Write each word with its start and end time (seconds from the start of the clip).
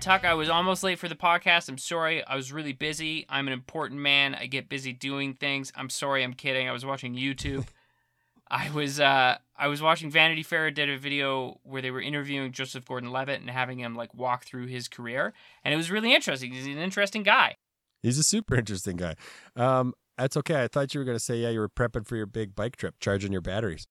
Tuck, 0.00 0.24
I 0.24 0.32
was 0.32 0.48
almost 0.48 0.82
late 0.82 0.98
for 0.98 1.08
the 1.08 1.14
podcast. 1.14 1.68
I'm 1.68 1.76
sorry. 1.76 2.24
I 2.26 2.34
was 2.34 2.52
really 2.52 2.72
busy. 2.72 3.26
I'm 3.28 3.46
an 3.46 3.52
important 3.52 4.00
man. 4.00 4.34
I 4.34 4.46
get 4.46 4.68
busy 4.68 4.92
doing 4.94 5.34
things. 5.34 5.72
I'm 5.76 5.90
sorry. 5.90 6.24
I'm 6.24 6.32
kidding. 6.32 6.68
I 6.68 6.72
was 6.72 6.86
watching 6.86 7.14
YouTube. 7.14 7.66
I 8.52 8.68
was 8.70 8.98
uh 8.98 9.36
I 9.56 9.68
was 9.68 9.80
watching 9.80 10.10
Vanity 10.10 10.42
Fair 10.42 10.70
did 10.72 10.90
a 10.90 10.98
video 10.98 11.60
where 11.62 11.80
they 11.82 11.90
were 11.92 12.00
interviewing 12.00 12.50
Joseph 12.50 12.84
Gordon-Levitt 12.84 13.40
and 13.40 13.48
having 13.50 13.78
him 13.78 13.94
like 13.94 14.12
walk 14.14 14.44
through 14.44 14.66
his 14.66 14.88
career, 14.88 15.32
and 15.62 15.72
it 15.72 15.76
was 15.76 15.90
really 15.90 16.12
interesting. 16.14 16.52
He's 16.52 16.66
an 16.66 16.78
interesting 16.78 17.22
guy. 17.22 17.56
He's 18.02 18.18
a 18.18 18.24
super 18.24 18.56
interesting 18.56 18.96
guy. 18.96 19.14
Um, 19.54 19.94
that's 20.18 20.36
okay. 20.38 20.64
I 20.64 20.68
thought 20.68 20.94
you 20.94 21.00
were 21.00 21.04
going 21.04 21.16
to 21.16 21.22
say, 21.22 21.36
yeah, 21.36 21.50
you 21.50 21.60
were 21.60 21.68
prepping 21.68 22.06
for 22.06 22.16
your 22.16 22.26
big 22.26 22.56
bike 22.56 22.76
trip, 22.76 22.96
charging 22.98 23.30
your 23.30 23.42
batteries. 23.42 23.86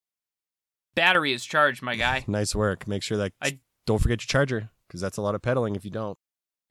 Battery 0.95 1.31
is 1.31 1.45
charged, 1.45 1.81
my 1.81 1.95
guy. 1.95 2.25
nice 2.27 2.53
work. 2.53 2.87
Make 2.87 3.03
sure 3.03 3.17
that 3.17 3.31
I- 3.41 3.59
don't 3.85 3.99
forget 3.99 4.21
your 4.21 4.27
charger 4.27 4.71
because 4.89 4.99
that's 4.99 5.17
a 5.17 5.21
lot 5.21 5.35
of 5.35 5.41
pedaling 5.41 5.75
if 5.75 5.85
you 5.85 5.91
don't. 5.91 6.17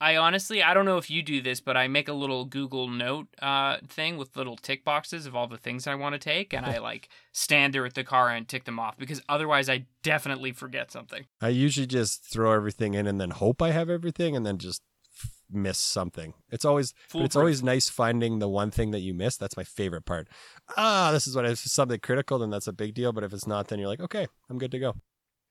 I 0.01 0.17
honestly, 0.17 0.63
I 0.63 0.75
don't 0.75 0.85
know 0.85 0.99
if 0.99 1.11
you 1.11 1.23
do 1.23 1.43
this, 1.43 1.61
but 1.61 1.77
I 1.77 1.89
make 1.89 2.09
a 2.09 2.13
little 2.13 2.45
Google 2.45 2.87
Note 2.87 3.27
uh, 3.43 3.79
thing 3.89 4.17
with 4.17 4.37
little 4.37 4.57
tick 4.57 4.85
boxes 4.85 5.27
of 5.27 5.35
all 5.35 5.49
the 5.49 5.57
things 5.57 5.89
I 5.89 5.97
want 5.97 6.13
to 6.13 6.21
take, 6.21 6.53
and 6.53 6.65
I 6.65 6.79
like 6.91 7.09
stand 7.33 7.75
there 7.75 7.85
at 7.85 7.95
the 7.95 8.05
car 8.05 8.31
and 8.31 8.47
tick 8.47 8.65
them 8.65 8.79
off 8.79 8.97
because 8.97 9.21
otherwise 9.29 9.69
I 9.69 9.87
definitely 10.05 10.53
forget 10.53 10.93
something. 10.93 11.25
I 11.41 11.49
usually 11.49 11.87
just 11.87 12.25
throw 12.25 12.53
everything 12.53 12.95
in 12.95 13.07
and 13.09 13.21
then 13.21 13.31
hope 13.31 13.61
I 13.61 13.73
have 13.73 13.91
everything 13.91 14.37
and 14.37 14.47
then 14.47 14.59
just 14.59 14.83
f- 15.21 15.33
miss 15.51 15.79
something. 15.79 16.35
It's 16.49 16.65
always 16.65 16.95
it's 17.15 17.35
always 17.35 17.65
nice 17.65 17.89
finding 17.89 18.39
the 18.39 18.49
one 18.49 18.71
thing 18.71 18.93
that 18.93 19.01
you 19.01 19.15
missed. 19.15 19.41
That's 19.41 19.57
my 19.57 19.65
favorite 19.65 20.05
part. 20.05 20.29
Ah, 20.77 21.11
this 21.13 21.27
is 21.27 21.35
what 21.35 21.45
if 21.45 21.65
it's 21.65 21.73
something 21.73 21.99
critical, 21.99 22.39
then 22.39 22.51
that's 22.51 22.69
a 22.69 22.73
big 22.73 22.95
deal. 22.95 23.13
But 23.13 23.25
if 23.25 23.33
it's 23.33 23.49
not, 23.49 23.67
then 23.67 23.81
you're 23.81 23.89
like, 23.89 24.01
okay, 24.01 24.29
I'm 24.49 24.59
good 24.59 24.71
to 24.71 24.79
go. 24.79 24.95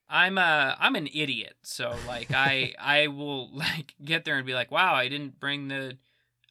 I'm 0.09 0.37
uh 0.37 0.75
I'm 0.79 0.95
an 0.95 1.07
idiot, 1.13 1.55
so 1.63 1.95
like 2.07 2.31
I 2.33 2.73
I 2.79 3.07
will 3.07 3.49
like 3.53 3.93
get 4.03 4.25
there 4.25 4.37
and 4.37 4.45
be 4.45 4.53
like, 4.53 4.71
wow, 4.71 4.93
I 4.93 5.07
didn't 5.09 5.39
bring 5.39 5.67
the 5.67 5.97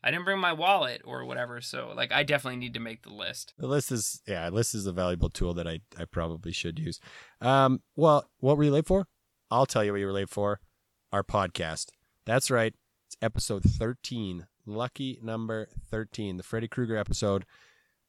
I 0.03 0.11
didn't 0.11 0.25
bring 0.25 0.39
my 0.39 0.53
wallet 0.53 1.03
or 1.05 1.25
whatever. 1.25 1.61
So 1.61 1.93
like 1.97 2.13
I 2.13 2.23
definitely 2.23 2.59
need 2.59 2.75
to 2.75 2.81
make 2.81 3.03
the 3.03 3.13
list. 3.13 3.55
The 3.59 3.67
list 3.67 3.91
is 3.91 4.23
yeah, 4.27 4.49
list 4.51 4.75
is 4.75 4.87
a 4.87 4.93
valuable 4.93 5.31
tool 5.31 5.55
that 5.55 5.67
I, 5.67 5.81
I 5.99 6.05
probably 6.05 6.53
should 6.53 6.79
use. 6.79 7.01
Um, 7.41 7.83
well, 7.97 8.29
what 8.39 8.57
were 8.57 8.65
you 8.65 8.71
late 8.71 8.87
for? 8.87 9.07
I'll 9.51 9.67
tell 9.67 9.85
you 9.85 9.93
what 9.93 10.01
you 10.01 10.07
were 10.07 10.13
late 10.13 10.29
for. 10.29 10.61
Our 11.13 11.23
podcast. 11.23 11.87
That's 12.25 12.51
right. 12.51 12.75
It's 13.09 13.17
episode 13.23 13.65
thirteen. 13.65 14.47
Lucky 14.65 15.19
number 15.23 15.69
thirteen. 15.91 16.37
The 16.37 16.43
Freddy 16.43 16.69
Krueger 16.69 16.97
episode 16.97 17.47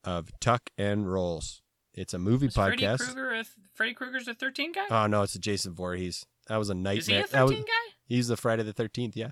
of 0.04 0.30
Tuck 0.40 0.70
and 0.78 1.12
Rolls. 1.12 1.62
It's 1.98 2.14
a 2.14 2.20
movie 2.20 2.48
podcast. 2.48 2.98
Freddy. 3.00 3.14
Krueger 3.14 3.34
a, 3.34 3.44
Freddy 3.74 3.94
Krueger's 3.94 4.28
a 4.28 4.34
13 4.34 4.72
guy? 4.72 4.86
Oh 4.90 5.08
no, 5.08 5.24
it's 5.24 5.36
a 5.36 5.40
Jason 5.40 5.74
Voorhees. 5.74 6.26
That 6.48 6.58
was 6.58 6.70
a 6.70 6.76
nightmare. 6.76 7.00
Is 7.00 7.08
he 7.08 7.16
a 7.16 7.22
That 7.22 7.30
13 7.32 7.58
was- 7.58 7.66
guy? 7.66 7.94
he's 8.06 8.28
the 8.30 8.38
Friday 8.38 8.64
the 8.64 8.72
Thirteenth. 8.74 9.18
Yeah, 9.18 9.32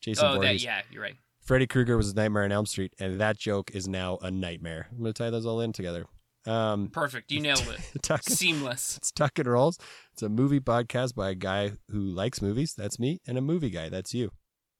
Jason 0.00 0.24
Oh, 0.26 0.32
that 0.34 0.40
Voorhees. 0.42 0.62
yeah, 0.64 0.82
you're 0.90 1.02
right. 1.02 1.16
Freddy 1.40 1.66
Krueger 1.66 1.96
was 1.96 2.10
a 2.12 2.14
Nightmare 2.14 2.44
on 2.44 2.52
Elm 2.52 2.66
Street, 2.66 2.94
and 3.00 3.20
that 3.20 3.36
joke 3.36 3.72
is 3.74 3.88
now 3.88 4.18
a 4.22 4.30
nightmare. 4.30 4.86
I'm 4.92 4.98
gonna 4.98 5.12
tie 5.12 5.30
those 5.30 5.44
all 5.46 5.60
in 5.60 5.72
together. 5.72 6.04
Um, 6.46 6.88
Perfect. 6.92 7.32
You 7.32 7.40
nailed 7.40 7.66
it. 7.68 7.80
Tuck, 8.02 8.22
Seamless. 8.24 8.96
it's 8.98 9.10
Tuck 9.10 9.38
and 9.38 9.48
Rolls. 9.48 9.78
It's 10.12 10.22
a 10.22 10.28
movie 10.28 10.60
podcast 10.60 11.14
by 11.16 11.30
a 11.30 11.34
guy 11.34 11.72
who 11.88 11.98
likes 12.00 12.40
movies. 12.42 12.74
That's 12.74 12.98
me, 13.00 13.20
and 13.26 13.36
a 13.38 13.40
movie 13.40 13.70
guy. 13.70 13.88
That's 13.88 14.12
you. 14.14 14.30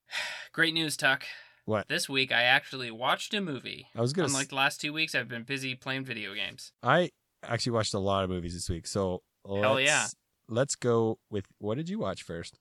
Great 0.53 0.75
news, 0.75 0.97
Tuck. 0.97 1.25
What? 1.65 1.89
This 1.89 2.09
week 2.09 2.31
I 2.33 2.43
actually 2.43 2.91
watched 2.91 3.33
a 3.35 3.41
movie. 3.41 3.87
I 3.97 4.01
was 4.01 4.13
gonna. 4.13 4.27
s- 4.27 4.33
Unlike 4.33 4.49
the 4.51 4.55
last 4.57 4.81
two 4.81 4.93
weeks, 4.93 5.15
I've 5.15 5.29
been 5.29 5.45
busy 5.45 5.75
playing 5.75 6.05
video 6.05 6.35
games. 6.35 6.73
I 6.83 7.11
actually 7.43 7.73
watched 7.73 7.95
a 7.95 7.99
lot 7.99 8.25
of 8.25 8.31
movies 8.31 8.55
this 8.55 8.69
week. 8.69 8.87
So 8.87 9.23
Hell 9.47 9.75
let's, 9.75 9.87
yeah. 9.87 10.07
Let's 10.49 10.75
go 10.75 11.19
with 11.31 11.47
what 11.59 11.77
did 11.77 11.89
you 11.89 11.99
watch 11.99 12.23
first? 12.23 12.59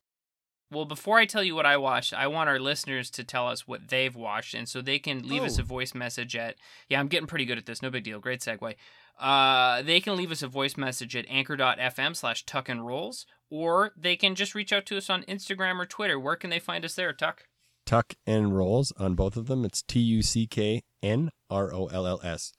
Well, 0.72 0.86
before 0.86 1.18
I 1.18 1.26
tell 1.26 1.44
you 1.44 1.54
what 1.54 1.66
I 1.66 1.76
watched, 1.76 2.14
I 2.14 2.28
want 2.28 2.48
our 2.48 2.58
listeners 2.60 3.10
to 3.12 3.26
tell 3.26 3.48
us 3.50 3.68
what 3.68 3.90
they've 3.90 4.16
watched, 4.16 4.54
and 4.54 4.70
so 4.70 4.82
they 4.82 5.00
can 5.00 5.28
leave 5.28 5.44
us 5.44 5.60
Oh. 5.60 5.64
a 5.64 5.66
voice 5.66 5.94
message 5.94 6.34
at. 6.36 6.56
Yeah, 6.88 7.02
I'm 7.02 7.10
getting 7.10 7.28
pretty 7.28 7.44
good 7.44 7.58
at 7.58 7.66
this. 7.66 7.82
No 7.82 7.90
big 7.90 8.06
deal. 8.06 8.20
Great 8.20 8.40
segue. 8.40 8.76
Uh, 9.20 9.82
they 9.82 10.00
can 10.00 10.16
leave 10.16 10.32
us 10.32 10.42
a 10.42 10.48
voice 10.48 10.78
message 10.78 11.14
at 11.16 11.26
anchor.fm 11.30 12.16
slash 12.16 12.46
tuck 12.46 12.70
and 12.70 12.88
rolls, 12.88 13.26
or 13.50 13.92
they 13.98 14.16
can 14.16 14.34
just 14.34 14.56
reach 14.56 14.72
out 14.72 14.86
to 14.86 14.98
us 14.98 15.10
on 15.10 15.24
Instagram 15.24 15.78
or 15.78 15.86
Twitter. 15.86 16.18
Where 16.18 16.38
can 16.38 16.50
they 16.50 16.60
find 16.60 16.86
us 16.86 16.96
there, 16.96 17.12
Tuck? 17.12 17.44
Tuck 17.86 18.14
and 18.26 18.56
Rolls 18.58 18.94
on 18.98 19.16
both 19.16 19.36
of 19.36 19.48
them. 19.48 19.66
It's 19.66 19.82
T 19.82 20.00
U 20.00 20.22
C 20.22 20.48
K 20.48 20.84
N 21.04 21.32
R 21.50 21.74
O 21.74 21.88
L 21.88 22.08
L 22.08 22.22
S. 22.24 22.54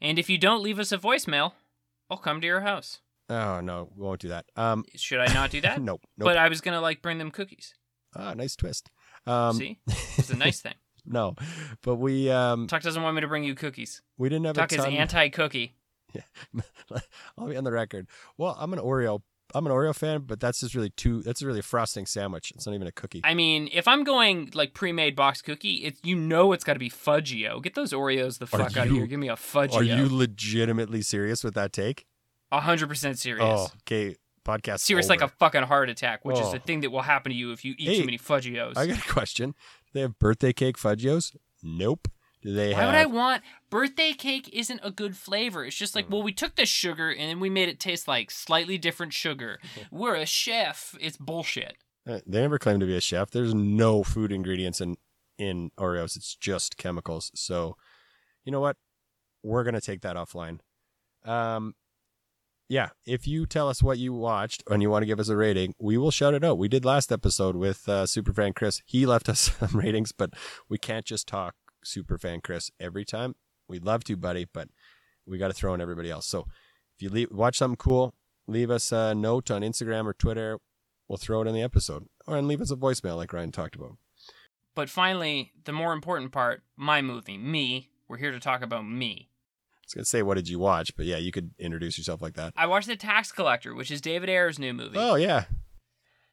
And 0.00 0.18
if 0.18 0.28
you 0.28 0.36
don't 0.36 0.62
leave 0.64 0.80
us 0.80 0.90
a 0.90 0.98
voicemail, 0.98 1.52
I'll 2.12 2.18
come 2.18 2.42
to 2.42 2.46
your 2.46 2.60
house. 2.60 3.00
Oh 3.30 3.62
no, 3.62 3.88
we 3.96 4.04
won't 4.04 4.20
do 4.20 4.28
that. 4.28 4.44
Um, 4.54 4.84
Should 4.96 5.18
I 5.20 5.32
not 5.32 5.50
do 5.50 5.62
that? 5.62 5.80
nope, 5.80 6.02
nope. 6.18 6.26
But 6.26 6.36
I 6.36 6.50
was 6.50 6.60
gonna 6.60 6.82
like 6.82 7.00
bring 7.00 7.16
them 7.16 7.30
cookies. 7.30 7.72
ah, 8.14 8.34
nice 8.34 8.54
twist. 8.54 8.90
Um, 9.26 9.56
See, 9.56 9.78
it's 10.18 10.28
a 10.28 10.36
nice 10.36 10.60
thing. 10.60 10.74
no, 11.06 11.34
but 11.82 11.96
we 11.96 12.30
um 12.30 12.66
Tuck 12.66 12.82
doesn't 12.82 13.02
want 13.02 13.14
me 13.14 13.22
to 13.22 13.28
bring 13.28 13.44
you 13.44 13.54
cookies. 13.54 14.02
we 14.18 14.28
didn't 14.28 14.44
have 14.44 14.56
Tuck 14.56 14.72
a 14.72 14.74
is 14.74 14.84
ton. 14.84 14.92
anti-cookie. 14.92 15.72
Yeah. 16.12 16.60
I'll 17.38 17.48
be 17.48 17.56
on 17.56 17.64
the 17.64 17.72
record. 17.72 18.06
Well, 18.36 18.54
I'm 18.60 18.74
an 18.74 18.78
Oreo. 18.78 19.22
I'm 19.54 19.66
an 19.66 19.72
Oreo 19.72 19.94
fan, 19.94 20.22
but 20.26 20.40
that's 20.40 20.60
just 20.60 20.74
really 20.74 20.90
too. 20.90 21.22
That's 21.22 21.42
really 21.42 21.60
a 21.60 21.62
frosting 21.62 22.06
sandwich. 22.06 22.52
It's 22.54 22.66
not 22.66 22.74
even 22.74 22.86
a 22.86 22.92
cookie. 22.92 23.20
I 23.24 23.34
mean, 23.34 23.68
if 23.72 23.86
I'm 23.88 24.04
going 24.04 24.50
like 24.54 24.74
pre-made 24.74 25.14
box 25.16 25.42
cookie, 25.42 25.76
it's 25.84 26.00
you 26.02 26.16
know 26.16 26.52
it's 26.52 26.64
got 26.64 26.74
to 26.74 26.78
be 26.78 26.90
Fudgee-O. 26.90 27.60
Get 27.60 27.74
those 27.74 27.92
Oreos 27.92 28.38
the 28.38 28.44
Are 28.44 28.58
fuck 28.64 28.76
out 28.76 28.86
of 28.86 28.92
here. 28.92 29.06
Give 29.06 29.18
me 29.20 29.28
a 29.28 29.36
Fudgee-O. 29.36 29.76
Are 29.76 29.82
you 29.82 30.08
legitimately 30.10 31.02
serious 31.02 31.42
with 31.44 31.54
that 31.54 31.72
take? 31.72 32.06
A 32.50 32.60
hundred 32.60 32.88
percent 32.88 33.18
serious? 33.18 33.44
Oh, 33.46 33.68
okay. 33.86 34.16
Podcast. 34.44 34.80
serious 34.80 35.08
like 35.08 35.20
a 35.22 35.28
fucking 35.28 35.62
heart 35.62 35.88
attack, 35.88 36.24
which 36.24 36.36
is 36.36 36.46
Oh. 36.46 36.52
the 36.52 36.58
thing 36.58 36.80
that 36.80 36.90
will 36.90 37.02
happen 37.02 37.30
to 37.30 37.38
you 37.38 37.52
if 37.52 37.64
you 37.64 37.74
eat 37.78 37.88
Hey, 37.88 37.98
too 38.00 38.04
many 38.04 38.18
Fudgee-Os. 38.18 38.76
I 38.76 38.86
got 38.88 38.98
a 38.98 39.08
question. 39.12 39.50
Do 39.52 39.90
they 39.92 40.00
have 40.00 40.18
birthday 40.18 40.52
cake 40.52 40.76
fudgee-os? 40.76 41.36
Nope. 41.62 42.08
Do 42.42 42.52
they 42.52 42.72
Why 42.72 42.80
have? 42.80 42.86
would 42.88 42.94
I 42.96 43.06
want 43.06 43.42
birthday 43.70 44.12
cake? 44.12 44.48
Isn't 44.52 44.80
a 44.82 44.90
good 44.90 45.16
flavor. 45.16 45.64
It's 45.64 45.76
just 45.76 45.94
like, 45.94 46.06
Mm. 46.08 46.10
well, 46.10 46.22
we 46.22 46.32
took 46.32 46.56
the 46.56 46.66
sugar 46.66 47.10
and 47.10 47.30
then 47.30 47.40
we 47.40 47.48
made 47.50 47.68
it 47.68 47.78
taste 47.80 48.08
like 48.08 48.30
slightly 48.30 48.78
different 48.78 49.12
sugar. 49.12 49.58
We're 49.92 50.16
a 50.16 50.26
chef. 50.26 50.96
It's 51.00 51.16
bullshit. 51.16 51.76
Uh, 52.08 52.18
They 52.26 52.40
never 52.40 52.58
claim 52.58 52.80
to 52.80 52.86
be 52.86 52.96
a 52.96 53.00
chef. 53.00 53.30
There's 53.30 53.54
no 53.54 54.02
food 54.02 54.32
ingredients 54.32 54.80
in 54.80 54.96
in 55.38 55.70
Oreos. 55.78 56.16
It's 56.16 56.34
just 56.36 56.76
chemicals. 56.76 57.30
So, 57.34 57.76
you 58.44 58.52
know 58.52 58.60
what? 58.60 58.76
We're 59.42 59.64
gonna 59.64 59.80
take 59.80 60.02
that 60.02 60.16
offline. 60.16 60.58
Um, 61.24 61.74
yeah. 62.68 62.90
If 63.06 63.26
you 63.28 63.46
tell 63.46 63.68
us 63.68 63.82
what 63.82 63.98
you 63.98 64.12
watched 64.12 64.62
and 64.68 64.82
you 64.82 64.90
want 64.90 65.02
to 65.02 65.06
give 65.06 65.20
us 65.20 65.28
a 65.28 65.36
rating, 65.36 65.74
we 65.78 65.96
will 65.98 66.10
shout 66.10 66.34
it 66.34 66.42
out. 66.44 66.58
We 66.58 66.68
did 66.68 66.84
last 66.84 67.12
episode 67.12 67.54
with 67.56 67.88
uh, 67.88 68.04
Superfan 68.04 68.54
Chris. 68.54 68.82
He 68.86 69.04
left 69.06 69.28
us 69.28 69.52
some 69.60 69.78
ratings, 69.78 70.12
but 70.12 70.34
we 70.68 70.78
can't 70.78 71.04
just 71.04 71.26
talk 71.28 71.54
Superfan 71.84 72.42
Chris 72.42 72.70
every 72.80 73.04
time. 73.04 73.34
We'd 73.68 73.84
love 73.84 74.04
to, 74.04 74.16
buddy, 74.16 74.46
but 74.52 74.68
we 75.26 75.38
got 75.38 75.48
to 75.48 75.54
throw 75.54 75.74
in 75.74 75.80
everybody 75.80 76.10
else. 76.10 76.26
So, 76.26 76.46
if 76.94 77.02
you 77.02 77.08
leave, 77.08 77.30
watch 77.30 77.56
something 77.58 77.76
cool, 77.76 78.14
leave 78.46 78.70
us 78.70 78.92
a 78.92 79.14
note 79.14 79.50
on 79.50 79.62
Instagram 79.62 80.06
or 80.06 80.12
Twitter 80.12 80.58
we'll 81.12 81.18
throw 81.18 81.42
it 81.42 81.46
in 81.46 81.54
the 81.54 81.60
episode 81.62 82.08
or 82.26 82.38
and 82.38 82.48
leave 82.48 82.62
us 82.62 82.70
a 82.70 82.76
voicemail 82.76 83.16
like 83.16 83.34
Ryan 83.34 83.52
talked 83.52 83.74
about. 83.74 83.98
But 84.74 84.88
finally, 84.88 85.52
the 85.64 85.72
more 85.72 85.92
important 85.92 86.32
part, 86.32 86.62
my 86.74 87.02
movie, 87.02 87.36
me. 87.36 87.90
We're 88.08 88.16
here 88.16 88.32
to 88.32 88.40
talk 88.40 88.62
about 88.62 88.86
me. 88.86 89.28
I 89.28 89.84
was 89.84 89.94
gonna 89.94 90.04
say 90.06 90.22
what 90.22 90.36
did 90.36 90.48
you 90.48 90.58
watch, 90.58 90.96
but 90.96 91.04
yeah, 91.04 91.18
you 91.18 91.30
could 91.30 91.50
introduce 91.58 91.98
yourself 91.98 92.22
like 92.22 92.32
that. 92.34 92.54
I 92.56 92.66
watched 92.66 92.88
The 92.88 92.96
Tax 92.96 93.30
Collector, 93.30 93.74
which 93.74 93.90
is 93.90 94.00
David 94.00 94.30
Ayer's 94.30 94.58
new 94.58 94.72
movie. 94.72 94.96
Oh 94.96 95.16
yeah, 95.16 95.44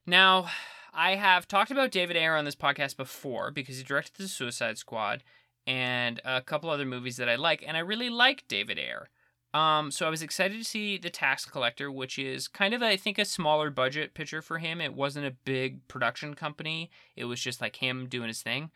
Now, 0.05 0.47
I 0.93 1.15
have 1.15 1.45
talked 1.45 1.71
about 1.71 1.91
David 1.91 2.15
Ayer 2.15 2.37
on 2.37 2.45
this 2.45 2.55
podcast 2.55 2.95
before 2.95 3.51
because 3.51 3.77
he 3.77 3.83
directed 3.83 4.23
The 4.23 4.29
Suicide 4.29 4.77
Squad 4.77 5.23
and 5.69 6.19
a 6.25 6.41
couple 6.41 6.71
other 6.71 6.85
movies 6.85 7.17
that 7.17 7.29
I 7.29 7.35
like, 7.35 7.63
and 7.65 7.77
I 7.77 7.81
really 7.81 8.09
like 8.09 8.47
David 8.47 8.79
Ayer. 8.79 9.07
Um, 9.53 9.91
so 9.91 10.07
I 10.07 10.09
was 10.09 10.23
excited 10.23 10.57
to 10.57 10.63
see 10.63 10.97
The 10.97 11.11
Tax 11.11 11.45
Collector, 11.45 11.91
which 11.91 12.17
is 12.17 12.47
kind 12.47 12.73
of, 12.73 12.81
I 12.81 12.97
think, 12.97 13.19
a 13.19 13.25
smaller 13.25 13.69
budget 13.69 14.15
picture 14.15 14.41
for 14.41 14.57
him. 14.57 14.81
It 14.81 14.95
wasn't 14.95 15.27
a 15.27 15.35
big 15.45 15.87
production 15.87 16.33
company. 16.33 16.89
It 17.15 17.25
was 17.25 17.39
just 17.39 17.61
like 17.61 17.75
him 17.75 18.07
doing 18.07 18.29
his 18.29 18.41
thing. 18.41 18.71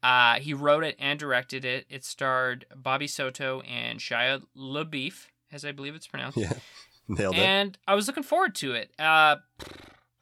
Uh, 0.00 0.36
he 0.36 0.54
wrote 0.54 0.84
it 0.84 0.94
and 1.00 1.18
directed 1.18 1.64
it. 1.64 1.86
It 1.90 2.04
starred 2.04 2.66
Bobby 2.74 3.08
Soto 3.08 3.60
and 3.62 3.98
Shia 3.98 4.42
LaBeouf, 4.56 5.26
as 5.50 5.64
I 5.64 5.72
believe 5.72 5.96
it's 5.96 6.06
pronounced 6.06 6.38
yeah, 6.38 6.52
nailed 7.08 7.34
it. 7.34 7.40
and 7.40 7.76
I 7.88 7.96
was 7.96 8.06
looking 8.06 8.22
forward 8.22 8.54
to 8.56 8.74
it. 8.74 8.92
Uh, 8.96 9.36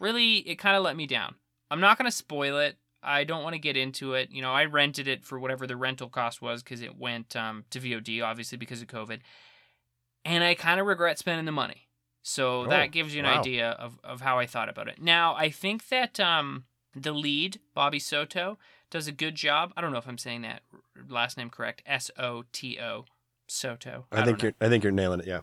really, 0.01 0.37
it 0.37 0.57
kind 0.57 0.77
of 0.79 0.83
let 0.83 0.97
me 0.97 1.07
down. 1.07 1.35
I'm 1.71 1.81
not 1.81 1.99
going 1.99 2.11
to 2.11 2.17
spoil 2.17 2.59
it. 2.59 2.79
I 3.07 3.25
don't 3.25 3.43
want 3.43 3.55
to 3.55 3.61
get 3.61 3.77
into 3.77 4.15
it. 4.15 4.31
You 4.31 4.43
know, 4.43 4.53
I 4.53 4.65
rented 4.65 5.09
it 5.09 5.25
for 5.25 5.39
whatever 5.39 5.67
the 5.67 5.77
rental 5.77 6.09
cost 6.09 6.43
was 6.43 6.63
because 6.63 6.83
it 6.83 6.99
went 6.99 7.37
um, 7.37 7.65
to 7.71 7.81
VOD, 7.81 8.23
obviously 8.23 8.59
because 8.59 8.83
of 8.83 8.89
COVID, 8.89 9.21
and 10.25 10.43
I 10.45 10.55
kind 10.55 10.81
of 10.81 10.87
regret 10.87 11.19
spending 11.19 11.47
the 11.47 11.53
money. 11.53 11.89
So 12.23 12.63
Oh, 12.63 12.67
that 12.67 12.91
gives 12.91 13.15
you 13.15 13.21
an 13.21 13.27
wow. 13.27 13.39
idea 13.39 13.71
of, 13.71 14.01
of 14.03 14.21
how 14.21 14.39
I 14.39 14.47
thought 14.47 14.69
about 14.69 14.89
it. 14.89 15.01
Now, 15.01 15.37
I 15.37 15.49
think 15.49 15.89
that 15.89 16.19
um, 16.19 16.65
the 16.95 17.13
lead, 17.13 17.61
Bobby 17.73 18.01
Soto, 18.01 18.59
does 18.91 19.07
a 19.07 19.13
good 19.13 19.37
job. 19.37 19.73
I 19.77 19.81
don't 19.81 19.93
know 19.93 19.99
if 19.99 20.09
I'm 20.09 20.19
saying 20.19 20.43
that 20.43 20.63
last 21.09 21.37
name 21.37 21.51
correct. 21.51 21.83
S 21.87 22.11
O 22.19 22.45
T 22.51 22.81
O, 22.81 23.05
Soto. 23.47 24.07
I, 24.11 24.17
don't 24.17 24.27
think 24.27 24.43
you're 24.43 24.55
I 24.61 24.69
think 24.69 24.83
you're 24.83 24.93
nailing 24.93 25.21
it. 25.21 25.27
Yeah, 25.27 25.41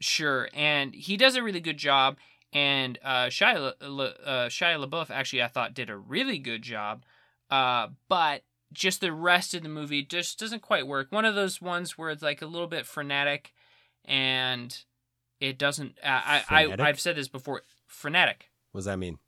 Sure, 0.00 0.48
and 0.54 0.94
he 0.94 1.16
does 1.16 1.36
a 1.36 1.42
really 1.42 1.60
good 1.60 1.76
job. 1.76 2.16
And 2.52 2.98
uh, 3.04 3.26
Shia, 3.26 3.72
uh, 3.80 4.48
Shia 4.48 4.84
LaBeouf 4.84 5.10
actually 5.10 5.42
I 5.42 5.48
thought 5.48 5.74
did 5.74 5.90
a 5.90 5.96
really 5.96 6.38
good 6.38 6.62
job, 6.62 7.04
uh, 7.50 7.88
but 8.08 8.42
just 8.72 9.00
the 9.00 9.12
rest 9.12 9.54
of 9.54 9.62
the 9.62 9.68
movie 9.68 10.02
just 10.02 10.38
doesn't 10.38 10.62
quite 10.62 10.86
work. 10.86 11.10
One 11.10 11.24
of 11.24 11.34
those 11.34 11.60
ones 11.60 11.98
where 11.98 12.10
it's 12.10 12.22
like 12.22 12.42
a 12.42 12.46
little 12.46 12.68
bit 12.68 12.86
frenetic, 12.86 13.52
and 14.04 14.76
it 15.40 15.58
doesn't. 15.58 15.98
I, 16.04 16.42
I, 16.48 16.62
Frenetic? 16.64 16.80
I 16.84 16.88
I've 16.88 17.00
said 17.00 17.16
this 17.16 17.28
before. 17.28 17.62
Frenetic. 17.86 18.50
What 18.72 18.80
does 18.80 18.84
that 18.86 18.98
mean? 18.98 19.18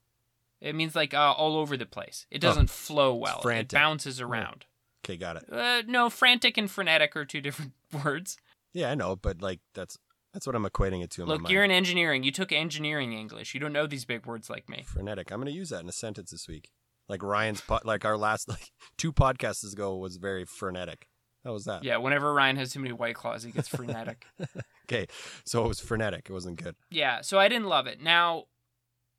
It 0.60 0.76
means 0.76 0.94
like 0.94 1.12
uh, 1.12 1.32
all 1.32 1.56
over 1.56 1.76
the 1.76 1.86
place. 1.86 2.26
It 2.30 2.38
doesn't 2.40 2.70
flow 2.70 3.14
well. 3.14 3.40
It 3.48 3.72
Oh, 3.74 3.76
bounces 3.76 4.20
around. 4.20 4.64
Okay, 5.04 5.16
got 5.16 5.36
it. 5.36 5.44
Uh, 5.52 5.82
no, 5.88 6.08
frantic 6.08 6.56
and 6.56 6.70
frenetic 6.70 7.16
are 7.16 7.24
two 7.24 7.40
different 7.40 7.72
words. 8.04 8.36
Yeah, 8.72 8.90
I 8.90 8.94
know, 8.94 9.16
but 9.16 9.42
like 9.42 9.58
that's 9.74 9.98
that's 10.32 10.46
what 10.46 10.56
I'm 10.56 10.64
equating 10.64 11.02
it 11.02 11.10
to 11.12 11.22
in 11.22 11.28
Look, 11.28 11.50
you're 11.50 11.64
in 11.64 11.70
engineering. 11.70 12.22
You 12.24 12.32
took 12.32 12.52
engineering 12.52 13.12
English. 13.12 13.54
You 13.54 13.60
don't 13.60 13.72
know 13.72 13.86
these 13.86 14.04
big 14.04 14.26
words 14.26 14.48
like 14.48 14.68
me. 14.68 14.84
Frenetic. 14.86 15.30
I'm 15.30 15.38
going 15.38 15.46
to 15.46 15.52
use 15.52 15.68
that 15.70 15.82
in 15.82 15.88
a 15.88 15.92
sentence 15.92 16.30
this 16.30 16.48
week. 16.48 16.70
Like 17.08 17.22
Ryan's, 17.22 17.60
po- 17.60 17.80
like 17.84 18.04
our 18.04 18.16
last, 18.16 18.48
like 18.48 18.70
two 18.96 19.12
podcasts 19.12 19.70
ago 19.72 19.96
was 19.96 20.16
very 20.16 20.44
frenetic. 20.44 21.08
How 21.44 21.52
was 21.52 21.64
that? 21.64 21.82
Yeah, 21.82 21.96
whenever 21.96 22.32
Ryan 22.32 22.56
has 22.56 22.72
too 22.72 22.78
many 22.80 22.92
white 22.92 23.16
claws, 23.16 23.42
he 23.42 23.50
gets 23.50 23.68
frenetic. 23.68 24.26
Okay, 24.90 25.06
so 25.46 25.64
it 25.64 25.68
was 25.68 25.80
frenetic. 25.80 26.26
It 26.28 26.32
wasn't 26.32 26.62
good. 26.62 26.74
yeah, 26.90 27.20
so 27.22 27.38
I 27.38 27.48
didn't 27.48 27.68
love 27.68 27.86
it. 27.86 28.02
Now, 28.02 28.44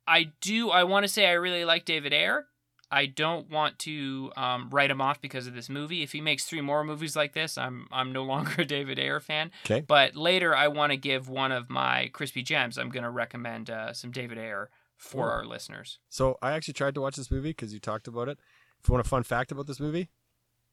I 0.06 0.30
do. 0.40 0.68
I 0.70 0.84
want 0.84 1.04
to 1.04 1.08
say 1.08 1.26
I 1.26 1.32
really 1.32 1.64
like 1.64 1.84
David 1.86 2.12
Ayer. 2.12 2.46
I 2.94 3.06
don't 3.06 3.50
want 3.50 3.78
to 3.80 4.30
um, 4.36 4.68
write 4.70 4.90
him 4.90 5.00
off 5.00 5.20
because 5.20 5.46
of 5.46 5.54
this 5.54 5.68
movie. 5.68 6.02
If 6.02 6.12
he 6.12 6.20
makes 6.20 6.44
three 6.44 6.60
more 6.60 6.84
movies 6.84 7.16
like 7.16 7.32
this, 7.32 7.58
I'm 7.58 7.86
I'm 7.90 8.12
no 8.12 8.22
longer 8.32 8.62
a 8.62 8.64
David 8.64 8.98
Ayer 8.98 9.20
fan. 9.20 9.50
Okay. 9.66 9.80
But 9.86 10.14
later, 10.16 10.54
I 10.54 10.68
want 10.68 10.92
to 10.92 10.96
give 10.96 11.28
one 11.28 11.52
of 11.52 11.68
my 11.68 12.08
crispy 12.12 12.42
gems. 12.42 12.78
I'm 12.78 12.88
going 12.90 13.02
to 13.04 13.10
recommend 13.10 13.68
uh, 13.70 13.92
some 13.92 14.10
David 14.10 14.38
Ayer 14.38 14.70
for 14.96 15.28
Oh. 15.30 15.34
our 15.34 15.44
listeners. 15.44 15.98
So 16.08 16.38
I 16.40 16.52
actually 16.52 16.74
tried 16.74 16.94
to 16.94 17.00
watch 17.00 17.16
this 17.16 17.30
movie 17.30 17.50
because 17.50 17.74
you 17.74 17.80
talked 17.80 18.06
about 18.08 18.28
it. 18.28 18.38
If 18.80 18.88
you 18.88 18.92
want 18.94 19.04
a 19.06 19.08
fun 19.08 19.22
fact 19.24 19.50
about 19.52 19.66
this 19.66 19.80
movie, 19.80 20.08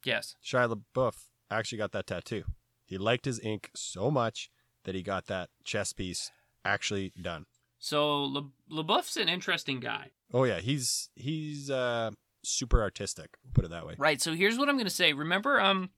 Yes. 0.06 0.36
Shia 0.44 0.74
LaBeouf 0.96 1.16
actually 1.50 1.78
got 1.78 1.92
that 1.94 2.08
tattoo. 2.08 2.44
He 2.86 2.98
liked 2.98 3.26
his 3.26 3.40
ink 3.40 3.70
so 3.76 4.12
much 4.12 4.50
that 4.84 4.96
he 4.96 5.02
got 5.04 5.28
that 5.28 5.50
chess 5.64 5.94
piece 5.94 6.32
actually 6.66 7.14
done. 7.22 7.46
So 7.80 8.24
Le- 8.24 8.52
LaBeouf's 8.72 9.18
an 9.18 9.30
interesting 9.30 9.80
guy. 9.80 10.12
Oh 10.34 10.44
yeah, 10.46 10.60
he's 10.60 11.10
he's 11.16 11.70
uh 11.70 12.12
super 12.44 12.82
artistic. 12.82 13.38
We'll 13.44 13.54
put 13.54 13.66
it 13.66 13.72
that 13.72 13.86
way. 13.86 13.96
Right. 13.98 14.22
So 14.22 14.34
here's 14.34 14.58
what 14.58 14.70
I'm 14.70 14.76
going 14.76 14.86
to 14.88 14.90
say. 14.90 15.14
Remember, 15.14 15.60
um, 15.62 15.90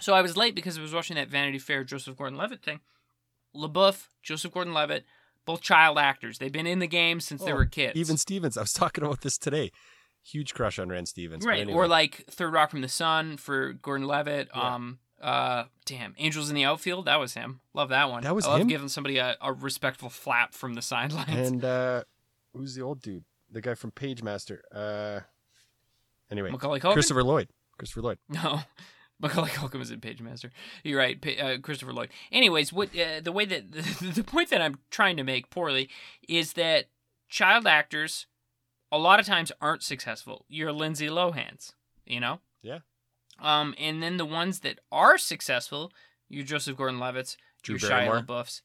so 0.00 0.12
I 0.14 0.22
was 0.22 0.36
late 0.36 0.54
because 0.54 0.76
I 0.78 0.82
was 0.82 0.92
watching 0.94 1.16
that 1.16 1.28
Vanity 1.28 1.58
Fair 1.58 1.84
Joseph 1.84 2.16
Gordon-Levitt 2.16 2.62
thing. 2.64 2.80
LaBeouf, 3.54 4.08
Joseph 4.22 4.52
Gordon-Levitt, 4.52 5.04
both 5.46 5.60
child 5.60 5.98
actors. 5.98 6.38
They've 6.38 6.50
been 6.50 6.66
in 6.66 6.80
the 6.80 6.86
game 6.88 7.20
since 7.20 7.42
they 7.44 7.52
Oh, 7.52 7.56
were 7.56 7.66
kids. 7.66 7.96
Even 7.96 8.16
Stevens, 8.16 8.56
I 8.58 8.62
was 8.62 8.72
talking 8.72 9.04
about 9.04 9.20
this 9.20 9.38
today. 9.38 9.70
Huge 10.24 10.54
crush 10.54 10.78
on 10.78 10.88
Ren 10.88 11.06
Stevens. 11.06 11.44
right. 11.44 11.60
anyway. 11.60 11.78
Or 11.78 11.86
like 11.86 12.24
Third 12.30 12.52
Rock 12.52 12.70
from 12.70 12.80
the 12.80 12.88
Sun 12.88 13.36
for 13.36 13.72
Gordon-Levitt. 13.74 14.48
Yeah. 14.54 14.74
Um. 14.74 14.98
Uh. 15.22 15.64
Damn. 15.84 16.14
Angels 16.18 16.48
in 16.48 16.56
the 16.56 16.64
Outfield. 16.64 17.04
That 17.04 17.20
was 17.20 17.34
him. 17.34 17.60
Love 17.74 17.90
that 17.90 18.10
one. 18.10 18.22
That 18.24 18.34
was 18.34 18.46
I 18.46 18.52
love 18.52 18.62
him? 18.62 18.68
giving 18.68 18.88
somebody 18.88 19.18
a, 19.18 19.36
a 19.40 19.52
respectful 19.52 20.08
flap 20.10 20.54
from 20.54 20.74
the 20.74 20.82
sidelines. 20.82 21.48
and 21.48 21.64
uh 21.64 22.02
who's 22.54 22.74
the 22.74 22.82
old 22.82 23.00
dude? 23.02 23.24
The 23.50 23.60
guy 23.60 23.74
from 23.74 23.90
Page 23.90 24.22
Master. 24.22 24.62
Uh 24.72 25.20
anyway, 26.30 26.50
Macaulay 26.50 26.80
Culkin. 26.80 26.94
Christopher 26.94 27.22
Lloyd. 27.24 27.48
Christopher 27.78 28.02
Lloyd. 28.02 28.18
No, 28.28 28.60
Macaulay 29.20 29.50
Culkin 29.50 29.78
was 29.78 29.90
in 29.90 30.00
Page 30.00 30.20
Master. 30.20 30.50
You're 30.82 30.98
right, 30.98 31.18
uh, 31.40 31.58
Christopher 31.58 31.92
Lloyd. 31.92 32.10
Anyways, 32.32 32.72
what 32.72 32.88
uh, 32.98 33.20
the 33.20 33.32
way 33.32 33.44
that 33.44 33.70
the 34.14 34.24
point 34.24 34.50
that 34.50 34.60
I'm 34.60 34.78
trying 34.90 35.16
to 35.16 35.24
make 35.24 35.50
poorly 35.50 35.88
is 36.28 36.54
that 36.54 36.86
child 37.28 37.66
actors 37.66 38.26
a 38.90 38.98
lot 38.98 39.18
of 39.20 39.26
times 39.26 39.50
aren't 39.60 39.82
successful. 39.82 40.44
You're 40.48 40.72
Lindsay 40.72 41.08
Lohan's, 41.08 41.74
you 42.06 42.20
know. 42.20 42.40
Yeah. 42.62 42.78
Um, 43.40 43.74
and 43.78 44.02
then 44.02 44.16
the 44.16 44.24
ones 44.24 44.60
that 44.60 44.78
are 44.92 45.18
successful, 45.18 45.92
you're 46.28 46.44
Joseph 46.44 46.76
Gordon-Levitt's, 46.76 47.36
Drew 47.62 47.76
you're 47.76 47.88
Barrymore. 47.90 48.20
Shia 48.20 48.26
LaBeouf's. 48.26 48.62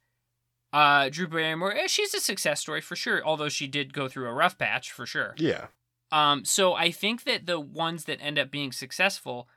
Uh, 0.71 1.09
Drew 1.09 1.27
Barrymore, 1.27 1.73
eh, 1.73 1.87
she's 1.87 2.13
a 2.13 2.19
success 2.19 2.61
story 2.61 2.81
for 2.81 2.95
sure. 2.95 3.25
Although 3.25 3.49
she 3.49 3.67
did 3.67 3.93
go 3.93 4.07
through 4.07 4.27
a 4.27 4.33
rough 4.33 4.57
patch 4.57 4.91
for 4.91 5.05
sure. 5.05 5.35
Yeah. 5.37 5.67
Um, 6.11 6.45
so 6.45 6.73
I 6.73 6.91
think 6.91 7.23
that 7.23 7.45
the 7.45 7.59
ones 7.59 8.05
that 8.05 8.19
end 8.21 8.39
up 8.39 8.51
being 8.51 8.71
successful 8.71 9.47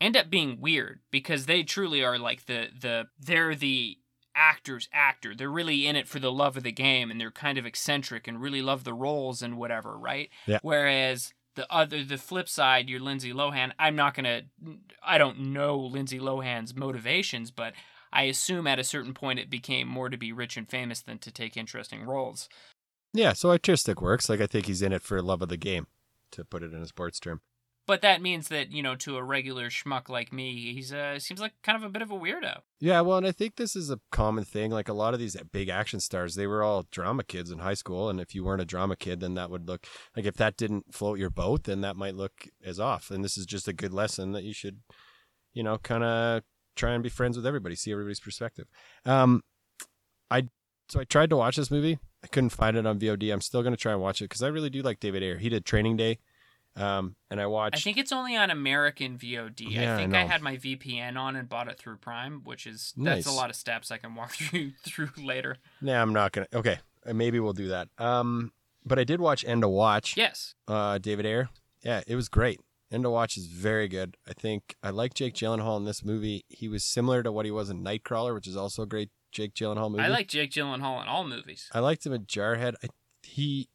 end 0.00 0.16
up 0.16 0.30
being 0.30 0.60
weird 0.60 1.00
because 1.10 1.46
they 1.46 1.62
truly 1.62 2.04
are 2.04 2.18
like 2.18 2.46
the 2.46 2.68
the 2.78 3.06
they're 3.18 3.54
the 3.54 3.98
actor's 4.34 4.88
actor. 4.92 5.34
They're 5.34 5.50
really 5.50 5.86
in 5.86 5.96
it 5.96 6.06
for 6.06 6.20
the 6.20 6.30
love 6.30 6.56
of 6.56 6.62
the 6.62 6.72
game 6.72 7.10
and 7.10 7.20
they're 7.20 7.30
kind 7.30 7.58
of 7.58 7.66
eccentric 7.66 8.28
and 8.28 8.40
really 8.40 8.62
love 8.62 8.84
the 8.84 8.94
roles 8.94 9.42
and 9.42 9.56
whatever, 9.56 9.98
right? 9.98 10.30
Yeah. 10.46 10.58
Whereas 10.62 11.34
the 11.56 11.70
other 11.72 12.04
the 12.04 12.18
flip 12.18 12.48
side, 12.48 12.88
you're 12.88 13.00
Lindsay 13.00 13.32
Lohan. 13.32 13.72
I'm 13.78 13.96
not 13.96 14.14
gonna 14.14 14.42
I 15.02 15.18
don't 15.18 15.40
know 15.52 15.78
Lindsay 15.78 16.20
Lohan's 16.20 16.74
motivations, 16.74 17.50
but 17.50 17.72
I 18.12 18.24
assume 18.24 18.66
at 18.66 18.78
a 18.78 18.84
certain 18.84 19.14
point 19.14 19.38
it 19.38 19.50
became 19.50 19.88
more 19.88 20.08
to 20.08 20.16
be 20.16 20.32
rich 20.32 20.56
and 20.56 20.68
famous 20.68 21.02
than 21.02 21.18
to 21.18 21.30
take 21.30 21.56
interesting 21.56 22.04
roles. 22.04 22.48
Yeah, 23.12 23.32
so 23.32 23.50
artistic 23.50 24.02
works. 24.02 24.28
Like 24.28 24.40
I 24.40 24.46
think 24.46 24.66
he's 24.66 24.82
in 24.82 24.92
it 24.92 25.02
for 25.02 25.20
love 25.22 25.42
of 25.42 25.48
the 25.48 25.56
game, 25.56 25.86
to 26.32 26.44
put 26.44 26.62
it 26.62 26.72
in 26.72 26.82
a 26.82 26.86
sports 26.86 27.20
term. 27.20 27.40
But 27.86 28.02
that 28.02 28.20
means 28.20 28.48
that 28.48 28.70
you 28.70 28.82
know, 28.82 28.96
to 28.96 29.16
a 29.16 29.22
regular 29.22 29.70
schmuck 29.70 30.10
like 30.10 30.30
me, 30.30 30.74
he's 30.74 30.92
uh 30.92 31.18
seems 31.18 31.40
like 31.40 31.54
kind 31.62 31.74
of 31.74 31.82
a 31.84 31.88
bit 31.88 32.02
of 32.02 32.10
a 32.10 32.14
weirdo. 32.14 32.60
Yeah, 32.80 33.00
well, 33.00 33.16
and 33.16 33.26
I 33.26 33.32
think 33.32 33.56
this 33.56 33.74
is 33.74 33.90
a 33.90 33.98
common 34.12 34.44
thing. 34.44 34.70
Like 34.70 34.90
a 34.90 34.92
lot 34.92 35.14
of 35.14 35.20
these 35.20 35.38
big 35.52 35.70
action 35.70 35.98
stars, 35.98 36.34
they 36.34 36.46
were 36.46 36.62
all 36.62 36.84
drama 36.90 37.24
kids 37.24 37.50
in 37.50 37.60
high 37.60 37.72
school, 37.72 38.10
and 38.10 38.20
if 38.20 38.34
you 38.34 38.44
weren't 38.44 38.60
a 38.60 38.66
drama 38.66 38.94
kid, 38.94 39.20
then 39.20 39.34
that 39.34 39.50
would 39.50 39.66
look 39.66 39.86
like 40.14 40.26
if 40.26 40.36
that 40.36 40.58
didn't 40.58 40.94
float 40.94 41.18
your 41.18 41.30
boat, 41.30 41.64
then 41.64 41.80
that 41.80 41.96
might 41.96 42.14
look 42.14 42.48
as 42.62 42.78
off. 42.78 43.10
And 43.10 43.24
this 43.24 43.38
is 43.38 43.46
just 43.46 43.68
a 43.68 43.72
good 43.72 43.94
lesson 43.94 44.32
that 44.32 44.44
you 44.44 44.52
should, 44.52 44.80
you 45.54 45.62
know, 45.62 45.78
kind 45.78 46.04
of 46.04 46.42
try 46.78 46.92
and 46.92 47.02
be 47.02 47.08
friends 47.08 47.36
with 47.36 47.46
everybody, 47.46 47.74
see 47.74 47.92
everybody's 47.92 48.20
perspective. 48.20 48.66
Um, 49.04 49.42
I 50.30 50.48
so 50.88 51.00
I 51.00 51.04
tried 51.04 51.30
to 51.30 51.36
watch 51.36 51.56
this 51.56 51.70
movie. 51.70 51.98
I 52.24 52.26
couldn't 52.28 52.50
find 52.50 52.76
it 52.76 52.86
on 52.86 52.98
VOD. 52.98 53.32
I'm 53.32 53.40
still 53.40 53.62
gonna 53.62 53.76
try 53.76 53.92
and 53.92 54.00
watch 54.00 54.20
it 54.20 54.26
because 54.26 54.42
I 54.42 54.48
really 54.48 54.70
do 54.70 54.82
like 54.82 55.00
David 55.00 55.22
Ayer. 55.22 55.38
He 55.38 55.48
did 55.48 55.64
Training 55.64 55.96
Day, 55.96 56.18
um, 56.76 57.16
and 57.30 57.40
I 57.40 57.46
watched. 57.46 57.76
I 57.76 57.80
think 57.80 57.98
it's 57.98 58.12
only 58.12 58.36
on 58.36 58.50
American 58.50 59.18
VOD. 59.18 59.70
Yeah, 59.70 59.94
I 59.94 59.96
think 59.96 60.14
I, 60.14 60.24
had 60.24 60.42
my 60.42 60.56
VPN 60.56 61.16
on 61.16 61.36
and 61.36 61.48
bought 61.48 61.68
it 61.68 61.78
through 61.78 61.96
Prime, 61.96 62.42
which 62.44 62.66
is 62.66 62.94
that's 62.96 63.26
a 63.26 63.32
lot 63.32 63.50
of 63.50 63.56
steps 63.56 63.90
I 63.90 63.98
can 63.98 64.14
walk 64.14 64.32
through 64.34 64.72
through 64.84 65.10
later. 65.18 65.56
Nah, 65.80 66.00
I'm 66.00 66.12
not 66.12 66.32
gonna. 66.32 66.48
Okay, 66.54 66.78
uh, 67.06 67.12
maybe 67.12 67.40
we'll 67.40 67.52
do 67.52 67.68
that. 67.68 67.88
Um, 67.98 68.52
but 68.84 68.98
I 68.98 69.04
did 69.04 69.20
watch 69.20 69.44
End 69.44 69.64
of 69.64 69.70
Watch. 69.70 70.16
Yes. 70.16 70.54
uh, 70.66 70.98
David 70.98 71.26
Ayer. 71.26 71.48
Yeah, 71.82 72.02
it 72.06 72.16
was 72.16 72.28
great. 72.28 72.60
End 72.90 73.06
Watch 73.10 73.36
is 73.36 73.46
very 73.46 73.86
good. 73.88 74.16
I 74.26 74.32
think 74.32 74.74
I 74.82 74.90
like 74.90 75.14
Jake 75.14 75.34
Gyllenhaal 75.34 75.76
in 75.76 75.84
this 75.84 76.04
movie. 76.04 76.44
He 76.48 76.68
was 76.68 76.82
similar 76.84 77.22
to 77.22 77.30
what 77.30 77.44
he 77.44 77.50
was 77.50 77.68
in 77.70 77.84
Nightcrawler, 77.84 78.34
which 78.34 78.46
is 78.46 78.56
also 78.56 78.82
a 78.82 78.86
great 78.86 79.10
Jake 79.32 79.54
Gyllenhaal 79.54 79.90
movie. 79.90 80.02
I 80.04 80.08
like 80.08 80.28
Jake 80.28 80.50
Gyllenhaal 80.50 81.02
in 81.02 81.08
all 81.08 81.24
movies. 81.24 81.68
I 81.74 81.80
liked 81.80 82.06
him 82.06 82.12
in 82.14 82.24
Jarhead. 82.24 82.74
I, 82.82 82.88
he 83.22 83.68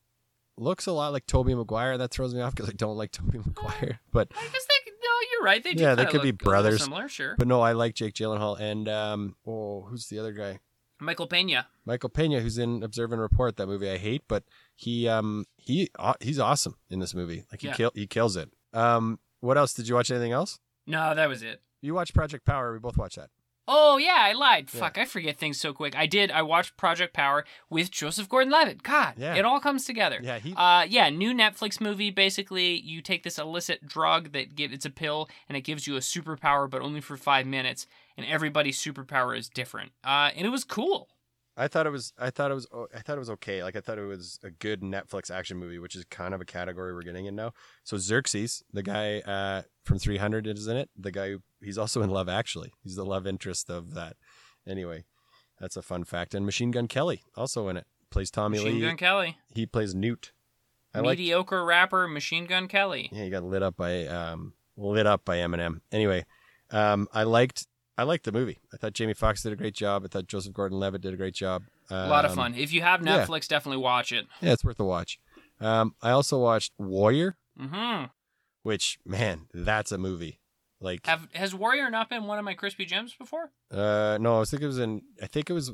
looks 0.58 0.88
a 0.88 0.92
lot 0.92 1.12
like 1.14 1.28
Tobey 1.28 1.54
Maguire. 1.54 1.98
That 1.98 2.12
throws 2.12 2.34
me 2.34 2.42
off 2.42 2.56
because 2.56 2.70
I 2.70 2.74
don't 2.74 2.98
like 2.98 3.12
Tobey 3.14 3.38
Maguire. 3.38 4.00
But 4.12 4.30
I 4.36 4.42
guess 4.52 4.66
they 4.66 4.92
no, 4.92 5.28
you're 5.32 5.44
right. 5.46 5.64
They 5.64 5.74
do 5.74 5.84
Yeah, 5.84 5.96
they 5.96 6.06
could 6.06 6.22
be 6.22 6.32
brothers. 6.32 6.82
Similar, 6.84 7.08
sure. 7.08 7.36
but 7.38 7.48
no, 7.48 7.62
I 7.62 7.74
like 7.74 7.94
Jake 7.94 8.14
Gyllenhaal 8.16 8.60
and 8.60 8.88
um 8.90 9.36
oh 9.46 9.82
who's 9.90 10.08
the 10.08 10.18
other 10.20 10.32
guy? 10.32 10.60
Michael 11.00 11.28
Pena. 11.28 11.68
Michael 11.86 12.10
Pena, 12.10 12.40
who's 12.40 12.58
in 12.58 12.82
Observe 12.82 13.12
and 13.12 13.22
Report, 13.22 13.58
that 13.58 13.68
movie 13.68 13.90
I 13.90 13.98
hate, 13.98 14.24
but 14.28 14.44
he 14.76 15.08
um 15.08 15.46
he 15.58 15.90
aw- 16.00 16.16
he's 16.22 16.40
awesome 16.40 16.78
in 16.90 17.00
this 17.00 17.14
movie. 17.14 17.44
Like 17.52 17.62
he 17.62 17.68
Yeah. 17.68 17.74
kill 17.74 17.92
he 17.94 18.08
kills 18.08 18.36
it. 18.38 18.50
Um, 18.74 19.20
what 19.40 19.58
else? 19.58 19.74
Did 19.74 19.88
you 19.88 19.96
watch 19.96 20.12
anything 20.12 20.32
else? 20.32 20.60
No, 20.88 21.14
that 21.16 21.30
was 21.30 21.44
it. 21.44 21.62
You 21.82 21.94
watched 21.94 22.14
Project 22.14 22.46
Power. 22.46 22.74
We 22.74 22.80
both 22.80 22.98
watched 22.98 23.18
that. 23.18 23.30
Oh 23.66 23.96
yeah, 23.98 24.18
I 24.20 24.34
lied. 24.34 24.70
Yeah. 24.74 24.80
Fuck, 24.82 24.98
I 24.98 25.06
forget 25.06 25.38
things 25.38 25.58
so 25.58 25.72
quick. 25.72 25.96
I 25.96 26.06
did. 26.06 26.32
I 26.32 26.42
watched 26.42 26.76
Project 26.76 27.14
Power 27.14 27.46
with 27.70 27.92
Joseph 27.92 28.28
Gordon-Levitt. 28.28 28.84
God, 28.84 29.14
Yeah. 29.18 29.36
it 29.36 29.46
all 29.46 29.62
comes 29.62 29.86
together. 29.86 30.20
Yeah, 30.22 30.40
he 30.40 30.54
Uh, 30.54 30.86
yeah, 30.90 31.10
new 31.10 31.34
Netflix 31.34 31.80
movie. 31.80 32.10
Basically, 32.12 32.78
you 32.82 33.02
take 33.02 33.24
this 33.24 33.40
illicit 33.40 33.86
drug 33.88 34.34
that 34.34 34.56
give 34.56 34.74
it's 34.74 34.86
a 34.86 34.90
pill 34.90 35.30
and 35.48 35.56
it 35.58 35.62
gives 35.62 35.88
you 35.88 35.96
a 35.96 36.00
superpower, 36.00 36.70
but 36.70 36.82
only 36.82 37.00
for 37.00 37.16
five 37.16 37.46
minutes. 37.48 37.88
And 38.18 38.26
everybody's 38.26 38.78
superpower 38.78 39.38
is 39.38 39.48
different. 39.48 39.94
Uh, 40.04 40.32
and 40.36 40.46
it 40.46 40.50
was 40.50 40.66
cool. 40.66 41.08
I 41.56 41.68
thought 41.68 41.86
it 41.86 41.92
was 41.92 42.14
I 42.18 42.30
thought 42.32 42.50
it 42.50 42.56
was 42.56 42.68
I 42.96 43.00
thought 43.00 43.16
it 43.16 43.20
was 43.20 43.30
okay. 43.32 43.64
Like 43.64 43.76
I 43.76 43.82
thought 43.82 44.00
it 44.00 44.06
was 44.06 44.40
a 44.44 44.50
good 44.50 44.82
Netflix 44.82 45.30
action 45.30 45.58
movie, 45.58 45.78
which 45.80 45.96
is 45.96 46.04
kind 46.06 46.34
of 46.34 46.42
a 46.42 46.46
category 46.46 46.94
we're 46.94 47.04
getting 47.04 47.26
in 47.26 47.36
now. 47.36 47.54
So 47.84 47.98
Xerxes, 47.98 48.64
the 48.72 48.82
guy 48.84 49.20
uh, 49.20 49.62
from 49.84 50.00
300 50.00 50.48
is 50.48 50.68
in 50.68 50.78
it. 50.78 50.90
The 50.98 51.12
guy 51.12 51.30
who 51.30 51.44
he's 51.62 51.78
also 51.78 52.02
in 52.02 52.10
Love 52.10 52.28
Actually. 52.28 52.74
He's 52.82 52.96
the 52.96 53.06
love 53.06 53.28
interest 53.28 53.70
of 53.70 53.94
that. 53.94 54.16
Anyway, 54.68 55.06
that's 55.60 55.78
a 55.78 55.82
fun 55.82 56.06
fact. 56.06 56.34
And 56.34 56.46
Machine 56.46 56.72
Gun 56.72 56.88
Kelly 56.88 57.22
also 57.36 57.68
in 57.68 57.78
it. 57.78 57.86
Plays 58.10 58.32
Tommy 58.32 58.58
Machine 58.58 58.66
Lee. 58.66 58.74
Machine 58.74 58.90
Gun 58.90 58.98
Kelly, 58.98 59.38
He 59.54 59.66
plays 59.66 59.94
Newt. 59.94 60.32
I 60.94 61.00
like 61.00 61.18
mediocre 61.18 61.66
rapper, 61.66 62.08
Machine 62.08 62.46
Gun 62.46 62.68
Kelly. 62.68 63.10
Yeah, 63.12 63.24
he 63.24 63.30
got 63.30 63.44
lit 63.44 63.64
up 63.64 63.76
by 63.76 64.06
um 64.08 64.54
lit 64.78 65.06
up 65.08 65.26
by 65.26 65.38
Eminem. 65.38 65.82
Anyway, 65.92 66.26
um 66.72 67.08
I 67.14 67.24
liked 67.24 67.68
I 67.98 68.04
liked 68.04 68.24
the 68.26 68.32
movie. 68.32 68.60
I 68.74 68.78
thought 68.78 68.94
Jamie 68.94 69.14
Foxx 69.14 69.44
did 69.44 69.54
a 69.54 69.56
great 69.56 69.76
job. 69.76 70.04
I 70.04 70.08
thought 70.08 70.28
Joseph 70.28 70.54
Gordon-Levitt 70.54 71.02
did 71.02 71.14
a 71.14 71.18
great 71.18 71.36
job. 71.36 71.64
a 71.90 72.08
lot 72.10 72.26
of 72.26 72.32
Um, 72.32 72.38
fun. 72.38 72.56
If 72.56 72.74
you 72.74 72.82
have 72.82 73.06
yeah. 73.06 73.26
Netflix, 73.26 73.48
definitely 73.48 73.82
watch 73.84 74.12
it. 74.12 74.26
Yeah, 74.42 74.54
it's 74.54 74.64
worth 74.66 74.80
a 74.80 74.84
watch. 74.84 75.20
Um, 75.62 75.94
I 76.02 76.10
also 76.12 76.40
watched 76.40 76.74
Warrior, 76.78 77.38
hmm 77.58 78.06
which 78.64 78.98
man, 79.06 79.48
that's 79.54 79.92
a 79.92 79.98
movie. 79.98 80.40
Like, 80.80 81.06
Have 81.06 81.28
has 81.34 81.54
Warrior 81.54 81.90
not 81.90 82.10
been 82.10 82.26
one 82.26 82.40
of 82.40 82.46
my 82.46 82.54
crispy 82.56 82.86
gems 82.86 83.14
before? 83.14 83.52
uh, 83.72 84.18
no, 84.20 84.38
I 84.38 84.40
was 84.40 84.50
thinking 84.50 84.66
it 84.66 84.68
was 84.68 84.80
in. 84.80 85.02
I 85.22 85.28
think 85.28 85.50
it 85.50 85.54
was 85.54 85.72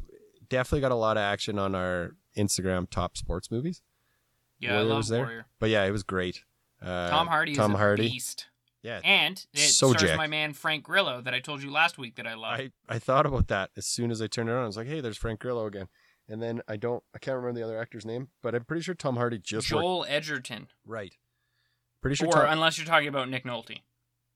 definitely 0.49 0.81
got 0.81 0.91
a 0.91 0.95
lot 0.95 1.15
of 1.17 1.21
action 1.21 1.57
on 1.57 1.73
our 1.75 2.15
Instagram 2.37 2.89
top 2.89 3.15
sports 3.17 3.49
movies. 3.49 3.81
Yeah, 4.59 4.71
Warrior 4.73 4.85
I 4.85 4.89
love 4.89 4.97
was 4.97 5.07
there? 5.07 5.19
Warrior. 5.21 5.45
But 5.59 5.69
yeah, 5.69 5.85
it 5.85 5.91
was 5.91 6.03
great. 6.03 6.43
Uh, 6.81 7.09
Tom 7.09 7.27
Hardy 7.27 7.55
Tom 7.55 7.71
is 7.71 7.75
a 7.75 7.77
Hardy. 7.77 8.09
beast. 8.09 8.47
Yeah, 8.81 9.01
And 9.03 9.45
it 9.53 9.59
So 9.59 9.89
stars 9.91 10.01
jacked. 10.03 10.17
my 10.17 10.27
man 10.27 10.53
Frank 10.53 10.83
Grillo 10.83 11.21
that 11.21 11.33
I 11.33 11.39
told 11.39 11.61
you 11.61 11.69
last 11.69 11.97
week 11.97 12.15
that 12.15 12.25
I 12.25 12.33
love. 12.35 12.59
I, 12.59 12.71
I 12.87 12.97
thought 12.99 13.25
about 13.25 13.47
that 13.49 13.71
as 13.75 13.85
soon 13.85 14.09
as 14.09 14.21
I 14.21 14.27
turned 14.27 14.47
it 14.49 14.53
on. 14.53 14.63
I 14.63 14.67
was 14.67 14.77
like, 14.77 14.87
hey, 14.87 15.01
there's 15.01 15.17
Frank 15.17 15.41
Grillo 15.41 15.65
again. 15.65 15.87
And 16.29 16.41
then 16.41 16.61
I 16.67 16.77
don't, 16.77 17.03
I 17.13 17.17
can't 17.17 17.35
remember 17.35 17.59
the 17.59 17.65
other 17.65 17.77
actor's 17.79 18.05
name, 18.05 18.29
but 18.41 18.55
I'm 18.55 18.63
pretty 18.63 18.83
sure 18.83 18.93
Tom 18.95 19.15
Hardy 19.17 19.39
just 19.39 19.71
worked. 19.71 19.81
Joel 19.83 20.05
Edgerton. 20.07 20.67
Right. 20.85 21.15
Pretty 22.01 22.15
sure 22.15 22.27
or 22.29 22.31
Tom, 22.33 22.45
unless 22.49 22.77
you're 22.77 22.87
talking 22.87 23.07
about 23.09 23.29
Nick 23.29 23.43
Nolte. 23.43 23.79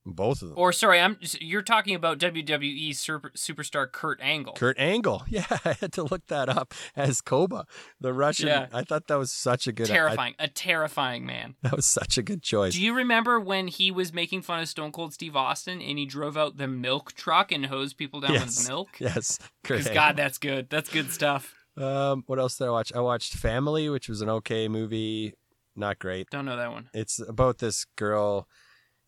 Both 0.06 0.42
of 0.42 0.48
them. 0.50 0.58
Or 0.58 0.72
sorry, 0.72 1.00
I'm 1.00 1.18
you're 1.40 1.62
talking 1.62 1.94
about 1.94 2.18
WWE 2.18 2.94
super, 2.94 3.30
superstar 3.30 3.90
Kurt 3.90 4.20
Angle. 4.20 4.52
Kurt 4.54 4.78
Angle. 4.78 5.22
Yeah, 5.28 5.46
I 5.64 5.72
had 5.80 5.92
to 5.94 6.02
look 6.04 6.26
that 6.28 6.48
up 6.48 6.74
as 6.94 7.20
Koba, 7.20 7.66
the 8.00 8.12
Russian. 8.12 8.48
Yeah. 8.48 8.66
I 8.72 8.82
thought 8.82 9.06
that 9.08 9.16
was 9.18 9.32
such 9.32 9.66
a 9.66 9.72
good. 9.72 9.86
Terrifying, 9.86 10.34
a 10.38 10.48
terrifying 10.48 11.24
man. 11.26 11.54
that 11.62 11.74
was 11.74 11.86
such 11.86 12.18
a 12.18 12.22
good 12.22 12.42
choice. 12.42 12.74
Do 12.74 12.82
you 12.82 12.94
remember 12.94 13.40
when 13.40 13.68
he 13.68 13.90
was 13.90 14.12
making 14.12 14.42
fun 14.42 14.60
of 14.60 14.68
Stone 14.68 14.92
Cold 14.92 15.12
Steve 15.14 15.34
Austin 15.36 15.80
and 15.80 15.98
he 15.98 16.06
drove 16.06 16.36
out 16.36 16.56
the 16.58 16.68
milk 16.68 17.14
truck 17.14 17.50
and 17.50 17.66
hosed 17.66 17.96
people 17.96 18.20
down 18.20 18.34
Yes. 18.34 18.58
with 18.58 18.68
milk? 18.68 18.88
yes, 19.00 19.38
Because 19.62 19.88
God, 19.88 20.16
that's 20.16 20.38
good. 20.38 20.68
That's 20.70 20.90
good 20.90 21.10
stuff. 21.10 21.54
Um, 21.76 22.22
what 22.26 22.38
else 22.38 22.56
did 22.58 22.68
I 22.68 22.70
watch? 22.70 22.92
I 22.94 23.00
watched 23.00 23.34
Family, 23.34 23.88
which 23.88 24.08
was 24.08 24.20
an 24.20 24.28
okay 24.28 24.68
movie. 24.68 25.34
Not 25.74 25.98
great. 25.98 26.28
Don't 26.30 26.44
know 26.44 26.56
that 26.56 26.70
one. 26.70 26.88
It's 26.94 27.18
about 27.18 27.58
this 27.58 27.84
girl. 27.96 28.46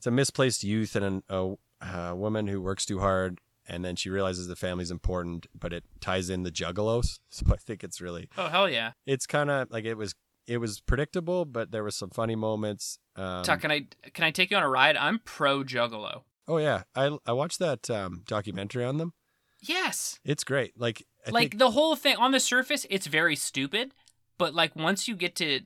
It's 0.07 0.13
a 0.13 0.15
misplaced 0.15 0.63
youth 0.63 0.95
and 0.95 1.05
an, 1.05 1.23
a, 1.29 1.55
a 1.85 2.15
woman 2.15 2.47
who 2.47 2.63
works 2.63 2.87
too 2.87 3.01
hard, 3.01 3.41
and 3.67 3.85
then 3.85 3.97
she 3.97 4.09
realizes 4.09 4.47
the 4.47 4.55
family's 4.55 4.93
important, 4.93 5.49
but 5.53 5.73
it 5.73 5.83
ties 6.01 6.31
in 6.31 6.45
the 6.45 6.53
juggalos. 6.53 7.19
So 7.29 7.45
I 7.53 7.57
think 7.57 7.83
it's 7.83 8.01
really, 8.01 8.29
Oh 8.39 8.47
hell 8.47 8.71
yeah! 8.71 8.93
it's 9.05 9.27
kind 9.27 9.51
of 9.51 9.69
like 9.73 9.85
it 9.85 9.97
was. 9.97 10.15
It 10.47 10.59
was 10.59 10.79
predictable, 10.79 11.45
but 11.45 11.73
there 11.73 11.83
was 11.83 11.97
some 11.97 12.11
funny 12.11 12.37
moments. 12.37 13.01
Um, 13.17 13.43
Tuck, 13.43 13.63
can 13.63 13.73
I 13.73 13.89
can 14.15 14.23
I 14.23 14.31
take 14.31 14.53
you 14.53 14.57
on 14.57 14.63
a 14.63 14.69
ride? 14.69 14.97
I'm 14.97 15.19
pro 15.25 15.65
Juggalo. 15.65 16.23
oh 16.47 16.59
yeah, 16.59 16.85
I 16.95 17.19
I 17.27 17.33
watched 17.33 17.59
that 17.59 17.91
um, 17.91 18.23
documentary 18.29 18.85
on 18.85 18.99
them. 18.99 19.13
Yes. 19.61 20.21
It's 20.25 20.45
great. 20.45 20.79
Like 20.79 21.05
I 21.27 21.31
like 21.31 21.51
think, 21.51 21.59
the 21.59 21.73
whole 21.73 21.97
thing 21.97 22.17
on 22.17 22.31
the 22.31 22.39
surface, 22.39 22.87
it's 22.91 23.09
very 23.09 23.35
stupid, 23.35 23.91
but 24.39 24.55
like 24.55 24.77
once 24.77 25.09
you 25.09 25.17
get 25.17 25.35
to 25.37 25.63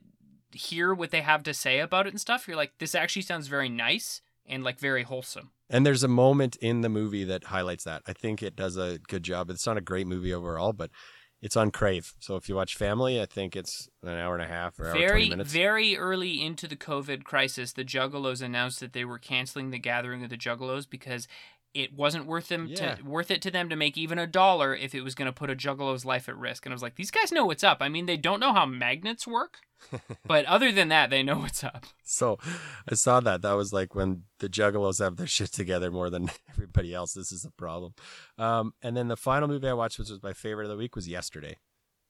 hear 0.51 0.95
what 0.95 1.11
they 1.11 1.21
have 1.21 1.43
to 1.43 1.53
say 1.53 1.77
about 1.79 2.07
it 2.07 2.09
and 2.09 2.19
stuff, 2.19 2.47
you're 2.47 2.57
like, 2.57 2.71
this 2.79 2.95
actually 2.95 3.21
sounds 3.21 3.45
very 3.47 3.69
nice 3.69 4.23
and 4.47 4.63
like 4.63 4.79
very 4.79 5.03
wholesome. 5.03 5.51
and 5.69 5.85
there's 5.85 6.03
a 6.03 6.07
moment 6.07 6.55
in 6.57 6.81
the 6.81 6.89
movie 6.89 7.23
that 7.23 7.45
highlights 7.45 7.83
that. 7.85 8.01
I 8.05 8.13
think 8.13 8.43
it 8.43 8.55
does 8.55 8.77
a 8.77 8.99
good 9.07 9.23
job. 9.23 9.49
It's 9.49 9.65
not 9.65 9.77
a 9.77 9.81
great 9.81 10.07
movie 10.07 10.33
overall, 10.33 10.73
but 10.73 10.89
it's 11.41 11.55
on 11.57 11.71
Crave. 11.71 12.13
So 12.19 12.35
if 12.35 12.47
you 12.49 12.55
watch 12.55 12.75
Family, 12.75 13.19
I 13.21 13.25
think 13.25 13.55
it's 13.55 13.89
an 14.03 14.09
hour 14.09 14.35
and 14.35 14.43
a 14.43 14.47
half 14.47 14.79
or 14.79 14.87
hour 14.87 14.93
Very, 14.93 15.33
very 15.33 15.97
early 15.97 16.43
into 16.43 16.67
the 16.67 16.75
COVID 16.75 17.23
crisis, 17.23 17.73
the 17.73 17.83
Juggalos 17.85 18.41
announced 18.43 18.79
that 18.81 18.93
they 18.93 19.05
were 19.05 19.17
canceling 19.17 19.71
the 19.71 19.79
gathering 19.79 20.23
of 20.23 20.29
the 20.29 20.37
Juggalos 20.37 20.87
because 20.89 21.27
it 21.73 21.93
wasn't 21.93 22.25
worth 22.25 22.49
them 22.49 22.67
Yeah. 22.67 22.95
to 22.95 23.03
worth 23.03 23.31
it 23.31 23.41
to 23.43 23.51
them 23.51 23.69
to 23.69 23.75
make 23.75 23.97
even 23.97 24.19
a 24.19 24.27
dollar 24.27 24.75
if 24.75 24.93
it 24.93 25.01
was 25.01 25.15
going 25.15 25.27
to 25.27 25.31
put 25.31 25.49
a 25.49 25.55
Juggalo's 25.55 26.03
life 26.05 26.27
at 26.27 26.37
risk. 26.37 26.65
And 26.65 26.73
I 26.73 26.75
was 26.75 26.81
like, 26.81 26.95
these 26.95 27.11
guys 27.11 27.31
know 27.31 27.45
what's 27.45 27.63
up. 27.63 27.77
I 27.81 27.87
mean, 27.89 28.05
they 28.05 28.17
don't 28.17 28.39
know 28.41 28.51
how 28.53 28.65
magnets 28.65 29.25
work, 29.25 29.59
but 30.25 30.45
other 30.45 30.71
than 30.71 30.89
that, 30.89 31.09
they 31.09 31.23
know 31.23 31.37
what's 31.39 31.63
up. 31.63 31.85
So 32.03 32.37
I 32.89 32.95
saw 32.95 33.19
that. 33.21 33.41
That 33.41 33.53
was 33.53 33.71
like 33.71 33.95
when 33.95 34.23
the 34.39 34.49
Juggalos 34.49 34.99
have 34.99 35.15
their 35.15 35.27
shit 35.27 35.51
together 35.53 35.91
more 35.91 36.09
than 36.09 36.29
everybody 36.49 36.93
else. 36.93 37.13
This 37.13 37.31
is 37.31 37.45
a 37.45 37.51
problem. 37.51 37.93
Um, 38.37 38.73
and 38.81 38.97
then 38.97 39.07
the 39.07 39.17
final 39.17 39.47
movie 39.47 39.67
I 39.69 39.73
watched, 39.73 39.97
which 39.97 40.09
was 40.09 40.21
my 40.21 40.33
favorite 40.33 40.65
of 40.65 40.71
the 40.71 40.77
week, 40.77 40.95
was 40.95 41.07
Yesterday, 41.07 41.57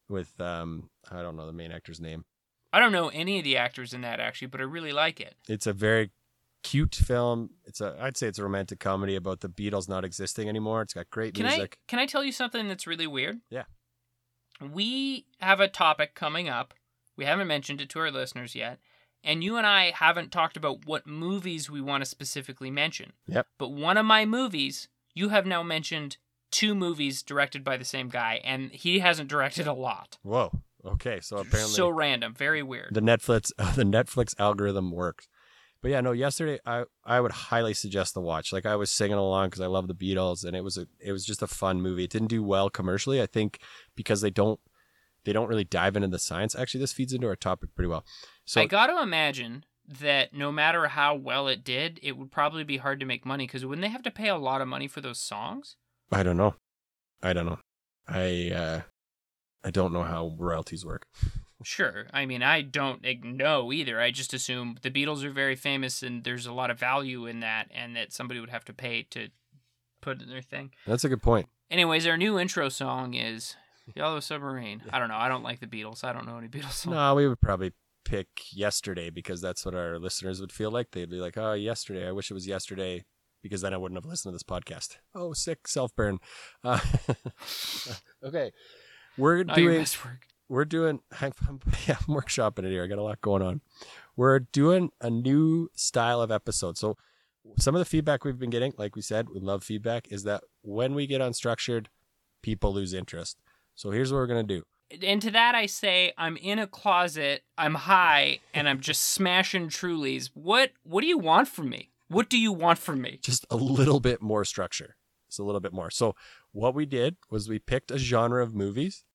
with 0.10 0.40
um, 0.42 0.90
I 1.12 1.22
don't 1.22 1.36
know 1.38 1.46
the 1.46 1.54
main 1.54 1.72
actor's 1.72 2.02
name. 2.02 2.26
I 2.74 2.80
don't 2.80 2.94
know 2.94 3.10
any 3.10 3.38
of 3.38 3.44
the 3.44 3.58
actors 3.58 3.94
in 3.94 4.02
that 4.02 4.20
actually, 4.22 4.48
but 4.48 4.62
I 4.62 4.64
really 4.64 4.94
like 4.94 5.20
it. 5.20 5.36
It's 5.50 5.68
a 5.68 5.74
very 5.74 6.12
cute 6.64 6.96
film. 6.96 7.52
It's 7.66 7.82
a 7.82 7.98
I'd 8.00 8.18
say 8.18 8.28
it's 8.28 8.40
a 8.40 8.44
romantic 8.44 8.80
comedy 8.80 9.16
about 9.16 9.42
the 9.42 9.50
Beatles 9.50 9.90
not 9.90 10.06
existing 10.06 10.50
anymore. 10.50 10.82
It's 10.82 10.94
got 10.94 11.10
great 11.10 11.34
Can 11.34 11.46
music. 11.46 11.78
I 11.80 11.84
can 11.88 12.00
I 12.00 12.06
tell 12.06 12.24
you 12.24 12.32
something 12.32 12.68
that's 12.68 12.88
really 12.88 13.08
weird? 13.08 13.40
Yeah. 13.50 13.64
We 14.62 15.26
have 15.40 15.60
a 15.60 15.68
topic 15.68 16.14
coming 16.14 16.48
up. 16.48 16.74
We 17.18 17.26
haven't 17.26 17.48
mentioned 17.48 17.82
it 17.82 17.90
to 17.90 18.00
our 18.00 18.12
listeners 18.12 18.56
yet. 18.56 18.80
And 19.24 19.44
you 19.44 19.58
and 19.58 19.68
I 19.68 19.92
haven't 19.92 20.32
talked 20.32 20.58
about 20.58 20.86
what 20.86 21.06
movies 21.06 21.70
we 21.70 21.82
want 21.82 22.04
to 22.04 22.10
specifically 22.10 22.72
mention. 22.72 23.14
Yep. 23.28 23.48
But 23.60 23.72
one 23.72 23.98
of 23.98 24.06
my 24.06 24.26
movies, 24.26 24.88
you 25.14 25.30
have 25.30 25.46
now 25.46 25.62
mentioned 25.62 26.18
two 26.52 26.74
movies 26.74 27.22
directed 27.22 27.64
by 27.64 27.78
the 27.78 27.86
same 27.86 28.10
guy, 28.10 28.42
and 28.44 28.72
he 28.72 29.00
hasn't 29.00 29.30
directed 29.30 29.68
a 29.68 29.74
lot. 29.74 30.18
Whoa. 30.24 30.52
Okay. 30.86 31.20
So 31.22 31.38
apparently 31.38 31.74
so 31.74 31.90
random, 31.90 32.34
very 32.34 32.64
weird. 32.64 32.94
the 32.94 33.02
Netflix 33.02 33.52
the 33.76 33.84
Netflix 33.84 34.34
algorithm 34.40 34.92
works. 34.92 35.28
But 35.82 35.92
yeah, 35.92 36.02
no. 36.02 36.12
Yesterday, 36.12 36.60
I 36.66 36.84
I 37.04 37.20
would 37.20 37.32
highly 37.32 37.74
suggest 37.74 38.14
the 38.14 38.22
watch. 38.22 38.54
Like 38.54 38.66
I 38.66 38.76
was 38.76 38.92
singing 38.92 39.18
along 39.18 39.48
because 39.48 39.62
I 39.62 39.68
love 39.68 39.88
the 39.88 39.96
Beatles, 39.96 40.46
and 40.46 40.56
it 40.56 40.64
was 40.64 40.78
a 40.78 40.88
it 41.00 41.12
was 41.12 41.26
just 41.26 41.42
a 41.42 41.48
fun 41.48 41.82
movie. 41.82 42.04
It 42.04 42.12
didn't 42.12 42.28
do 42.28 42.44
well 42.44 42.70
commercially, 42.70 43.22
I 43.22 43.26
think, 43.26 43.60
because 43.96 44.22
they 44.22 44.30
don't 44.30 44.60
they 45.26 45.34
don't 45.34 45.48
really 45.48 45.64
dive 45.64 45.96
into 45.96 46.08
the 46.08 46.20
science. 46.20 46.56
Actually, 46.56 46.82
this 46.82 46.94
feeds 46.94 47.14
into 47.14 47.28
our 47.28 47.36
topic 47.36 47.74
pretty 47.76 47.90
well. 47.90 48.06
So 48.46 48.62
I 48.62 48.66
got 48.66 48.88
to 48.88 49.02
imagine 49.02 49.66
that 50.00 50.34
no 50.34 50.52
matter 50.52 50.88
how 50.88 51.16
well 51.16 51.48
it 51.48 51.64
did, 51.64 52.00
it 52.04 52.18
would 52.18 52.32
probably 52.32 52.64
be 52.64 52.78
hard 52.78 53.00
to 53.00 53.06
make 53.06 53.26
money 53.26 53.46
because 53.46 53.66
wouldn't 53.66 53.82
they 53.84 53.92
have 53.92 54.04
to 54.04 54.12
pay 54.12 54.30
a 54.30 54.38
lot 54.38 54.62
of 54.62 54.68
money 54.68 54.88
for 54.88 55.02
those 55.02 55.20
songs? 55.20 55.76
I 56.12 56.24
don't 56.24 56.38
know. 56.38 56.56
I 57.24 57.34
don't 57.34 57.46
know. 57.46 57.60
I 58.08 58.52
uh 58.52 58.82
I 59.64 59.72
don't 59.72 59.94
know 59.94 60.04
how 60.04 60.36
royalties 60.38 60.86
work. 60.86 61.06
Sure. 61.64 62.08
I 62.14 62.26
mean, 62.26 62.44
I 62.44 62.62
don't 62.62 63.04
know 63.24 63.72
either. 63.72 64.00
I 64.00 64.12
just 64.12 64.34
assume 64.34 64.78
the 64.82 64.92
Beatles 64.92 65.24
are 65.24 65.32
very 65.32 65.56
famous 65.56 66.04
and 66.04 66.24
there's 66.24 66.46
a 66.46 66.54
lot 66.54 66.72
of 66.72 66.80
value 66.80 67.26
in 67.26 67.40
that 67.42 67.68
and 67.74 67.96
that 67.96 68.12
somebody 68.14 68.40
would 68.40 68.50
have 68.50 68.66
to 68.66 68.74
pay 68.74 69.04
to 69.12 69.30
put 70.02 70.22
in 70.22 70.30
their 70.30 70.42
thing. 70.42 70.72
That's 70.86 71.04
a 71.04 71.10
good 71.10 71.22
point. 71.22 71.48
Anyways, 71.70 72.06
our 72.08 72.18
new 72.18 72.38
intro 72.38 72.70
song 72.70 73.14
is 73.14 73.56
Yellow 73.96 74.20
Submarine. 74.20 74.84
I 74.92 75.00
don't 75.00 75.10
know. 75.10 75.16
I 75.16 75.30
don't 75.30 75.44
like 75.44 75.60
the 75.60 75.68
Beatles. 75.68 76.04
I 76.04 76.14
don't 76.14 76.26
know 76.26 76.38
any 76.38 76.48
Beatles 76.48 76.72
songs. 76.74 76.94
No, 76.94 77.16
we 77.16 77.28
would 77.28 77.42
probably 77.42 77.74
pick 78.04 78.28
yesterday 78.52 79.10
because 79.10 79.42
that's 79.42 79.66
what 79.66 79.76
our 79.76 80.00
listeners 80.00 80.42
would 80.42 80.52
feel 80.52 80.72
like. 80.72 80.92
They'd 80.92 81.10
be 81.10 81.18
like, 81.22 81.38
"Oh, 81.38 81.54
yesterday. 81.54 82.08
I 82.08 82.12
wish 82.12 82.32
it 82.32 82.34
was 82.34 82.48
yesterday." 82.48 83.06
Because 83.42 83.62
then 83.62 83.74
I 83.74 83.78
wouldn't 83.78 83.98
have 83.98 84.06
listened 84.06 84.32
to 84.32 84.36
this 84.36 84.44
podcast. 84.44 84.98
Oh, 85.16 85.34
sick 85.34 85.68
self 85.68 85.96
burn. 85.96 86.20
Uh, 86.64 86.80
okay, 88.24 88.52
we're 89.18 89.44
Not 89.44 89.58
your 89.58 89.72
doing 89.72 89.82
best 89.82 90.06
work. 90.06 90.28
We're 90.52 90.66
doing 90.66 91.00
I'm, 91.22 91.32
yeah, 91.88 91.96
I'm 92.08 92.14
workshopping 92.14 92.66
it 92.66 92.72
here. 92.72 92.84
I 92.84 92.88
got 92.88 93.00
a 93.00 93.04
lot 93.04 93.22
going 93.22 93.42
on. 93.42 93.62
We're 94.16 94.40
doing 94.40 94.92
a 95.00 95.10
new 95.10 95.70
style 95.74 96.22
of 96.22 96.30
episode. 96.30 96.78
So 96.78 96.98
some 97.58 97.74
of 97.74 97.80
the 97.80 97.86
feedback 97.86 98.26
we've 98.26 98.38
been 98.38 98.50
getting, 98.50 98.74
like 98.78 98.96
we 98.96 99.02
said, 99.02 99.30
we 99.30 99.40
love 99.40 99.64
feedback, 99.64 100.12
is 100.12 100.24
that 100.24 100.44
when 100.62 100.94
we 100.94 101.08
get 101.08 101.22
unstructured, 101.22 101.88
people 102.44 102.74
lose 102.74 102.94
interest. 102.94 103.38
So 103.76 103.92
here's 103.92 104.12
what 104.12 104.18
we're 104.20 104.28
gonna 104.28 104.44
do. 104.44 104.64
And 105.02 105.22
to 105.22 105.32
that 105.32 105.56
I 105.56 105.68
say, 105.68 106.12
I'm 106.18 106.36
in 106.36 106.60
a 106.60 106.68
closet, 106.68 107.44
I'm 107.58 107.76
high, 107.76 108.40
and 108.54 108.68
I'm 108.68 108.82
just 108.82 109.04
smashing 109.04 109.70
Trulies. 109.70 110.30
What 110.34 110.72
what 110.84 111.02
do 111.02 111.08
you 111.08 111.18
want 111.18 111.48
from 111.48 111.70
me? 111.70 111.92
What 112.10 112.30
do 112.30 112.38
you 112.38 112.52
want 112.52 112.78
from 112.78 113.02
me? 113.02 113.20
Just 113.24 113.46
a 113.50 113.56
little 113.56 114.02
bit 114.02 114.22
more 114.22 114.44
structure. 114.44 114.98
Just 115.30 115.40
a 115.40 115.44
little 115.44 115.62
bit 115.62 115.72
more. 115.72 115.90
So 115.90 116.14
what 116.52 116.76
we 116.76 116.86
did 116.86 117.16
was 117.30 117.48
we 117.48 117.58
picked 117.58 117.90
a 117.90 117.98
genre 117.98 118.44
of 118.44 118.54
movies, 118.54 119.06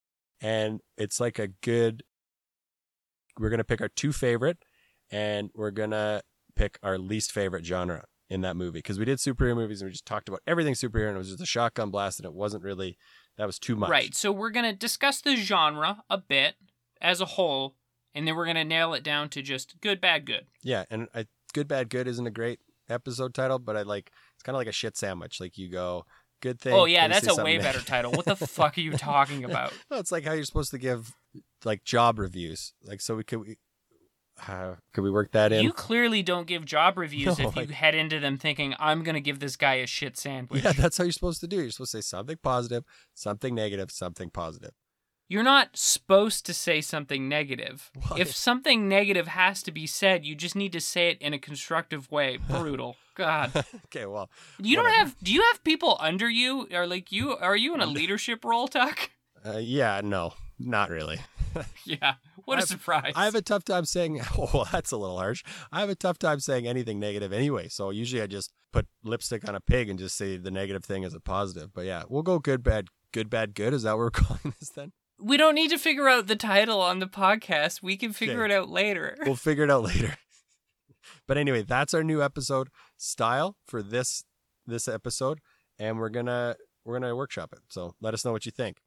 and 0.41 0.81
it's 0.97 1.19
like 1.19 1.39
a 1.39 1.47
good. 1.47 2.03
We're 3.39 3.49
gonna 3.49 3.63
pick 3.63 3.81
our 3.81 3.89
two 3.89 4.11
favorite, 4.11 4.57
and 5.11 5.49
we're 5.53 5.71
gonna 5.71 6.21
pick 6.55 6.79
our 6.81 6.97
least 6.97 7.31
favorite 7.31 7.65
genre 7.65 8.05
in 8.29 8.41
that 8.41 8.57
movie 8.57 8.79
because 8.79 8.99
we 8.99 9.05
did 9.05 9.19
superhero 9.19 9.55
movies 9.55 9.81
and 9.81 9.87
we 9.87 9.91
just 9.91 10.05
talked 10.05 10.27
about 10.27 10.41
everything 10.45 10.73
superhero 10.73 11.07
and 11.07 11.15
it 11.15 11.19
was 11.19 11.29
just 11.29 11.41
a 11.41 11.45
shotgun 11.45 11.91
blast 11.91 12.19
and 12.19 12.25
it 12.25 12.33
wasn't 12.33 12.61
really 12.61 12.97
that 13.37 13.45
was 13.45 13.59
too 13.59 13.75
much. 13.75 13.89
Right. 13.89 14.15
So 14.15 14.31
we're 14.31 14.49
going 14.49 14.65
to 14.65 14.73
discuss 14.73 15.21
the 15.21 15.35
genre 15.35 16.03
a 16.09 16.17
bit 16.17 16.55
as 16.99 17.21
a 17.21 17.25
whole, 17.25 17.75
and 18.13 18.27
then 18.27 18.35
we're 18.35 18.45
going 18.45 18.55
to 18.55 18.65
nail 18.65 18.93
it 18.93 19.03
down 19.03 19.29
to 19.29 19.41
just 19.41 19.79
good, 19.79 20.01
bad, 20.01 20.25
good. 20.25 20.47
Yeah, 20.63 20.85
and 20.89 21.07
I, 21.13 21.27
good 21.53 21.67
bad 21.67 21.89
good 21.89 22.07
isn't 22.07 22.25
a 22.25 22.31
great 22.31 22.59
episode 22.89 23.33
title, 23.33 23.59
but 23.59 23.77
I 23.77 23.83
like 23.83 24.11
it's 24.33 24.43
kind 24.43 24.55
of 24.55 24.59
like 24.59 24.67
a 24.67 24.71
shit 24.71 24.97
sandwich. 24.97 25.39
Like 25.39 25.57
you 25.57 25.69
go 25.69 26.05
good 26.41 26.59
thing. 26.59 26.73
oh, 26.73 26.85
yeah, 26.85 27.07
that's 27.07 27.27
a 27.27 27.43
way 27.43 27.57
better 27.57 27.79
title. 27.81 28.11
What 28.11 28.25
the 28.25 28.35
fuck 28.35 28.77
are 28.77 28.81
you 28.81 28.91
talking 28.97 29.43
about? 29.43 29.73
No, 29.91 29.97
it's 29.97 30.11
like 30.11 30.23
how 30.25 30.33
you're 30.33 30.43
supposed 30.43 30.71
to 30.71 30.77
give 30.77 31.15
like 31.65 31.83
job 31.83 32.19
reviews. 32.19 32.73
Like 32.83 33.01
so 33.01 33.15
we 33.15 33.23
could 33.23 33.39
we, 33.39 33.57
Uh, 34.47 34.75
could 34.93 35.03
we 35.03 35.09
work 35.11 35.31
that 35.31 35.51
in? 35.51 35.63
You 35.63 35.73
clearly 35.73 36.21
don't 36.21 36.45
give 36.47 36.63
job 36.65 36.97
reviews 36.97 37.37
No, 37.39 37.49
if 37.49 37.55
you 37.55 37.61
like- 37.63 37.71
head 37.71 37.95
into 37.95 38.19
them 38.19 38.37
thinking 38.37 38.75
I'm 38.79 39.03
gonna 39.03 39.19
give 39.19 39.39
this 39.39 39.55
guy 39.55 39.75
a 39.75 39.87
shit 39.87 40.15
sandwich. 40.25 40.63
Yeah, 40.63 40.73
that's 40.73 40.97
how 40.97 41.03
you're 41.05 41.11
supposed 41.11 41.41
to 41.41 41.47
do. 41.47 41.57
You're 41.57 41.71
supposed 41.71 41.91
to 41.93 41.97
say 41.97 42.07
something 42.07 42.37
positive, 42.43 42.83
something 43.13 43.55
negative, 43.55 43.89
something 43.91 44.29
positive. 44.29 44.71
You're 45.29 45.43
not 45.43 45.69
supposed 45.75 46.45
to 46.45 46.53
say 46.53 46.79
something 46.79 47.27
negative. 47.27 47.91
Why? 48.07 48.17
If 48.19 48.33
something 48.35 48.87
negative 48.87 49.27
has 49.27 49.61
to 49.63 49.71
be 49.71 49.85
said, 49.85 50.25
you 50.25 50.35
just 50.35 50.55
need 50.55 50.71
to 50.71 50.79
say 50.81 51.09
it 51.09 51.21
in 51.21 51.33
a 51.33 51.39
constructive 51.39 52.09
way. 52.11 52.37
Brutal. 52.49 52.95
God. 53.15 53.51
okay, 53.85 54.05
well, 54.05 54.29
You 54.59 54.75
don't 54.75 54.93
have 54.93 55.15
do 55.23 55.33
you 55.33 55.41
have 55.51 55.63
people 55.63 55.97
under 55.99 56.29
you 56.29 56.67
or 56.71 56.85
like 56.87 57.11
you 57.11 57.35
are 57.35 57.55
you 57.57 57.73
in 57.73 57.81
a 57.81 57.85
leadership 57.99 58.45
role, 58.45 58.67
Tuck? 58.67 59.09
uh, 59.45 59.57
yeah, 59.57 60.01
no, 60.03 60.33
not 60.59 60.89
really. 60.89 61.19
yeah. 61.85 62.15
What 62.45 62.59
a 62.59 62.61
I've- 62.61 62.67
surprise. 62.67 63.13
I 63.15 63.25
have 63.25 63.35
a 63.35 63.41
tough 63.41 63.63
time 63.65 63.85
saying, 63.85 64.21
oh, 64.37 64.49
well, 64.53 64.67
that's 64.71 64.91
a 64.91 64.97
little 64.97 65.17
harsh. 65.17 65.43
I 65.71 65.79
have 65.81 65.89
a 65.89 65.95
tough 65.95 66.19
time 66.19 66.39
saying 66.39 66.67
anything 66.67 66.99
negative 66.99 67.33
anyway. 67.33 67.67
So 67.69 67.89
usually 67.89 68.21
I 68.21 68.27
just 68.27 68.53
put 68.71 68.85
lipstick 69.03 69.47
on 69.49 69.55
a 69.55 69.59
pig 69.61 69.89
and 69.89 69.97
just 69.99 70.15
say 70.15 70.37
the 70.37 70.51
negative 70.51 70.85
thing 70.85 71.03
as 71.03 71.13
a 71.15 71.19
positive. 71.19 71.73
But 71.73 71.85
yeah, 71.85 72.03
we'll 72.07 72.21
go 72.23 72.37
good, 72.39 72.61
bad, 72.63 72.87
good, 73.11 73.29
bad, 73.29 73.55
good. 73.55 73.73
Is 73.73 73.83
that 73.83 73.93
what 73.93 73.99
we're 73.99 74.11
calling 74.11 74.53
this 74.59 74.69
then? 74.69 74.91
We 75.19 75.37
don't 75.37 75.55
need 75.55 75.69
to 75.71 75.77
figure 75.77 76.07
out 76.07 76.27
the 76.27 76.35
title 76.35 76.79
on 76.81 76.99
the 76.99 77.07
podcast. 77.07 77.81
We 77.81 77.97
can 77.97 78.13
figure 78.13 78.43
Okay. 78.45 78.53
it 78.53 78.57
out 78.57 78.69
later. 78.69 79.15
We'll 79.25 79.35
figure 79.35 79.63
it 79.63 79.71
out 79.71 79.83
later. 79.83 80.17
but 81.27 81.37
anyway, 81.37 81.63
that's 81.63 81.93
our 81.93 82.03
new 82.03 82.21
episode 82.23 82.69
style 82.97 83.55
for 83.65 83.81
this 83.81 84.23
this 84.65 84.87
episode, 84.87 85.39
and 85.79 85.97
we're 85.97 86.09
gonna 86.09 86.55
we're 86.85 86.99
gonna 86.99 87.15
workshop 87.15 87.53
it. 87.53 87.59
So 87.69 87.95
let 88.01 88.13
us 88.13 88.23
know 88.25 88.31
what 88.31 88.45
you 88.45 88.51
think. 88.51 88.77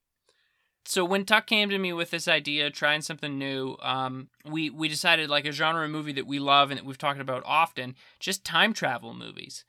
so 0.84 1.04
when 1.04 1.24
Tuck 1.24 1.46
came 1.46 1.68
to 1.70 1.78
me 1.78 1.92
with 1.92 2.10
this 2.10 2.28
idea, 2.28 2.70
trying 2.70 3.02
something 3.02 3.38
new, 3.38 3.76
um, 3.82 4.28
we 4.44 4.70
we 4.70 4.88
decided 4.88 5.30
like 5.30 5.46
a 5.46 5.52
genre 5.52 5.88
movie 5.88 6.12
that 6.12 6.26
we 6.26 6.38
love 6.38 6.70
and 6.70 6.78
that 6.78 6.84
we've 6.84 6.98
talked 6.98 7.20
about 7.20 7.42
often, 7.46 7.94
just 8.18 8.44
time 8.44 8.72
travel 8.72 9.14
movies. 9.14 9.64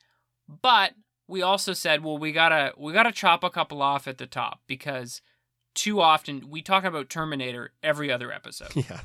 But 0.48 0.92
we 1.28 1.40
also 1.42 1.72
said, 1.72 2.04
well, 2.04 2.18
we 2.18 2.32
gotta 2.32 2.72
we 2.76 2.92
gotta 2.92 3.12
chop 3.12 3.42
a 3.42 3.50
couple 3.50 3.80
off 3.82 4.06
at 4.06 4.18
the 4.18 4.26
top 4.26 4.60
because 4.66 5.22
too 5.74 6.00
often 6.00 6.48
we 6.50 6.62
talk 6.62 6.84
about 6.84 7.08
Terminator 7.08 7.72
every 7.82 8.10
other 8.10 8.32
episode. 8.32 8.74
Yeah. 8.76 9.00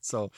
So 0.00 0.30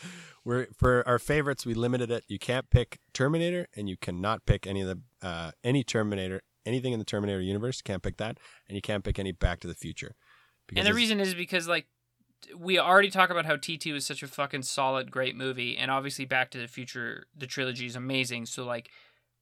we're 0.44 0.66
for 0.76 1.06
our 1.06 1.18
favorites, 1.18 1.66
we 1.66 1.74
limited 1.74 2.10
it. 2.10 2.24
You 2.28 2.38
can't 2.38 2.68
pick 2.70 2.98
Terminator, 3.12 3.68
and 3.76 3.88
you 3.88 3.96
cannot 3.96 4.46
pick 4.46 4.66
any 4.66 4.80
of 4.80 4.88
the 4.88 5.26
uh, 5.26 5.52
any 5.62 5.84
Terminator, 5.84 6.40
anything 6.64 6.92
in 6.92 6.98
the 6.98 7.04
Terminator 7.04 7.40
universe. 7.40 7.78
You 7.78 7.84
can't 7.84 8.02
pick 8.02 8.16
that, 8.16 8.38
and 8.68 8.74
you 8.74 8.82
can't 8.82 9.04
pick 9.04 9.18
any 9.18 9.32
Back 9.32 9.60
to 9.60 9.68
the 9.68 9.74
Future. 9.74 10.16
and 10.74 10.86
the 10.86 10.94
reason 10.94 11.20
is 11.20 11.34
because 11.34 11.68
like 11.68 11.86
we 12.56 12.78
already 12.78 13.10
talk 13.10 13.30
about 13.30 13.44
how 13.44 13.56
T2 13.56 13.96
is 13.96 14.06
such 14.06 14.22
a 14.22 14.26
fucking 14.26 14.62
solid, 14.62 15.10
great 15.10 15.36
movie, 15.36 15.76
and 15.76 15.90
obviously 15.90 16.24
Back 16.24 16.50
to 16.52 16.58
the 16.58 16.66
Future, 16.68 17.26
the 17.36 17.46
trilogy 17.46 17.86
is 17.86 17.96
amazing. 17.96 18.46
So 18.46 18.64
like 18.64 18.90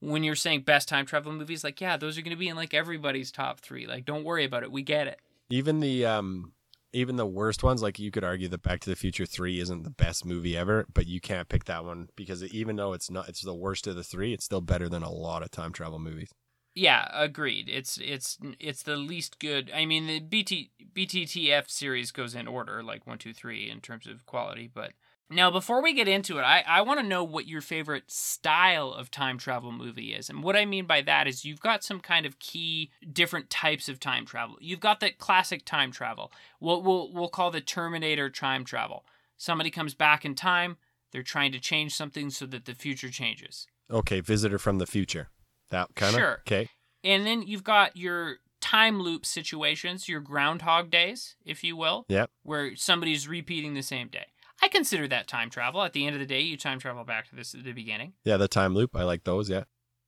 when 0.00 0.24
you're 0.24 0.34
saying 0.34 0.62
best 0.62 0.88
time 0.88 1.06
travel 1.06 1.32
movies, 1.32 1.62
like 1.64 1.80
yeah, 1.80 1.96
those 1.96 2.18
are 2.18 2.22
gonna 2.22 2.36
be 2.36 2.48
in 2.48 2.56
like 2.56 2.74
everybody's 2.74 3.30
top 3.30 3.60
three. 3.60 3.86
Like 3.86 4.04
don't 4.04 4.24
worry 4.24 4.44
about 4.44 4.62
it, 4.64 4.72
we 4.72 4.82
get 4.82 5.06
it. 5.06 5.20
Even 5.50 5.80
the 5.80 6.06
um 6.06 6.52
even 6.92 7.16
the 7.16 7.26
worst 7.26 7.62
ones, 7.62 7.82
like 7.82 7.98
you 7.98 8.10
could 8.10 8.24
argue 8.24 8.48
that 8.48 8.62
Back 8.62 8.80
to 8.80 8.90
the 8.90 8.96
Future 8.96 9.26
Three 9.26 9.60
isn't 9.60 9.82
the 9.82 9.90
best 9.90 10.24
movie 10.24 10.56
ever, 10.56 10.86
but 10.92 11.06
you 11.06 11.20
can't 11.20 11.48
pick 11.48 11.64
that 11.64 11.84
one 11.84 12.08
because 12.16 12.42
even 12.44 12.76
though 12.76 12.92
it's 12.92 13.10
not, 13.10 13.28
it's 13.28 13.42
the 13.42 13.54
worst 13.54 13.86
of 13.86 13.96
the 13.96 14.04
three. 14.04 14.32
It's 14.32 14.44
still 14.44 14.62
better 14.62 14.88
than 14.88 15.02
a 15.02 15.10
lot 15.10 15.42
of 15.42 15.50
time 15.50 15.72
travel 15.72 15.98
movies. 15.98 16.30
Yeah, 16.74 17.08
agreed. 17.12 17.68
It's 17.68 17.98
it's 17.98 18.38
it's 18.60 18.82
the 18.82 18.96
least 18.96 19.38
good. 19.38 19.70
I 19.74 19.84
mean, 19.84 20.06
the 20.06 20.20
BT 20.20 20.70
BTTF 20.94 21.68
series 21.68 22.10
goes 22.10 22.34
in 22.34 22.46
order, 22.46 22.82
like 22.82 23.06
one, 23.06 23.18
two, 23.18 23.34
three, 23.34 23.68
in 23.68 23.80
terms 23.80 24.06
of 24.06 24.24
quality. 24.26 24.70
But 24.72 24.92
now, 25.30 25.50
before 25.50 25.82
we 25.82 25.92
get 25.92 26.08
into 26.08 26.38
it, 26.38 26.42
I 26.42 26.64
I 26.66 26.80
want 26.82 27.00
to 27.00 27.06
know 27.06 27.22
what 27.24 27.46
your 27.46 27.60
favorite 27.60 28.10
style 28.10 28.92
of 28.92 29.10
time 29.10 29.38
travel 29.38 29.72
movie 29.72 30.14
is, 30.14 30.30
and 30.30 30.42
what 30.42 30.56
I 30.56 30.64
mean 30.64 30.86
by 30.86 31.02
that 31.02 31.26
is 31.26 31.44
you've 31.44 31.60
got 31.60 31.84
some 31.84 32.00
kind 32.00 32.24
of 32.26 32.38
key 32.38 32.90
different 33.12 33.50
types 33.50 33.88
of 33.88 34.00
time 34.00 34.24
travel. 34.24 34.56
You've 34.60 34.80
got 34.80 35.00
the 35.00 35.10
classic 35.10 35.64
time 35.64 35.92
travel. 35.92 36.32
What 36.58 36.82
we'll 36.84 37.12
we'll 37.12 37.28
call 37.28 37.50
the 37.50 37.60
Terminator 37.60 38.30
time 38.30 38.64
travel. 38.64 39.04
Somebody 39.36 39.70
comes 39.70 39.94
back 39.94 40.24
in 40.24 40.34
time. 40.34 40.76
They're 41.12 41.22
trying 41.22 41.52
to 41.52 41.60
change 41.60 41.94
something 41.94 42.30
so 42.30 42.44
that 42.46 42.64
the 42.64 42.74
future 42.74 43.10
changes. 43.10 43.66
Okay, 43.90 44.20
Visitor 44.20 44.58
from 44.58 44.78
the 44.78 44.86
Future. 44.86 45.28
That 45.70 45.94
kind 45.94 46.14
of 46.14 46.20
Sure. 46.20 46.38
okay. 46.46 46.68
And 47.04 47.26
then 47.26 47.42
you've 47.42 47.64
got 47.64 47.96
your 47.96 48.38
time 48.60 49.00
loop 49.00 49.24
situations, 49.24 50.08
your 50.08 50.20
groundhog 50.20 50.90
days, 50.90 51.36
if 51.44 51.62
you 51.62 51.76
will, 51.76 52.04
Yep. 52.08 52.30
where 52.42 52.76
somebody's 52.76 53.28
repeating 53.28 53.74
the 53.74 53.82
same 53.82 54.08
day. 54.08 54.26
I 54.62 54.68
consider 54.68 55.06
that 55.08 55.28
time 55.28 55.50
travel. 55.50 55.82
At 55.82 55.92
the 55.92 56.06
end 56.06 56.14
of 56.16 56.20
the 56.20 56.26
day, 56.26 56.40
you 56.40 56.56
time 56.56 56.78
travel 56.78 57.04
back 57.04 57.28
to 57.28 57.36
this 57.36 57.52
the 57.52 57.72
beginning. 57.72 58.14
Yeah, 58.24 58.36
the 58.36 58.48
time 58.48 58.74
loop. 58.74 58.96
I 58.96 59.04
like 59.04 59.24
those. 59.24 59.48
Yeah. 59.48 59.64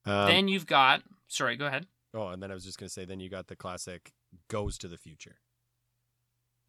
Um, 0.06 0.26
then 0.26 0.48
you've 0.48 0.66
got 0.66 1.02
sorry, 1.28 1.56
go 1.56 1.66
ahead. 1.66 1.86
oh, 2.14 2.28
and 2.28 2.42
then 2.42 2.50
I 2.50 2.54
was 2.54 2.64
just 2.64 2.78
gonna 2.78 2.88
say, 2.88 3.04
then 3.04 3.20
you 3.20 3.28
got 3.28 3.46
the 3.48 3.56
classic 3.56 4.12
goes 4.48 4.78
to 4.78 4.88
the 4.88 4.96
future, 4.98 5.36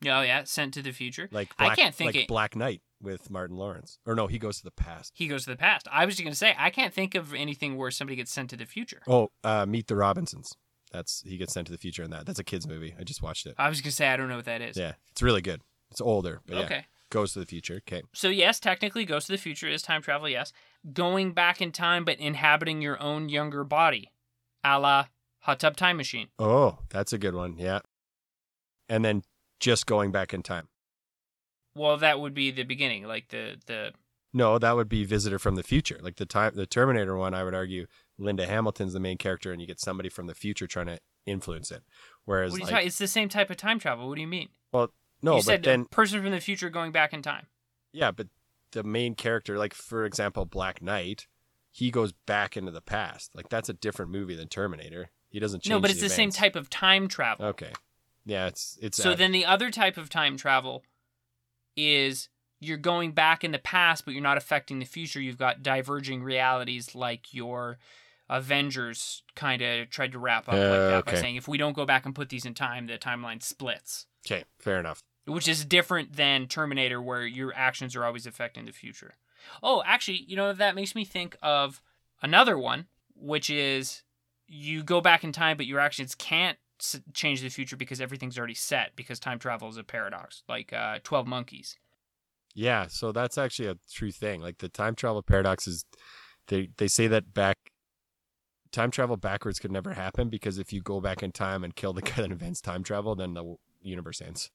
Oh 0.06 0.22
yeah, 0.22 0.44
sent 0.46 0.74
to 0.76 0.82
the 0.82 0.91
future. 0.91 1.30
like 1.32 1.52
I 1.60 1.76
can't 1.76 1.94
think 1.94 2.08
like 2.10 2.15
it- 2.24 2.28
Black 2.28 2.56
Knight 2.56 2.82
with 3.02 3.30
Martin 3.30 3.56
Lawrence, 3.56 4.00
or 4.06 4.15
no, 4.15 4.28
he 4.28 4.38
goes 4.39 4.58
to 4.58 4.63
the 4.63 4.72
past. 4.72 5.13
He 5.15 5.28
goes 5.28 5.44
to 5.46 5.52
the 5.52 5.56
past. 5.58 5.88
I 5.91 6.06
was 6.06 6.15
just 6.15 6.24
gonna 6.24 6.36
say 6.36 6.56
I 6.58 6.70
can't 6.72 6.94
think 6.94 7.15
of 7.15 7.34
anything 7.34 7.78
where 7.78 7.91
somebody 7.91 8.15
gets 8.15 8.32
sent 8.32 8.50
to 8.52 8.58
the 8.58 8.65
future. 8.65 9.02
Oh, 9.08 9.32
uh, 9.44 9.65
Meet 9.65 9.88
the 9.88 9.96
Robinsons. 9.96 10.56
That's 10.91 11.24
he 11.26 11.38
gets 11.38 11.54
sent 11.54 11.67
to 11.67 11.72
the 11.72 11.78
future 11.78 12.04
in 12.04 12.12
that. 12.12 12.26
That's 12.26 12.39
a 12.39 12.44
kids 12.44 12.67
movie. 12.67 12.94
I 13.00 13.04
just 13.04 13.22
watched 13.22 13.46
it. 13.46 13.56
I 13.58 13.70
was 13.70 13.80
gonna 13.82 13.91
say 13.91 14.08
I 14.08 14.17
don't 14.17 14.28
know 14.28 14.36
what 14.38 14.46
that 14.46 14.62
is. 14.62 14.76
Yeah, 14.76 14.94
it's 15.12 15.22
really 15.22 15.41
good. 15.41 15.62
It's 15.89 16.02
older, 16.02 16.41
but 16.46 16.58
yeah, 16.58 16.63
Okay. 16.65 16.86
Goes 17.12 17.34
to 17.34 17.39
the 17.39 17.45
future. 17.45 17.76
Okay. 17.88 18.02
So 18.13 18.30
yes, 18.30 18.60
technically 18.60 19.06
goes 19.06 19.26
to 19.26 19.34
the 19.34 19.38
future 19.38 19.67
is 19.67 19.84
time 19.84 20.02
travel, 20.02 20.28
yes. 20.28 20.52
Going 20.91 21.34
back 21.34 21.62
in 21.62 21.71
time 21.71 22.04
but 22.04 22.17
inhabiting 22.17 22.82
your 22.82 23.00
own 23.00 23.30
younger 23.30 23.63
body. 23.63 24.12
A 24.63 24.80
la 24.80 25.06
Hot 25.41 25.60
Tub 25.60 25.76
Time 25.76 25.97
Machine. 25.97 26.28
Oh, 26.39 26.80
that's 26.89 27.13
a 27.13 27.17
good 27.17 27.36
one. 27.36 27.58
Yeah. 27.58 27.80
And 28.89 29.06
then 29.06 29.24
just 29.60 29.86
going 29.86 30.12
back 30.12 30.34
in 30.34 30.41
time. 30.41 30.67
Well, 31.76 31.97
that 31.97 32.19
would 32.19 32.34
be 32.34 32.52
the 32.52 32.63
beginning, 32.63 33.08
like 33.08 33.30
the 33.30 33.58
the 33.65 33.93
No, 34.34 34.60
that 34.60 34.76
would 34.76 34.89
be 34.89 35.04
Visitor 35.04 35.39
from 35.39 35.56
the 35.56 35.63
Future. 35.63 36.00
Like 36.02 36.17
the 36.17 36.26
time 36.26 36.54
the 36.56 36.65
Terminator 36.65 37.15
one, 37.15 37.34
I 37.34 37.43
would 37.43 37.56
argue 37.56 37.88
Linda 38.17 38.45
Hamilton's 38.45 38.93
the 38.93 39.00
main 39.00 39.17
character 39.17 39.52
and 39.52 39.62
you 39.62 39.67
get 39.67 39.80
somebody 39.80 40.10
from 40.10 40.28
the 40.28 40.36
future 40.36 40.67
trying 40.67 40.88
to 40.88 41.00
influence 41.26 41.71
it. 41.71 41.84
Whereas 42.26 42.52
what 42.52 42.58
are 42.58 42.60
you 42.60 42.65
like 42.65 42.71
talking? 42.71 42.88
It's 42.88 42.97
the 42.97 43.08
same 43.08 43.30
type 43.30 43.50
of 43.50 43.58
time 43.58 43.80
travel. 43.80 44.08
What 44.08 44.15
do 44.15 44.21
you 44.21 44.28
mean? 44.28 44.50
No, 45.21 45.34
you 45.34 45.38
but 45.39 45.45
said 45.45 45.63
then 45.63 45.81
a 45.81 45.86
person 45.86 46.21
from 46.21 46.31
the 46.31 46.39
future 46.39 46.69
going 46.69 46.91
back 46.91 47.13
in 47.13 47.21
time. 47.21 47.47
yeah, 47.93 48.12
but 48.12 48.27
the 48.71 48.84
main 48.84 49.15
character, 49.15 49.57
like 49.57 49.73
for 49.73 50.05
example, 50.05 50.45
Black 50.45 50.81
Knight, 50.81 51.27
he 51.71 51.91
goes 51.91 52.12
back 52.25 52.55
into 52.55 52.71
the 52.71 52.81
past. 52.81 53.36
Like 53.36 53.49
that's 53.49 53.69
a 53.69 53.73
different 53.73 54.12
movie 54.12 54.36
than 54.36 54.47
Terminator. 54.47 55.10
He 55.29 55.39
doesn't 55.39 55.63
change. 55.63 55.69
no, 55.71 55.79
but 55.79 55.91
it's 55.91 56.01
the 56.01 56.10
same 56.10 56.29
type 56.31 56.55
of 56.55 56.69
time 56.69 57.07
travel. 57.07 57.45
Okay. 57.47 57.71
Yeah, 58.25 58.47
it's 58.47 58.77
it's 58.81 58.97
so 58.97 59.15
then 59.15 59.31
the 59.31 59.45
other 59.45 59.71
type 59.71 59.97
of 59.97 60.10
time 60.10 60.38
travel 60.38 60.84
is 61.75 62.29
you're 62.60 62.77
going 62.77 63.12
back 63.13 63.43
in 63.43 63.51
the 63.51 63.57
past, 63.60 64.05
but 64.05 64.13
you're 64.13 64.21
not 64.23 64.38
affecting 64.38 64.79
the 64.79 64.86
future. 64.86 65.19
You've 65.19 65.38
got 65.38 65.63
diverging 65.63 66.21
realities, 66.23 66.93
like 66.93 67.34
your 67.34 67.79
Avengers 68.29 69.23
kind 69.36 69.62
of 69.62 69.89
tried 69.89 70.12
to 70.13 70.19
wrap 70.19 70.47
up 70.47 70.53
like 70.53 70.62
Uh, 70.62 70.88
that 70.91 71.05
by 71.05 71.13
saying 71.15 71.36
if 71.36 71.47
we 71.47 71.57
don't 71.57 71.73
go 71.73 71.86
back 71.86 72.05
and 72.05 72.15
put 72.15 72.29
these 72.29 72.45
in 72.45 72.53
time, 72.53 72.88
the 72.88 72.97
timeline 72.97 73.41
splits. 73.43 74.05
okay, 74.25 74.45
fair 74.60 74.79
enough. 74.79 75.01
Which 75.32 75.48
is 75.48 75.65
different 75.65 76.15
than 76.15 76.48
Terminator, 76.48 77.02
where 77.02 77.26
your 77.26 77.54
actions 77.56 77.96
are 77.96 78.06
always 78.06 78.26
affecting 78.26 78.65
the 78.65 78.72
future. 78.72 79.15
Oh, 79.63 79.82
actually, 79.86 80.24
you 80.28 80.36
know, 80.36 80.54
that 80.54 80.76
makes 80.76 80.94
me 80.94 81.06
think 81.06 81.36
of 81.41 81.82
another 82.22 82.58
one, 82.58 82.88
which 83.15 83.50
is 83.50 84.04
you 84.48 84.84
go 84.84 85.02
back 85.02 85.24
in 85.24 85.32
time, 85.32 85.58
but 85.58 85.65
your 85.65 85.80
actions 85.80 86.15
can't 86.15 86.58
change 87.13 87.41
the 87.41 87.50
future 87.50 87.78
because 87.78 88.02
everything's 88.02 88.38
already 88.38 88.54
set, 88.54 88.96
because 88.96 89.20
time 89.20 89.39
travel 89.39 89.70
is 89.70 89.78
a 89.78 89.84
paradox, 89.84 90.44
like 90.50 90.74
uh, 90.74 91.00
12 91.04 91.28
Monkeys. 91.28 91.78
Yeah, 92.54 92.88
so 92.88 93.12
that's 93.12 93.38
actually 93.38 93.70
a 93.70 93.78
true 93.91 94.12
thing. 94.12 94.41
Like 94.41 94.58
the 94.58 94.70
time 94.70 94.96
travel 94.96 95.22
paradox 95.22 95.67
is 95.67 95.86
they 96.48 96.70
they 96.78 96.88
say 96.88 97.08
that 97.08 97.34
back 97.34 97.58
time 98.72 98.91
travel 98.91 99.17
backwards 99.17 99.60
could 99.60 99.72
never 99.72 99.94
happen 99.94 100.30
because 100.30 100.58
if 100.58 100.74
you 100.74 100.82
go 100.82 101.00
back 101.00 101.24
in 101.24 101.32
time 101.32 101.63
and 101.63 101.76
kill 101.76 101.94
the 101.94 102.02
guy 102.02 102.15
that 102.15 102.32
invents 102.32 102.62
time 102.62 102.84
travel, 102.84 103.15
then 103.15 103.34
the 103.34 103.56
universe 103.82 104.22
ends. 104.22 104.52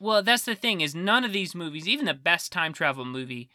Well, 0.00 0.22
that's 0.22 0.44
the 0.44 0.54
thing 0.54 0.80
is 0.80 0.94
none 0.94 1.24
of 1.24 1.32
these 1.32 1.54
movies, 1.54 1.86
even 1.86 2.06
the 2.06 2.14
best 2.14 2.50
time 2.50 2.72
travel 2.72 3.04
movie, 3.04 3.50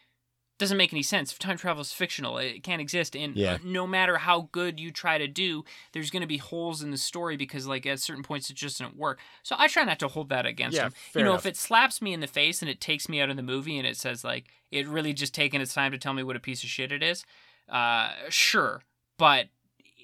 doesn't 0.57 0.77
make 0.77 0.93
any 0.93 1.03
sense. 1.03 1.33
If 1.33 1.39
time 1.39 1.57
travel 1.57 1.81
is 1.81 1.91
fictional, 1.91 2.37
it 2.37 2.63
can't 2.63 2.79
exist. 2.81 3.13
And 3.15 3.35
Yeah. 3.35 3.55
uh, 3.55 3.57
no 3.63 3.85
matter 3.85 4.17
how 4.19 4.47
good 4.53 4.79
you 4.79 4.89
try 4.91 5.17
to 5.17 5.27
do, 5.27 5.65
there's 5.91 6.09
going 6.11 6.21
to 6.21 6.27
be 6.27 6.37
holes 6.37 6.81
in 6.81 6.91
the 6.91 6.97
story 6.97 7.35
because, 7.35 7.67
like, 7.67 7.85
at 7.85 7.99
certain 7.99 8.23
points, 8.23 8.49
it 8.49 8.55
just 8.55 8.79
doesn't 8.79 8.95
work. 8.95 9.19
So 9.43 9.55
I 9.59 9.67
try 9.67 9.83
not 9.83 9.99
to 9.99 10.07
hold 10.07 10.29
that 10.29 10.45
against 10.45 10.77
Yeah, 10.77 10.83
them. 10.83 10.93
fair 11.11 11.19
You 11.19 11.25
know, 11.25 11.31
enough. 11.31 11.45
if 11.45 11.51
it 11.51 11.57
slaps 11.57 12.01
me 12.01 12.13
in 12.13 12.21
the 12.21 12.27
face 12.27 12.61
and 12.61 12.69
it 12.69 12.79
takes 12.79 13.09
me 13.09 13.19
out 13.19 13.29
of 13.29 13.35
the 13.35 13.43
movie 13.43 13.77
and 13.77 13.85
it 13.85 13.97
says 13.97 14.23
like 14.23 14.45
it 14.71 14.87
really 14.87 15.11
just 15.13 15.33
taken 15.33 15.59
its 15.61 15.73
time 15.73 15.91
to 15.91 15.97
tell 15.97 16.13
me 16.13 16.23
what 16.23 16.37
a 16.37 16.39
piece 16.39 16.63
of 16.63 16.69
shit 16.69 16.91
it 16.93 17.03
is, 17.03 17.25
uh, 17.67 18.11
sure. 18.29 18.81
But 19.17 19.47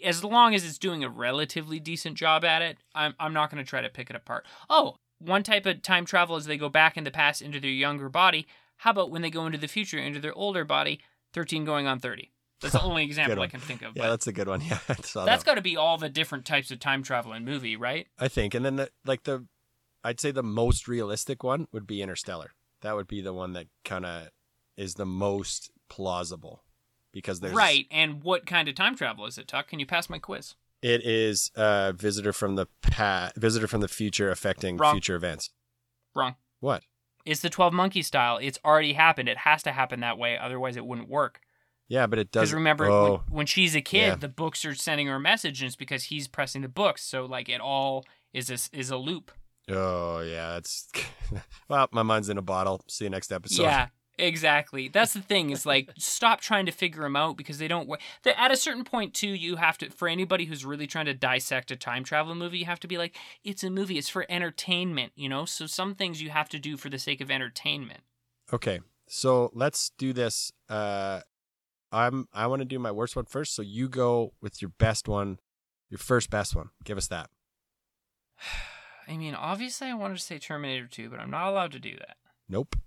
as 0.04 0.24
long 0.24 0.54
as 0.54 0.66
it's 0.66 0.78
doing 0.80 1.04
a 1.04 1.10
relatively 1.10 1.80
decent 1.80 2.18
job 2.18 2.44
at 2.44 2.62
it, 2.62 2.78
I'm 2.94 3.14
I'm 3.20 3.32
not 3.34 3.52
going 3.52 3.64
to 3.64 3.70
try 3.70 3.80
to 3.82 3.90
pick 3.90 4.10
it 4.10 4.16
apart. 4.18 4.46
Oh, 4.70 4.98
one 5.24 5.44
type 5.44 5.66
of 5.66 5.82
time 5.82 6.06
travel 6.06 6.36
is 6.36 6.46
they 6.46 6.58
go 6.58 6.70
back 6.70 6.98
in 6.98 7.04
the 7.04 7.12
past 7.12 7.42
into 7.42 7.60
their 7.60 7.70
younger 7.70 8.10
body. 8.10 8.48
How 8.78 8.92
about 8.92 9.12
when 9.12 9.22
they 9.22 9.30
go 9.30 9.46
into 9.46 9.58
the 9.58 9.68
future, 9.68 10.00
into 10.00 10.20
their 10.20 10.34
older 10.34 10.66
body, 10.66 11.00
13 11.34 11.66
going 11.66 11.88
on 11.88 12.00
30? 12.00 12.32
That's 12.62 12.74
the 12.74 12.82
only 12.84 13.04
example 13.04 13.42
I 13.42 13.48
can 13.48 13.60
think 13.60 13.82
of. 13.82 13.96
Yeah, 13.96 14.10
that's 14.10 14.28
a 14.28 14.34
good 14.34 14.48
one. 14.48 14.62
Yeah, 14.70 14.80
that's 14.88 15.14
that. 15.14 15.44
got 15.46 15.56
to 15.56 15.62
be 15.62 15.78
all 15.78 15.98
the 15.98 16.10
different 16.10 16.46
types 16.46 16.72
of 16.72 16.80
time 16.80 17.04
travel 17.04 17.34
in 17.34 17.46
movie, 17.46 17.76
right? 17.76 18.08
I 18.20 18.28
think, 18.28 18.54
and 18.54 18.66
then 18.66 18.78
the, 18.78 18.90
like 19.06 19.24
the, 19.24 19.46
I'd 20.04 20.20
say 20.20 20.32
the 20.32 20.44
most 20.44 20.88
realistic 20.88 21.44
one 21.44 21.68
would 21.72 21.86
be 21.86 22.02
Interstellar. 22.02 22.52
That 22.82 22.96
would 22.96 23.08
be 23.08 23.22
the 23.22 23.34
one 23.34 23.54
that 23.54 23.68
kind 23.86 24.06
of 24.06 24.30
is 24.78 24.96
the 24.96 25.06
most 25.06 25.72
plausible, 25.90 26.64
because 27.12 27.40
there's 27.40 27.54
Right. 27.54 27.86
And 27.92 28.24
what 28.24 28.48
kind 28.48 28.68
of 28.68 28.76
time 28.76 28.96
travel 28.96 29.26
is 29.26 29.38
it, 29.38 29.48
Tuck? 29.48 29.68
Can 29.68 29.80
you 29.80 29.86
pass 29.86 30.10
my 30.10 30.18
quiz? 30.18 30.56
It 30.82 31.06
is 31.06 31.52
a 31.56 31.94
visitor 31.96 32.34
from 32.34 32.56
the 32.56 32.68
past, 32.82 33.36
visitor 33.36 33.68
from 33.68 33.82
the 33.82 33.88
future 33.88 34.32
affecting 34.32 34.78
Wrong. 34.78 34.94
future 34.94 35.16
events. 35.16 35.52
Wrong. 36.16 36.36
What? 36.60 36.84
It's 37.26 37.42
the 37.42 37.50
12 37.50 37.72
monkey 37.74 38.02
style. 38.02 38.40
It's 38.42 38.58
already 38.66 38.94
happened. 38.94 39.30
It 39.30 39.40
has 39.40 39.62
to 39.64 39.72
happen 39.72 40.00
that 40.00 40.18
way. 40.18 40.38
Otherwise, 40.38 40.76
it 40.76 40.86
wouldn't 40.86 41.08
work. 41.08 41.40
Yeah, 41.88 42.08
but 42.08 42.20
it 42.20 42.32
does. 42.32 42.44
Because 42.44 42.54
remember, 42.54 42.86
oh, 42.86 43.12
when, 43.28 43.38
when 43.38 43.46
she's 43.46 43.76
a 43.76 43.82
kid, 43.82 44.08
yeah. 44.08 44.16
the 44.16 44.30
books 44.30 44.64
are 44.64 44.74
sending 44.74 45.08
her 45.08 45.16
a 45.16 45.20
message, 45.20 45.62
and 45.62 45.68
it's 45.68 45.76
because 45.76 46.06
he's 46.06 46.28
pressing 46.28 46.62
the 46.62 46.70
books. 46.70 47.04
So, 47.04 47.26
like, 47.26 47.50
it 47.50 47.60
all 47.60 48.06
is 48.34 48.50
a, 48.50 48.58
is 48.78 48.90
a 48.90 48.98
loop. 48.98 49.32
oh 49.70 50.22
yeah, 50.22 50.56
it's. 50.56 50.90
well, 51.68 51.90
my 51.92 52.02
mind's 52.02 52.30
in 52.30 52.38
a 52.38 52.42
bottle. 52.42 52.82
See 52.88 53.04
you 53.04 53.10
next 53.10 53.32
episode. 53.32 53.64
yeah, 53.64 53.88
exactly. 54.22 54.88
That's 54.88 55.14
the 55.14 55.22
thing. 55.22 55.50
Is 55.50 55.66
like, 55.66 55.90
stop 55.98 56.40
trying 56.42 56.66
to 56.68 56.72
figure 56.72 57.02
them 57.02 57.16
out 57.16 57.38
because 57.38 57.58
they 57.58 57.68
don't 57.68 57.88
work. 57.88 58.00
At 58.26 58.52
a 58.52 58.58
certain 58.58 58.84
point, 58.84 59.14
too, 59.14 59.28
you 59.28 59.58
have 59.58 59.78
to, 59.80 59.90
for 59.90 60.08
anybody 60.08 60.46
who's 60.46 60.64
really 60.64 60.88
trying 60.88 61.08
to 61.08 61.14
dissect 61.14 61.72
a 61.72 61.76
time 61.76 62.04
travel 62.04 62.36
movie, 62.36 62.60
you 62.60 62.66
have 62.66 62.80
to 62.82 62.88
be 62.88 62.98
like, 62.98 63.18
it's 63.44 63.64
a 63.64 63.70
movie. 63.70 63.98
It's 63.98 64.10
for 64.10 64.26
entertainment, 64.30 65.12
you 65.16 65.28
know? 65.28 65.46
So, 65.46 65.66
some 65.66 65.96
things 65.96 66.22
you 66.22 66.30
have 66.30 66.50
to 66.50 66.60
do 66.60 66.78
for 66.78 66.90
the 66.90 67.00
sake 67.00 67.22
of 67.22 67.30
entertainment. 67.30 68.02
Okay, 68.54 68.82
so 69.08 69.50
let's 69.54 69.92
do 69.98 70.14
this. 70.14 70.52
Uh, 70.70 71.22
I'm. 71.92 72.28
I 72.34 72.48
want 72.48 72.62
to 72.62 72.66
do 72.66 72.80
my 72.80 72.92
worst 72.92 73.16
one 73.16 73.26
first. 73.26 73.56
So 73.56 73.62
you 73.62 73.90
go 73.90 74.34
with 74.42 74.62
your 74.62 74.72
best 74.78 75.08
one, 75.08 75.40
your 75.90 75.98
first 75.98 76.30
best 76.30 76.56
one. 76.56 76.70
Give 76.84 76.98
us 76.98 77.08
that. 77.08 77.30
I 79.08 79.18
mean, 79.18 79.36
obviously, 79.36 79.88
I 79.88 79.94
wanted 79.94 80.18
to 80.18 80.24
say 80.24 80.40
Terminator 80.40 80.88
2, 80.88 81.10
but 81.10 81.20
I'm 81.20 81.32
not 81.32 81.50
allowed 81.50 81.72
to 81.74 81.80
do 81.80 81.96
that. 81.98 82.18
Nope. 82.48 82.78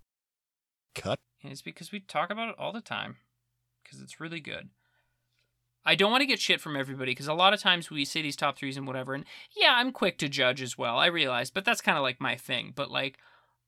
Cut. 0.94 1.18
And 1.42 1.52
it's 1.52 1.62
because 1.62 1.92
we 1.92 2.00
talk 2.00 2.30
about 2.30 2.48
it 2.50 2.54
all 2.58 2.72
the 2.72 2.80
time 2.80 3.16
because 3.82 4.00
it's 4.00 4.20
really 4.20 4.40
good. 4.40 4.70
I 5.86 5.94
don't 5.94 6.10
want 6.10 6.22
to 6.22 6.26
get 6.26 6.40
shit 6.40 6.60
from 6.62 6.76
everybody 6.76 7.10
because 7.12 7.26
a 7.28 7.34
lot 7.34 7.52
of 7.52 7.60
times 7.60 7.90
we 7.90 8.06
say 8.06 8.22
these 8.22 8.36
top 8.36 8.56
threes 8.56 8.78
and 8.78 8.86
whatever, 8.86 9.12
and 9.14 9.24
yeah, 9.54 9.74
I'm 9.76 9.92
quick 9.92 10.16
to 10.18 10.28
judge 10.30 10.62
as 10.62 10.78
well. 10.78 10.96
I 10.98 11.06
realize, 11.06 11.50
but 11.50 11.64
that's 11.66 11.82
kind 11.82 11.98
of 11.98 12.02
like 12.02 12.20
my 12.22 12.36
thing. 12.36 12.72
But 12.74 12.90
like, 12.90 13.18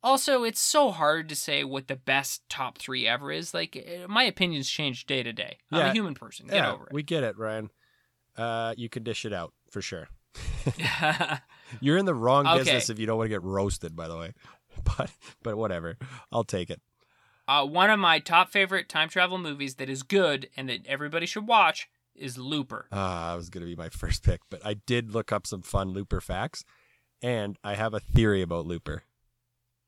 also, 0.02 0.42
it's 0.42 0.60
so 0.60 0.90
hard 0.92 1.28
to 1.28 1.36
say 1.36 1.62
what 1.62 1.88
the 1.88 1.96
best 1.96 2.48
top 2.48 2.78
three 2.78 3.06
ever 3.06 3.30
is. 3.30 3.52
Like, 3.52 3.76
eh, 3.76 4.06
my 4.08 4.22
opinions 4.22 4.70
change 4.70 5.04
day 5.04 5.22
to 5.22 5.32
day. 5.32 5.58
I'm 5.70 5.80
Yeah. 5.80 5.90
a 5.90 5.92
human 5.92 6.14
person. 6.14 6.46
Get 6.46 6.56
yeah, 6.56 6.72
over 6.72 6.88
we 6.90 7.02
get 7.02 7.22
it, 7.22 7.36
Ryan. 7.36 7.70
Uh, 8.34 8.72
you 8.78 8.88
can 8.88 9.02
dish 9.02 9.26
it 9.26 9.32
out 9.34 9.52
for 9.70 9.82
sure. 9.82 10.08
You're 11.80 11.98
in 11.98 12.04
the 12.06 12.14
wrong 12.14 12.46
Okay. 12.46 12.58
business 12.58 12.88
if 12.90 12.98
you 12.98 13.06
don't 13.06 13.18
want 13.18 13.26
to 13.26 13.34
get 13.34 13.42
roasted. 13.42 13.94
By 13.96 14.08
the 14.08 14.16
way, 14.16 14.32
but 14.96 15.10
but 15.42 15.56
whatever. 15.58 15.96
I'll 16.32 16.44
take 16.44 16.70
it. 16.70 16.80
Uh, 17.48 17.64
one 17.66 17.90
of 17.90 17.98
my 17.98 18.18
top 18.18 18.50
favorite 18.50 18.88
time 18.88 19.08
travel 19.08 19.38
movies 19.38 19.76
that 19.76 19.88
is 19.88 20.02
good 20.02 20.48
and 20.56 20.68
that 20.68 20.86
everybody 20.86 21.26
should 21.26 21.46
watch 21.46 21.88
is 22.14 22.38
Looper. 22.38 22.86
Ah, 22.92 23.30
that 23.30 23.36
was 23.36 23.50
going 23.50 23.62
to 23.62 23.70
be 23.70 23.76
my 23.76 23.88
first 23.90 24.22
pick, 24.22 24.40
but 24.50 24.64
I 24.64 24.74
did 24.74 25.12
look 25.12 25.32
up 25.32 25.46
some 25.46 25.62
fun 25.62 25.90
Looper 25.90 26.20
facts, 26.20 26.64
and 27.22 27.58
I 27.62 27.74
have 27.74 27.94
a 27.94 28.00
theory 28.00 28.42
about 28.42 28.66
Looper. 28.66 29.02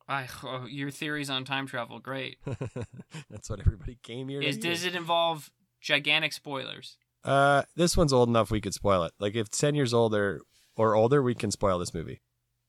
I, 0.09 0.27
oh, 0.43 0.65
your 0.67 0.91
theories 0.91 1.29
on 1.29 1.45
time 1.45 1.67
travel, 1.67 1.99
great. 1.99 2.39
That's 3.31 3.51
what 3.51 3.61
everybody 3.61 3.99
came 4.03 4.29
here. 4.29 4.41
Is 4.41 4.57
to 4.57 4.59
Is 4.61 4.65
hear. 4.65 4.73
does 4.73 4.85
it 4.85 4.95
involve 4.95 5.51
gigantic 5.81 6.33
spoilers? 6.33 6.97
Uh, 7.25 7.65
this 7.77 7.97
one's 7.97 8.13
old 8.13 8.29
enough 8.29 8.51
we 8.51 8.61
could 8.61 8.73
spoil 8.73 9.03
it. 9.03 9.13
Like 9.19 9.35
if 9.35 9.49
it's 9.49 9.59
ten 9.59 9.75
years 9.75 9.93
older 9.93 10.41
or 10.77 10.95
older, 10.95 11.23
we 11.23 11.35
can 11.35 11.51
spoil 11.51 11.79
this 11.79 11.93
movie. 11.93 12.23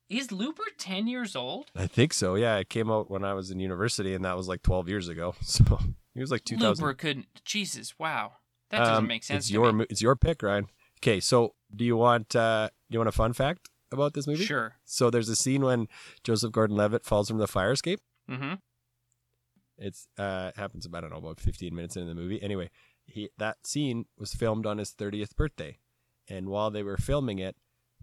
Is 0.09 0.31
Looper 0.31 0.63
ten 0.77 1.07
years 1.07 1.35
old? 1.35 1.69
I 1.75 1.85
think 1.87 2.13
so. 2.13 2.35
Yeah, 2.35 2.57
it 2.57 2.69
came 2.69 2.89
out 2.89 3.11
when 3.11 3.23
I 3.23 3.33
was 3.33 3.51
in 3.51 3.59
university, 3.59 4.13
and 4.13 4.25
that 4.25 4.35
was 4.35 4.47
like 4.47 4.61
twelve 4.63 4.89
years 4.89 5.07
ago. 5.07 5.35
So 5.43 5.79
it 6.15 6.19
was 6.21 6.31
like 6.31 6.43
two 6.43 6.57
thousand. 6.57 6.83
Looper 6.83 6.95
couldn't. 6.95 7.27
Jesus, 7.45 7.97
wow, 7.99 8.33
that 8.71 8.79
doesn't 8.79 9.07
make 9.07 9.23
sense. 9.23 9.35
Um, 9.35 9.37
It's 9.47 9.51
your 9.51 9.71
me. 9.73 9.85
it's 9.89 10.01
your 10.01 10.15
pick, 10.15 10.41
Ryan. 10.43 10.67
Okay, 11.01 11.19
so 11.19 11.53
do 11.75 11.85
you 11.85 11.95
want 11.95 12.35
uh 12.35 12.69
do 12.89 12.95
you 12.95 12.99
want 12.99 13.09
a 13.09 13.13
fun 13.13 13.33
fact 13.33 13.69
about 13.91 14.13
this 14.13 14.25
movie? 14.27 14.43
Sure. 14.45 14.75
So 14.85 15.09
there's 15.09 15.29
a 15.29 15.35
scene 15.35 15.61
when 15.61 15.87
Joseph 16.23 16.51
Gordon-Levitt 16.51 17.05
falls 17.05 17.27
from 17.29 17.37
the 17.37 17.47
fire 17.47 17.71
escape. 17.71 18.01
Mm-hmm. 18.29 18.55
It's 19.77 20.07
uh 20.17 20.51
happens 20.55 20.85
about 20.85 20.99
I 20.99 21.01
don't 21.01 21.11
know 21.11 21.27
about 21.29 21.39
15 21.39 21.73
minutes 21.73 21.95
into 21.95 22.09
the 22.09 22.19
movie. 22.19 22.41
Anyway, 22.41 22.69
he 23.05 23.29
that 23.37 23.57
scene 23.65 24.05
was 24.17 24.33
filmed 24.33 24.65
on 24.65 24.77
his 24.79 24.91
30th 24.91 25.35
birthday, 25.35 25.77
and 26.27 26.49
while 26.49 26.69
they 26.71 26.83
were 26.83 26.97
filming 26.97 27.39
it, 27.39 27.55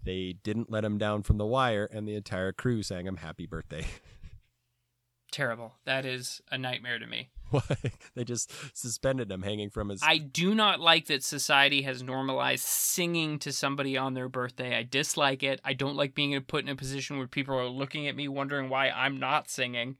they 0.06 0.36
didn't 0.42 0.70
let 0.70 0.84
him 0.84 0.96
down 0.96 1.22
from 1.22 1.36
the 1.36 1.44
wire, 1.44 1.84
and 1.92 2.08
the 2.08 2.14
entire 2.14 2.52
crew 2.52 2.82
sang 2.82 3.06
him 3.06 3.16
happy 3.16 3.44
birthday. 3.46 3.84
Terrible. 5.32 5.74
That 5.84 6.06
is 6.06 6.40
a 6.50 6.56
nightmare 6.56 6.98
to 6.98 7.06
me. 7.06 7.30
Why? 7.50 7.60
they 8.14 8.24
just 8.24 8.50
suspended 8.74 9.30
him 9.30 9.42
hanging 9.42 9.68
from 9.68 9.88
his. 9.90 10.00
I 10.02 10.18
do 10.18 10.54
not 10.54 10.80
like 10.80 11.06
that 11.06 11.24
society 11.24 11.82
has 11.82 12.02
normalized 12.02 12.64
singing 12.64 13.38
to 13.40 13.52
somebody 13.52 13.98
on 13.98 14.14
their 14.14 14.28
birthday. 14.28 14.78
I 14.78 14.84
dislike 14.84 15.42
it. 15.42 15.60
I 15.64 15.74
don't 15.74 15.96
like 15.96 16.14
being 16.14 16.40
put 16.42 16.62
in 16.64 16.70
a 16.70 16.76
position 16.76 17.18
where 17.18 17.26
people 17.26 17.58
are 17.58 17.68
looking 17.68 18.06
at 18.06 18.16
me 18.16 18.28
wondering 18.28 18.68
why 18.70 18.88
I'm 18.88 19.18
not 19.18 19.50
singing. 19.50 19.96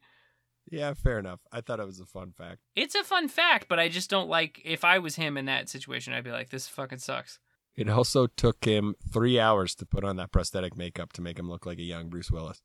yeah, 0.71 0.93
fair 0.93 1.19
enough. 1.19 1.41
I 1.51 1.61
thought 1.61 1.81
it 1.81 1.85
was 1.85 1.99
a 1.99 2.05
fun 2.05 2.31
fact. 2.31 2.59
It's 2.75 2.95
a 2.95 3.03
fun 3.03 3.27
fact, 3.27 3.67
but 3.67 3.79
I 3.79 3.89
just 3.89 4.09
don't 4.09 4.29
like. 4.29 4.61
If 4.63 4.83
I 4.83 4.99
was 4.99 5.17
him 5.17 5.37
in 5.37 5.45
that 5.45 5.69
situation, 5.69 6.13
I'd 6.13 6.23
be 6.23 6.31
like, 6.31 6.49
"This 6.49 6.67
fucking 6.67 6.99
sucks." 6.99 7.39
It 7.77 7.87
also 7.89 8.27
took 8.27 8.65
him 8.65 8.95
three 9.13 9.39
hours 9.39 9.75
to 9.75 9.85
put 9.85 10.03
on 10.03 10.15
that 10.17 10.31
prosthetic 10.31 10.75
makeup 10.75 11.13
to 11.13 11.21
make 11.21 11.37
him 11.39 11.49
look 11.49 11.65
like 11.65 11.77
a 11.77 11.83
young 11.83 12.09
Bruce 12.09 12.31
Willis. 12.31 12.61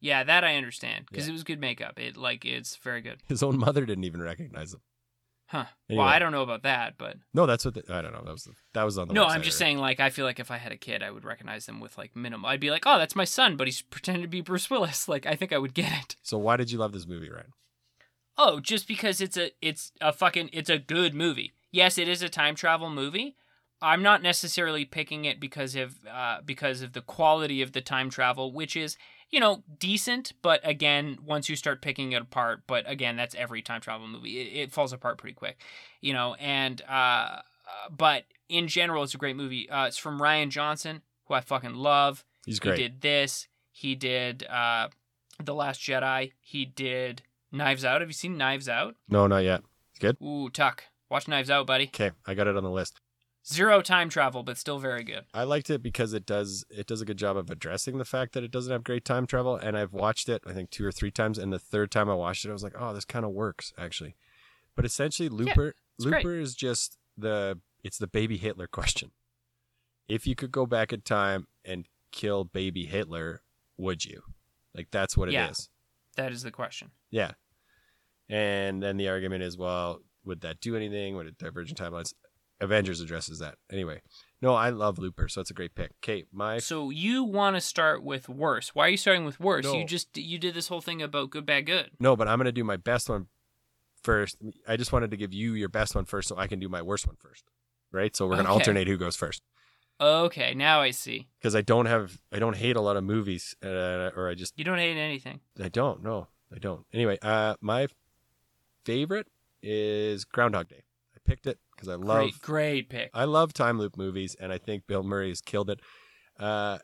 Yeah, 0.00 0.22
that 0.24 0.44
I 0.44 0.56
understand 0.56 1.06
because 1.10 1.26
Yeah. 1.26 1.30
it 1.30 1.32
was 1.34 1.44
good 1.44 1.60
makeup. 1.60 1.98
It 1.98 2.16
like 2.16 2.44
it's 2.44 2.76
very 2.76 3.00
good. 3.00 3.20
His 3.28 3.42
own 3.42 3.58
mother 3.58 3.84
didn't 3.84 4.04
even 4.04 4.22
recognize 4.22 4.72
him. 4.74 4.80
Huh. 5.46 5.64
Anyway. 5.90 6.02
Well, 6.02 6.08
I 6.12 6.18
don't 6.18 6.32
know 6.32 6.42
about 6.42 6.62
that, 6.62 6.94
but 6.98 7.16
No, 7.34 7.44
that's 7.46 7.64
what 7.64 7.74
the, 7.74 7.82
I 7.94 8.00
don't 8.00 8.12
know. 8.12 8.22
That 8.24 8.32
was 8.32 8.44
the, 8.44 8.52
that 8.72 8.82
was 8.84 8.96
on 8.96 9.08
the. 9.08 9.14
no, 9.14 9.24
website 9.24 9.30
I'm 9.30 9.42
just 9.42 9.60
already. 9.60 9.72
saying. 9.72 9.78
Like, 9.78 10.00
I 10.00 10.08
feel 10.10 10.24
like 10.24 10.40
if 10.40 10.50
I 10.50 10.56
had 10.56 10.72
a 10.72 10.76
kid, 10.76 11.02
I 11.02 11.10
would 11.10 11.24
recognize 11.24 11.66
them 11.66 11.80
with 11.80 11.98
like 11.98 12.14
minimal. 12.16 12.48
I'd 12.48 12.60
be 12.60 12.70
like, 12.70 12.84
"Oh, 12.86 12.98
that's 12.98 13.14
my 13.16 13.24
son," 13.24 13.56
but 13.56 13.66
he's 13.66 13.82
pretending 13.94 14.22
to 14.22 14.28
be 14.28 14.40
Bruce 14.40 14.70
Willis. 14.70 15.06
Like, 15.14 15.26
I 15.26 15.34
think 15.34 15.52
I 15.52 15.58
would 15.58 15.74
get 15.74 15.92
it. 15.92 16.16
So 16.22 16.38
why 16.38 16.56
did 16.56 16.70
you 16.70 16.78
love 16.78 16.92
this 16.92 17.06
movie, 17.06 17.30
Ryan? 17.30 17.52
Oh, 18.36 18.58
just 18.60 18.88
because 18.88 19.20
it's 19.20 19.36
a 19.36 19.50
it's 19.62 19.92
a 20.00 20.12
fucking 20.12 20.50
it's 20.52 20.70
a 20.70 20.78
good 20.78 21.14
movie. 21.14 21.52
Yes, 21.70 21.98
it 21.98 22.08
is 22.08 22.22
a 22.22 22.28
time 22.28 22.54
travel 22.54 22.88
movie. 22.90 23.36
I'm 23.84 24.02
not 24.02 24.22
necessarily 24.22 24.84
picking 24.84 25.26
it 25.26 25.38
because 25.38 25.76
of 25.76 25.96
uh, 26.10 26.38
because 26.44 26.80
of 26.80 26.94
the 26.94 27.02
quality 27.02 27.60
of 27.60 27.72
the 27.72 27.80
time 27.80 28.08
travel, 28.08 28.52
which 28.52 28.76
is 28.76 28.96
you 29.30 29.40
know 29.40 29.62
decent, 29.78 30.32
but 30.42 30.60
again, 30.64 31.18
once 31.24 31.48
you 31.48 31.56
start 31.56 31.82
picking 31.82 32.12
it 32.12 32.22
apart, 32.22 32.62
but 32.66 32.88
again, 32.90 33.16
that's 33.16 33.34
every 33.34 33.62
time 33.62 33.80
travel 33.80 34.08
movie. 34.08 34.40
It, 34.40 34.62
it 34.62 34.72
falls 34.72 34.92
apart 34.92 35.18
pretty 35.18 35.34
quick, 35.34 35.58
you 36.00 36.12
know. 36.12 36.34
And 36.34 36.80
uh, 36.88 36.92
uh, 36.92 37.40
but 37.90 38.24
in 38.48 38.68
general, 38.68 39.02
it's 39.02 39.14
a 39.14 39.18
great 39.18 39.36
movie. 39.36 39.68
Uh, 39.68 39.86
it's 39.86 39.98
from 39.98 40.18
Rian 40.18 40.48
Johnson, 40.48 41.02
who 41.26 41.34
I 41.34 41.40
fucking 41.40 41.74
love. 41.74 42.24
He's 42.46 42.58
great. 42.58 42.78
He 42.78 42.84
did 42.84 43.00
this. 43.02 43.48
He 43.70 43.94
did 43.94 44.44
uh, 44.44 44.88
the 45.42 45.54
Last 45.54 45.80
Jedi. 45.80 46.32
He 46.40 46.64
did 46.64 47.22
Knives 47.52 47.84
Out. 47.84 48.00
Have 48.00 48.08
you 48.08 48.14
seen 48.14 48.38
Knives 48.38 48.68
Out? 48.68 48.94
No, 49.08 49.26
not 49.26 49.44
yet. 49.44 49.62
It's 49.90 49.98
good. 49.98 50.16
Ooh, 50.22 50.48
Tuck. 50.48 50.84
Watch 51.10 51.28
Knives 51.28 51.50
Out, 51.50 51.66
buddy. 51.66 51.86
Okay, 51.86 52.12
I 52.26 52.34
got 52.34 52.46
it 52.46 52.56
on 52.56 52.64
the 52.64 52.70
list. 52.70 53.00
Zero 53.46 53.82
time 53.82 54.08
travel, 54.08 54.42
but 54.42 54.56
still 54.56 54.78
very 54.78 55.04
good. 55.04 55.24
I 55.34 55.44
liked 55.44 55.68
it 55.68 55.82
because 55.82 56.14
it 56.14 56.24
does 56.24 56.64
it 56.70 56.86
does 56.86 57.02
a 57.02 57.04
good 57.04 57.18
job 57.18 57.36
of 57.36 57.50
addressing 57.50 57.98
the 57.98 58.04
fact 58.04 58.32
that 58.32 58.42
it 58.42 58.50
doesn't 58.50 58.72
have 58.72 58.84
great 58.84 59.04
time 59.04 59.26
travel. 59.26 59.56
And 59.56 59.76
I've 59.76 59.92
watched 59.92 60.28
it 60.30 60.42
I 60.46 60.52
think 60.52 60.70
two 60.70 60.84
or 60.86 60.92
three 60.92 61.10
times, 61.10 61.36
and 61.38 61.52
the 61.52 61.58
third 61.58 61.90
time 61.90 62.08
I 62.08 62.14
watched 62.14 62.44
it, 62.44 62.48
I 62.48 62.52
was 62.52 62.62
like, 62.62 62.74
oh, 62.78 62.94
this 62.94 63.04
kind 63.04 63.24
of 63.24 63.32
works 63.32 63.72
actually. 63.76 64.16
But 64.74 64.86
essentially, 64.86 65.28
Looper 65.28 65.74
great. 66.00 66.24
Looper 66.24 66.38
is 66.38 66.54
just 66.54 66.96
the 67.18 67.58
it's 67.82 67.98
the 67.98 68.06
baby 68.06 68.38
Hitler 68.38 68.66
question. 68.66 69.10
If 70.08 70.26
you 70.26 70.34
could 70.34 70.50
go 70.50 70.64
back 70.64 70.92
in 70.92 71.02
time 71.02 71.46
and 71.64 71.86
kill 72.12 72.44
baby 72.44 72.86
Hitler, 72.86 73.42
would 73.76 74.04
you? 74.06 74.22
Like 74.74 74.88
that's 74.90 75.16
what 75.16 75.28
it 75.28 75.34
is. 75.34 75.68
Yeah. 76.16 76.24
That 76.24 76.32
is 76.32 76.42
the 76.42 76.50
question. 76.50 76.92
Yeah. 77.10 77.32
And 78.28 78.82
then 78.82 78.96
the 78.96 79.08
argument 79.08 79.42
is, 79.42 79.58
well, 79.58 80.00
would 80.24 80.40
that 80.40 80.60
do 80.60 80.76
anything? 80.76 81.16
Would 81.16 81.26
it 81.26 81.38
divergent 81.38 81.78
timelines? 81.78 82.14
Avengers 82.60 83.00
addresses 83.00 83.38
that. 83.40 83.56
Anyway, 83.70 84.00
no, 84.40 84.54
I 84.54 84.70
love 84.70 84.98
Looper, 84.98 85.28
so 85.28 85.40
it's 85.40 85.50
a 85.50 85.54
great 85.54 85.74
pick. 85.74 85.90
Kate, 86.00 86.26
my 86.32 86.58
So 86.58 86.90
you 86.90 87.24
want 87.24 87.56
to 87.56 87.60
start 87.60 88.02
with 88.02 88.28
worse. 88.28 88.74
Why 88.74 88.86
are 88.86 88.90
you 88.90 88.96
starting 88.96 89.24
with 89.24 89.40
worse? 89.40 89.64
No. 89.64 89.74
You 89.78 89.84
just 89.84 90.16
you 90.16 90.38
did 90.38 90.54
this 90.54 90.68
whole 90.68 90.80
thing 90.80 91.02
about 91.02 91.30
good, 91.30 91.44
bad, 91.46 91.66
good. 91.66 91.90
no, 91.98 92.16
but 92.16 92.28
I'm 92.28 92.38
gonna 92.38 92.52
do 92.52 92.64
my 92.64 92.76
best 92.76 93.08
one 93.08 93.26
first. 94.02 94.36
I 94.68 94.76
just 94.76 94.92
wanted 94.92 95.10
to 95.10 95.16
give 95.16 95.32
you 95.32 95.54
your 95.54 95.68
best 95.68 95.94
one 95.94 96.04
first, 96.04 96.28
so 96.28 96.36
I 96.38 96.46
can 96.46 96.58
do 96.60 96.68
my 96.68 96.82
worst 96.82 97.06
one 97.06 97.16
first. 97.16 97.44
Right? 97.90 98.14
So 98.14 98.26
we're 98.26 98.36
gonna 98.36 98.48
Okay. 98.50 98.58
alternate 98.58 98.86
who 98.88 98.96
goes 98.96 99.14
first 99.16 99.42
Okay, 100.00 100.54
now 100.54 100.80
I 100.80 100.90
see. 100.90 101.28
because 101.38 101.54
I 101.54 101.60
don't 101.62 101.86
have 101.86 102.20
I 102.32 102.38
don't 102.38 102.56
hate 102.56 102.76
a 102.76 102.80
lot 102.80 102.96
of 102.96 103.04
movies, 103.04 103.56
uh, 103.64 104.10
or 104.16 104.28
I 104.28 104.34
just 104.34 104.58
You 104.58 104.64
don't 104.64 104.78
hate 104.78 104.96
anything. 104.96 105.40
I 105.62 105.68
don't. 105.68 106.02
No, 106.02 106.28
I 106.54 106.58
don't. 106.58 106.84
Anyway, 106.92 107.18
uh, 107.22 107.54
my 107.60 107.86
favorite 108.84 109.28
is 109.62 110.24
Groundhog 110.24 110.68
Day. 110.68 110.82
Picked 111.26 111.46
it 111.46 111.58
because 111.74 111.88
I 111.88 111.94
love 111.94 112.18
Great, 112.18 112.40
great 112.42 112.88
pick. 112.90 113.10
I 113.14 113.24
love 113.24 113.52
time 113.52 113.78
loop 113.78 113.96
movies, 113.96 114.36
and 114.38 114.52
I 114.52 114.58
think 114.58 114.86
Bill 114.86 115.02
Murray 115.02 115.30
has 115.30 115.40
killed 115.40 115.70
it. 115.70 115.80
Uh, 116.38 116.78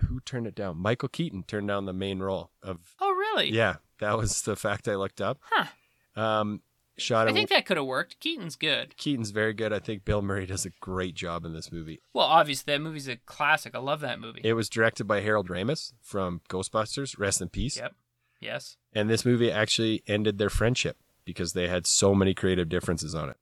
who 0.00 0.20
turned 0.20 0.46
it 0.46 0.54
down? 0.54 0.76
Michael 0.76 1.08
Keaton 1.08 1.44
turned 1.44 1.68
down 1.68 1.86
the 1.86 1.92
main 1.92 2.18
role 2.20 2.50
of. 2.62 2.94
Oh, 3.00 3.10
really? 3.10 3.50
Yeah, 3.50 3.76
that 4.00 4.16
was 4.18 4.42
the 4.42 4.56
fact 4.56 4.88
I 4.88 4.96
looked 4.96 5.20
up. 5.20 5.38
Huh. 5.50 5.66
Um, 6.20 6.60
shot 6.98 7.28
I 7.28 7.32
think 7.32 7.48
that 7.48 7.66
could 7.66 7.76
have 7.76 7.86
worked. 7.86 8.20
Keaton's 8.20 8.56
good. 8.56 8.96
Keaton's 8.96 9.30
very 9.30 9.54
good. 9.54 9.72
I 9.72 9.78
think 9.78 10.04
Bill 10.04 10.22
Murray 10.22 10.46
does 10.46 10.66
a 10.66 10.70
great 10.80 11.14
job 11.14 11.44
in 11.44 11.54
this 11.54 11.72
movie. 11.72 12.00
Well, 12.12 12.26
obviously 12.26 12.72
that 12.72 12.80
movie's 12.80 13.08
a 13.08 13.16
classic. 13.16 13.74
I 13.74 13.78
love 13.78 14.00
that 14.00 14.20
movie. 14.20 14.40
It 14.44 14.52
was 14.52 14.68
directed 14.68 15.04
by 15.04 15.20
Harold 15.20 15.48
Ramis 15.48 15.92
from 16.02 16.42
Ghostbusters. 16.50 17.18
Rest 17.18 17.40
in 17.40 17.48
peace. 17.48 17.76
Yep. 17.76 17.94
Yes. 18.40 18.76
And 18.92 19.08
this 19.08 19.24
movie 19.24 19.50
actually 19.50 20.02
ended 20.06 20.38
their 20.38 20.50
friendship 20.50 20.96
because 21.24 21.52
they 21.52 21.68
had 21.68 21.86
so 21.86 22.14
many 22.14 22.34
creative 22.34 22.68
differences 22.68 23.14
on 23.14 23.30
it. 23.30 23.36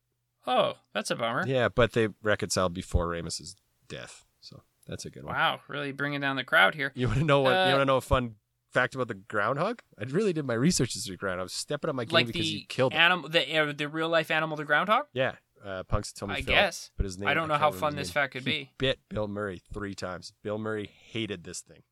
Oh, 0.48 0.74
that's 0.94 1.10
a 1.10 1.16
bummer. 1.16 1.44
Yeah, 1.46 1.68
but 1.68 1.92
they 1.92 2.08
reconciled 2.22 2.72
before 2.74 3.06
Ramis's 3.06 3.54
death. 3.88 4.24
So 4.40 4.62
that's 4.86 5.04
a 5.04 5.10
good 5.10 5.24
one. 5.24 5.34
Wow, 5.34 5.60
really 5.68 5.92
bringing 5.92 6.20
down 6.20 6.36
the 6.36 6.44
crowd 6.44 6.74
here. 6.74 6.92
You 6.94 7.06
want 7.08 7.18
to 7.20 7.24
know 7.24 7.40
what? 7.40 7.52
Uh, 7.54 7.64
you 7.66 7.72
want 7.72 7.82
to 7.82 7.84
know 7.84 7.96
a 7.98 8.00
fun 8.00 8.36
fact 8.72 8.94
about 8.94 9.08
the 9.08 9.14
groundhog? 9.14 9.80
I 9.98 10.04
really 10.04 10.32
did 10.32 10.44
my 10.46 10.54
research 10.54 10.94
this 10.94 11.08
week, 11.08 11.22
Ryan. 11.22 11.40
I 11.40 11.42
was 11.42 11.52
stepping 11.52 11.90
up 11.90 11.96
my 11.96 12.04
game 12.04 12.14
Like 12.14 12.26
because 12.26 12.50
you 12.52 12.62
killed 12.66 12.92
it. 12.94 12.96
animal, 12.96 13.28
the 13.28 13.56
uh, 13.58 13.72
the 13.76 13.88
real 13.88 14.08
life 14.08 14.30
animal, 14.30 14.56
the 14.56 14.64
groundhog. 14.64 15.04
yeah, 15.12 15.32
uh, 15.64 15.82
Punks 15.84 16.12
told 16.12 16.30
me. 16.30 16.36
I 16.38 16.42
Phil, 16.42 16.54
guess. 16.54 16.90
but 16.96 17.04
his 17.04 17.18
name. 17.18 17.28
I 17.28 17.34
don't 17.34 17.48
know 17.48 17.56
how 17.58 17.70
fun 17.70 17.94
this 17.96 18.10
fact 18.10 18.32
could 18.32 18.42
He 18.44 18.50
be. 18.50 18.70
Bit 18.78 19.00
Bill 19.10 19.28
Murray 19.28 19.60
three 19.74 19.94
times. 19.94 20.32
Bill 20.42 20.58
Murray 20.58 20.90
hated 21.10 21.44
this 21.44 21.60
thing. 21.60 21.82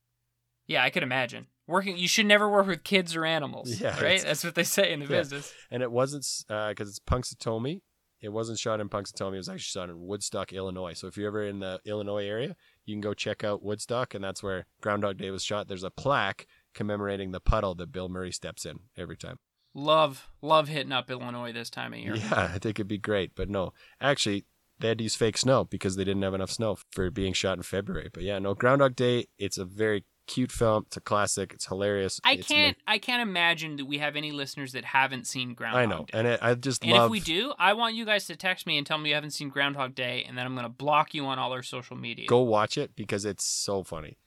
Yeah, 0.66 0.82
I 0.82 0.90
could 0.90 1.02
imagine. 1.02 1.46
Working, 1.68 1.96
you 1.96 2.08
should 2.08 2.26
never 2.26 2.48
work 2.48 2.66
with 2.66 2.84
kids 2.84 3.14
or 3.16 3.24
animals. 3.24 3.80
Yeah, 3.80 4.00
right. 4.02 4.20
That's 4.22 4.42
what 4.44 4.54
they 4.54 4.62
say 4.64 4.92
in 4.92 5.00
the 5.00 5.06
Yeah. 5.06 5.18
business. 5.18 5.52
and 5.70 5.82
it 5.82 5.90
wasn't 5.92 6.24
because 6.48 6.88
it's 6.88 6.98
Punxsutawney. 7.00 7.80
It 8.26 8.32
wasn't 8.32 8.58
shot 8.58 8.80
in 8.80 8.88
Punxsutawney. 8.88 9.34
It 9.34 9.36
was 9.36 9.48
actually 9.48 9.60
shot 9.60 9.88
in 9.88 10.04
Woodstock, 10.04 10.52
Illinois. 10.52 10.94
So 10.94 11.06
if 11.06 11.16
you're 11.16 11.28
ever 11.28 11.46
in 11.46 11.60
the 11.60 11.80
Illinois 11.84 12.26
area, 12.26 12.56
you 12.84 12.92
can 12.92 13.00
go 13.00 13.14
check 13.14 13.44
out 13.44 13.62
Woodstock, 13.62 14.14
and 14.14 14.24
that's 14.24 14.42
where 14.42 14.66
Groundhog 14.80 15.18
Day 15.18 15.30
was 15.30 15.44
shot. 15.44 15.68
There's 15.68 15.84
a 15.84 15.92
plaque 15.92 16.48
commemorating 16.74 17.30
the 17.30 17.38
puddle 17.38 17.76
that 17.76 17.92
Bill 17.92 18.08
Murray 18.08 18.32
steps 18.32 18.66
in 18.66 18.80
every 18.96 19.16
time. 19.16 19.38
Love, 19.74 20.28
love 20.42 20.66
hitting 20.66 20.90
up 20.90 21.08
Illinois 21.08 21.52
this 21.52 21.70
time 21.70 21.92
of 21.92 22.00
year. 22.00 22.14
Yeah, 22.16 22.50
I 22.52 22.58
think 22.58 22.80
it'd 22.80 22.88
be 22.88 22.98
great, 22.98 23.36
but 23.36 23.48
no, 23.48 23.72
actually, 24.00 24.44
they 24.80 24.88
had 24.88 24.98
to 24.98 25.04
use 25.04 25.14
fake 25.14 25.38
snow 25.38 25.62
because 25.62 25.94
they 25.94 26.02
didn't 26.02 26.22
have 26.22 26.34
enough 26.34 26.50
snow 26.50 26.78
for 26.90 27.12
being 27.12 27.32
shot 27.32 27.58
in 27.58 27.62
February. 27.62 28.10
But 28.12 28.24
yeah, 28.24 28.40
no, 28.40 28.54
Groundhog 28.54 28.96
Day. 28.96 29.26
It's 29.38 29.56
a 29.56 29.64
very 29.64 30.04
cute 30.26 30.50
film. 30.52 30.84
It's 30.88 30.96
a 30.96 31.00
classic. 31.00 31.52
It's 31.54 31.66
hilarious. 31.66 32.20
I 32.24 32.32
It's 32.34 32.48
can't, 32.48 32.76
I 32.86 32.98
can't 32.98 33.22
imagine 33.22 33.76
that 33.76 33.84
we 33.84 33.98
have 33.98 34.16
any 34.16 34.32
listeners 34.32 34.72
that 34.72 34.84
haven't 34.84 35.26
seen 35.26 35.50
ma- 35.50 35.54
Groundhog 35.54 35.82
I 35.82 35.86
know, 35.86 35.98
Day. 36.04 36.18
and 36.18 36.26
it, 36.26 36.40
I 36.42 36.54
just 36.54 36.82
And 36.82 36.92
love. 36.92 37.06
if 37.06 37.10
we 37.12 37.20
do, 37.20 37.52
I 37.58 37.72
want 37.74 37.94
you 37.94 38.04
guys 38.04 38.26
to 38.26 38.36
text 38.36 38.66
me 38.66 38.76
and 38.78 38.86
tell 38.86 38.98
me 38.98 39.10
you 39.10 39.14
haven't 39.14 39.30
seen 39.30 39.48
Groundhog 39.48 39.94
Day, 39.94 40.24
and 40.28 40.36
then 40.36 40.44
I'm 40.46 40.54
going 40.54 40.64
to 40.64 40.68
block 40.68 41.14
you 41.14 41.24
on 41.26 41.38
all 41.38 41.52
our 41.52 41.62
social 41.62 41.96
media. 41.96 42.26
go 42.26 42.40
watch 42.40 42.76
it 42.76 42.96
because 42.96 43.24
it's 43.24 43.44
so 43.44 43.82
funny. 43.82 44.18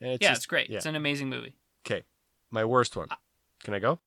And 0.00 0.12
it's 0.12 0.22
yeah, 0.22 0.28
just- 0.30 0.38
it's 0.40 0.46
great. 0.46 0.70
Yeah. 0.70 0.76
It's 0.76 0.86
an 0.86 0.96
amazing 0.96 1.28
movie. 1.28 1.54
Okay, 1.86 2.04
my 2.50 2.64
worst 2.64 2.96
one. 2.96 3.08
Uh, 3.10 3.16
Can 3.64 3.74
I 3.74 3.78
go? 3.78 3.98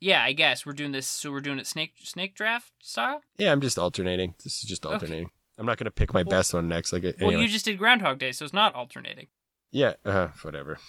Yeah, 0.00 0.24
I 0.24 0.32
guess 0.32 0.66
we're 0.66 0.72
doing 0.72 0.90
this. 0.92 1.06
So 1.06 1.30
we're 1.30 1.40
doing 1.40 1.58
it 1.60 1.66
snake 1.66 1.92
snake 2.02 2.34
draft 2.34 2.72
style. 2.80 3.22
Yeah, 3.38 3.52
I'm 3.52 3.60
just 3.60 3.78
alternating. 3.78 4.34
This 4.42 4.54
is 4.60 4.62
just 4.68 4.84
Okay. 4.84 4.92
alternating. 4.94 5.30
I'm 5.58 5.66
not 5.66 5.76
gonna 5.78 5.92
pick 5.92 6.12
my 6.12 6.22
Well- 6.22 6.30
best 6.38 6.54
one 6.54 6.66
next. 6.66 6.92
Like, 6.92 7.04
Well, 7.20 7.30
you 7.32 7.46
just 7.46 7.64
did 7.66 7.78
Groundhog 7.78 8.18
Day, 8.18 8.32
so 8.32 8.44
it's 8.44 8.54
not 8.54 8.74
alternating. 8.74 9.28
Yeah, 9.72 9.94
uh, 10.04 10.28
whatever. 10.42 10.78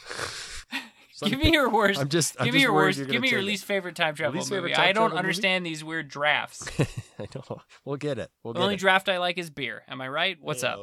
Give 1.23 1.39
me 1.39 1.51
your 1.53 1.69
worst. 1.69 2.01
I'm 2.01 2.09
just. 2.09 2.35
I'm 2.39 2.45
give 2.45 2.55
me 2.55 2.61
your 2.61 2.73
worst. 2.73 2.99
Give 3.07 3.21
me 3.21 3.29
your 3.29 3.41
least 3.41 3.65
favorite 3.65 3.95
time 3.95 4.15
travel 4.15 4.39
Least 4.39 4.51
movie. 4.51 4.73
I 4.73 4.87
don't 4.87 4.93
travel 4.93 5.09
movie? 5.09 5.19
understand 5.19 5.65
these 5.65 5.83
weird 5.83 6.09
drafts. 6.09 6.67
I 7.19 7.27
know. 7.33 7.61
We'll 7.85 7.97
get 7.97 8.19
it. 8.19 8.29
We'll 8.43 8.53
the 8.53 8.59
get 8.59 8.63
only 8.63 8.75
it. 8.75 8.79
draft 8.79 9.07
I 9.07 9.19
like 9.19 9.37
is 9.37 9.49
beer. 9.49 9.83
Am 9.87 10.01
I 10.01 10.09
right? 10.09 10.37
What's 10.41 10.63
up? 10.63 10.79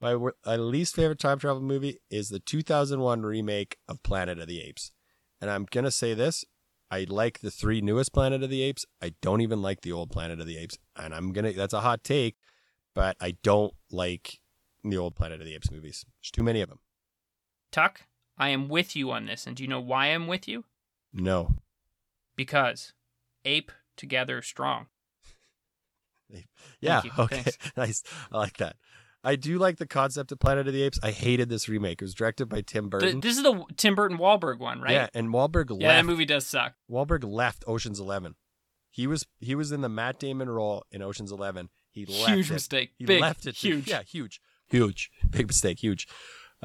My, 0.00 0.16
my 0.44 0.56
least 0.56 0.96
favorite 0.96 1.18
time 1.18 1.38
travel 1.38 1.62
movie 1.62 1.98
is 2.10 2.28
the 2.28 2.40
2001 2.40 3.22
remake 3.22 3.78
of 3.88 4.02
Planet 4.02 4.38
of 4.38 4.48
the 4.48 4.60
Apes. 4.60 4.90
And 5.40 5.50
I'm 5.50 5.66
going 5.70 5.84
to 5.84 5.90
say 5.90 6.14
this. 6.14 6.44
I 6.90 7.06
like 7.08 7.40
the 7.40 7.50
three 7.50 7.80
newest 7.80 8.12
Planet 8.12 8.42
of 8.42 8.50
the 8.50 8.62
Apes. 8.62 8.84
I 9.00 9.14
don't 9.22 9.40
even 9.40 9.62
like 9.62 9.80
the 9.80 9.92
old 9.92 10.10
Planet 10.10 10.40
of 10.40 10.46
the 10.46 10.58
Apes. 10.58 10.78
And 10.96 11.14
I'm 11.14 11.32
going 11.32 11.44
to, 11.46 11.52
that's 11.52 11.72
a 11.72 11.80
hot 11.80 12.04
take, 12.04 12.36
but 12.94 13.16
I 13.20 13.36
don't 13.42 13.72
like 13.90 14.40
the 14.82 14.98
old 14.98 15.16
Planet 15.16 15.40
of 15.40 15.46
the 15.46 15.54
Apes 15.54 15.70
movies. 15.70 16.04
There's 16.20 16.30
too 16.30 16.42
many 16.42 16.60
of 16.60 16.68
them. 16.68 16.80
Tuck, 17.74 18.02
I 18.38 18.50
am 18.50 18.68
with 18.68 18.94
you 18.94 19.10
on 19.10 19.26
this, 19.26 19.46
and 19.46 19.56
do 19.56 19.62
you 19.64 19.68
know 19.68 19.80
why 19.80 20.06
I'm 20.06 20.26
with 20.28 20.46
you? 20.46 20.64
No. 21.12 21.56
Because 22.36 22.92
ape 23.44 23.72
together 23.96 24.40
strong. 24.42 24.86
Yeah. 26.80 27.02
you. 27.04 27.10
Okay. 27.18 27.42
Thanks. 27.42 27.58
nice. 27.76 28.02
I 28.32 28.38
like 28.38 28.56
that. 28.58 28.76
I 29.22 29.36
do 29.36 29.58
like 29.58 29.78
the 29.78 29.86
concept 29.86 30.32
of 30.32 30.38
Planet 30.38 30.66
of 30.68 30.74
the 30.74 30.82
Apes. 30.82 30.98
I 31.02 31.10
hated 31.10 31.48
this 31.48 31.68
remake. 31.68 32.02
It 32.02 32.04
was 32.04 32.14
directed 32.14 32.46
by 32.46 32.60
Tim 32.60 32.84
Th- 32.84 32.90
Burton. 32.90 33.20
this 33.20 33.36
is 33.38 33.42
the 33.42 33.64
Tim 33.76 33.94
Burton 33.94 34.18
Wahlberg 34.18 34.58
one, 34.58 34.80
right? 34.82 34.92
Yeah, 34.92 35.06
and 35.14 35.28
Wahlberg 35.30 35.70
Yeah, 35.80 35.88
that 35.88 35.94
left. 35.96 36.06
movie 36.06 36.24
does 36.26 36.46
suck. 36.46 36.74
Wahlberg 36.90 37.24
left 37.24 37.64
Ocean's 37.66 37.98
Eleven. 38.00 38.34
He 38.90 39.06
was 39.06 39.26
he 39.40 39.54
was 39.54 39.72
in 39.72 39.80
the 39.80 39.88
Matt 39.88 40.18
Damon 40.18 40.48
role 40.50 40.84
in 40.90 41.00
Ocean's 41.00 41.32
Eleven. 41.32 41.70
He 41.90 42.04
left 42.04 42.30
Huge 42.32 42.50
it. 42.50 42.54
mistake. 42.54 42.90
He 42.98 43.06
Big. 43.06 43.20
left 43.22 43.46
it. 43.46 43.56
to- 43.56 43.68
Huge. 43.68 43.88
yeah, 43.88 44.02
huge, 44.02 44.40
huge, 44.68 45.10
big 45.30 45.46
mistake. 45.46 45.78
Huge. 45.82 46.06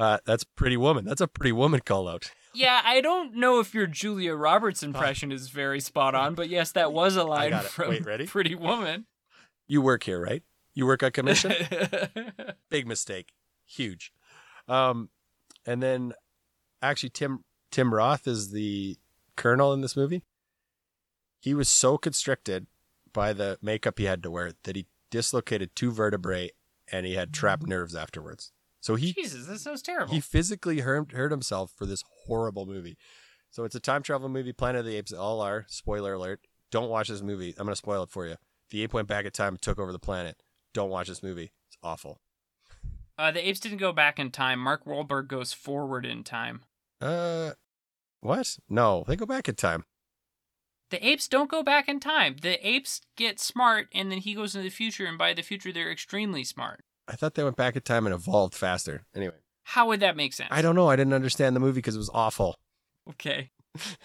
Uh, 0.00 0.16
that's 0.24 0.44
Pretty 0.44 0.78
Woman. 0.78 1.04
That's 1.04 1.20
a 1.20 1.28
Pretty 1.28 1.52
Woman 1.52 1.80
call 1.84 2.08
out. 2.08 2.32
Yeah, 2.54 2.80
I 2.82 3.02
don't 3.02 3.34
know 3.34 3.60
if 3.60 3.74
your 3.74 3.86
Julia 3.86 4.34
Roberts 4.34 4.82
impression 4.82 5.30
is 5.30 5.50
very 5.50 5.78
spot 5.78 6.14
on, 6.14 6.34
but 6.34 6.48
yes, 6.48 6.72
that 6.72 6.92
was 6.92 7.16
a 7.16 7.22
line 7.22 7.52
from 7.60 7.90
Wait, 7.90 8.06
ready? 8.06 8.26
Pretty 8.26 8.54
Woman. 8.54 9.04
You 9.68 9.82
work 9.82 10.04
here, 10.04 10.18
right? 10.18 10.42
You 10.72 10.86
work 10.86 11.02
on 11.02 11.10
commission. 11.10 11.52
big 12.70 12.86
mistake. 12.86 13.32
Huge. 13.66 14.10
Um, 14.68 15.10
and 15.66 15.82
then 15.82 16.14
actually 16.80 17.10
Tim 17.10 17.44
Tim 17.70 17.92
Roth 17.92 18.26
is 18.26 18.52
the 18.52 18.96
colonel 19.36 19.74
in 19.74 19.82
this 19.82 19.96
movie. 19.96 20.22
He 21.40 21.52
was 21.52 21.68
so 21.68 21.98
constricted 21.98 22.66
by 23.12 23.34
the 23.34 23.58
makeup 23.60 23.98
he 23.98 24.06
had 24.06 24.22
to 24.22 24.30
wear 24.30 24.52
that 24.62 24.76
he 24.76 24.86
dislocated 25.10 25.76
two 25.76 25.92
vertebrae 25.92 26.50
and 26.90 27.04
he 27.04 27.14
had 27.14 27.34
trapped 27.34 27.66
nerves 27.66 27.94
afterwards. 27.94 28.52
So 28.80 28.94
he 28.94 29.12
Jesus, 29.12 29.46
that 29.46 29.60
sounds 29.60 29.82
terrible. 29.82 30.12
he 30.14 30.20
physically 30.20 30.80
hurt, 30.80 31.12
hurt 31.12 31.30
himself 31.30 31.72
for 31.76 31.86
this 31.86 32.02
horrible 32.26 32.66
movie. 32.66 32.96
So 33.50 33.64
it's 33.64 33.74
a 33.74 33.80
time 33.80 34.02
travel 34.02 34.28
movie. 34.28 34.52
Planet 34.52 34.80
of 34.80 34.86
the 34.86 34.96
Apes 34.96 35.12
all 35.12 35.40
are. 35.40 35.66
Spoiler 35.68 36.14
alert. 36.14 36.40
Don't 36.70 36.88
watch 36.88 37.08
this 37.08 37.20
movie. 37.22 37.50
I'm 37.58 37.66
going 37.66 37.72
to 37.72 37.76
spoil 37.76 38.02
it 38.04 38.10
for 38.10 38.26
you. 38.26 38.36
The 38.70 38.82
ape 38.82 38.92
went 38.94 39.08
back 39.08 39.24
in 39.24 39.32
time 39.32 39.54
and 39.54 39.62
took 39.62 39.78
over 39.80 39.90
the 39.92 39.98
planet. 39.98 40.40
Don't 40.72 40.90
watch 40.90 41.08
this 41.08 41.22
movie. 41.22 41.50
It's 41.66 41.76
awful. 41.82 42.20
Uh, 43.18 43.32
the 43.32 43.46
apes 43.46 43.60
didn't 43.60 43.78
go 43.78 43.92
back 43.92 44.18
in 44.18 44.30
time. 44.30 44.60
Mark 44.60 44.84
Wahlberg 44.84 45.26
goes 45.26 45.52
forward 45.52 46.06
in 46.06 46.22
time. 46.22 46.62
Uh, 47.00 47.50
what? 48.20 48.58
No, 48.68 49.04
they 49.06 49.16
go 49.16 49.26
back 49.26 49.48
in 49.48 49.56
time. 49.56 49.84
The 50.90 51.04
apes 51.06 51.28
don't 51.28 51.50
go 51.50 51.62
back 51.62 51.88
in 51.88 52.00
time. 52.00 52.36
The 52.40 52.66
apes 52.66 53.00
get 53.16 53.38
smart, 53.40 53.88
and 53.92 54.10
then 54.10 54.18
he 54.18 54.34
goes 54.34 54.54
into 54.54 54.68
the 54.68 54.74
future, 54.74 55.06
and 55.06 55.18
by 55.18 55.34
the 55.34 55.42
future, 55.42 55.72
they're 55.72 55.90
extremely 55.90 56.44
smart. 56.44 56.84
I 57.10 57.16
thought 57.16 57.34
they 57.34 57.42
went 57.44 57.56
back 57.56 57.74
in 57.74 57.82
time 57.82 58.06
and 58.06 58.14
evolved 58.14 58.54
faster. 58.54 59.02
Anyway, 59.14 59.34
How 59.64 59.88
would 59.88 60.00
that 60.00 60.16
make 60.16 60.32
sense? 60.32 60.48
I 60.52 60.62
don't 60.62 60.76
know. 60.76 60.88
I 60.88 60.96
didn't 60.96 61.12
understand 61.12 61.56
the 61.56 61.60
movie 61.60 61.78
because 61.78 61.96
it 61.96 61.98
was 61.98 62.10
awful. 62.14 62.56
Okay. 63.10 63.50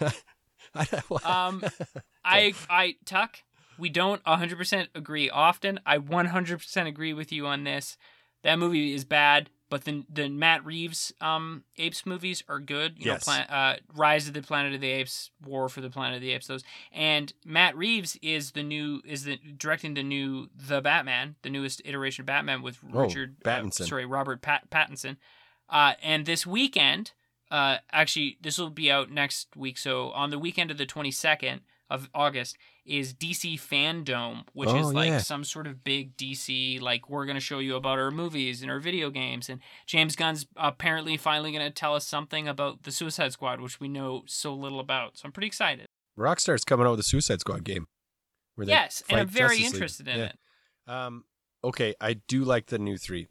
I, 0.74 0.86
Um, 1.24 1.62
I, 2.24 2.52
I, 2.68 2.96
Tuck, 3.04 3.38
we 3.78 3.88
don't 3.88 4.22
100% 4.24 4.88
agree 4.94 5.30
often. 5.30 5.78
I 5.86 5.98
100% 5.98 6.86
agree 6.86 7.12
with 7.12 7.30
you 7.32 7.46
on 7.46 7.64
this. 7.64 7.96
That 8.42 8.58
movie 8.58 8.92
is 8.92 9.04
bad, 9.04 9.50
but 9.68 9.84
the 9.84 10.04
the 10.08 10.28
Matt 10.28 10.64
Reeves 10.64 11.12
um 11.20 11.64
Apes 11.78 12.06
movies 12.06 12.42
are 12.48 12.58
good. 12.60 12.94
You 12.98 13.06
Yes. 13.12 13.26
know, 13.26 13.32
Plan- 13.32 13.48
uh, 13.48 13.76
Rise 13.94 14.28
of 14.28 14.34
the 14.34 14.42
Planet 14.42 14.74
of 14.74 14.80
the 14.80 14.90
Apes, 14.90 15.30
War 15.44 15.68
for 15.68 15.80
the 15.80 15.90
Planet 15.90 16.16
of 16.16 16.20
the 16.22 16.32
Apes, 16.32 16.46
those. 16.46 16.62
And 16.92 17.32
Matt 17.44 17.76
Reeves 17.76 18.16
is 18.22 18.52
the 18.52 18.62
new 18.62 19.02
is 19.04 19.24
the 19.24 19.36
directing 19.36 19.94
the 19.94 20.02
new 20.02 20.48
The 20.54 20.80
Batman, 20.80 21.36
the 21.42 21.50
newest 21.50 21.82
iteration 21.84 22.22
of 22.22 22.26
Batman 22.26 22.62
with 22.62 22.78
Oh, 22.92 23.02
Richard 23.02 23.36
uh, 23.44 23.48
Pattinson. 23.48 23.86
sorry, 23.88 24.06
Robert 24.06 24.40
Pat- 24.42 24.70
Pattinson. 24.70 25.16
Uh, 25.68 25.94
and 26.02 26.26
this 26.26 26.46
weekend, 26.46 27.12
uh, 27.50 27.78
actually, 27.90 28.38
this 28.40 28.56
will 28.58 28.70
be 28.70 28.90
out 28.90 29.10
next 29.10 29.56
week. 29.56 29.78
So 29.78 30.10
on 30.12 30.30
the 30.30 30.38
weekend 30.38 30.70
of 30.70 30.78
the 30.78 30.86
22nd 30.86 31.60
of 31.88 32.08
August 32.14 32.56
is 32.84 33.14
DC 33.14 33.54
Fandom, 33.60 34.44
which 34.52 34.68
Oh, 34.68 34.76
is 34.78 34.92
like 34.92 35.08
yeah. 35.08 35.18
some 35.18 35.44
sort 35.44 35.66
of 35.66 35.82
big 35.84 36.16
DC, 36.16 36.80
like 36.80 37.08
we're 37.08 37.26
going 37.26 37.34
to 37.36 37.40
show 37.40 37.58
you 37.58 37.76
about 37.76 37.98
our 37.98 38.10
movies 38.10 38.62
and 38.62 38.70
our 38.70 38.80
video 38.80 39.10
games. 39.10 39.48
And 39.48 39.60
James 39.86 40.16
Gunn's 40.16 40.46
apparently 40.56 41.16
finally 41.16 41.52
going 41.52 41.64
to 41.64 41.70
tell 41.70 41.94
us 41.94 42.06
something 42.06 42.48
about 42.48 42.82
the 42.82 42.90
Suicide 42.92 43.32
Squad, 43.32 43.60
which 43.60 43.78
we 43.80 43.88
know 43.88 44.22
so 44.26 44.54
little 44.54 44.80
about. 44.80 45.16
So 45.18 45.22
I'm 45.26 45.32
pretty 45.32 45.46
excited. 45.48 45.86
Rockstar's 46.18 46.64
coming 46.64 46.86
out 46.86 46.90
with 46.92 47.00
a 47.00 47.04
Suicide 47.04 47.40
Squad 47.40 47.62
game. 47.64 47.86
Yes, 48.58 49.02
and 49.10 49.20
I'm 49.20 49.28
very 49.28 49.48
Justice 49.58 49.62
League. 49.64 49.74
interested 49.74 50.08
in 50.08 50.18
Yeah. 50.18 50.24
it. 50.24 50.90
Um, 50.90 51.24
okay, 51.62 51.94
I 52.00 52.14
do 52.14 52.42
like 52.44 52.66
the 52.66 52.78
new 52.78 52.96
three 52.96 53.26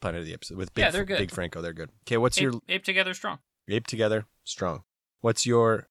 Planet 0.00 0.20
of 0.20 0.26
the 0.26 0.32
Apes 0.34 0.50
with 0.50 0.74
Big, 0.74 0.82
Yeah, 0.84 0.90
they're 0.90 1.04
good. 1.04 1.18
Big 1.18 1.30
Franco. 1.30 1.62
They're 1.62 1.72
good. 1.72 1.90
Okay, 2.02 2.16
what's 2.16 2.36
Ape, 2.38 2.42
your 2.42 2.52
Ape 2.68 2.84
Together 2.84 3.14
Strong. 3.14 3.38
Ape 3.68 3.86
Together? 3.86 4.26
Strong. 4.42 4.82
What's 5.20 5.46
your 5.46 5.88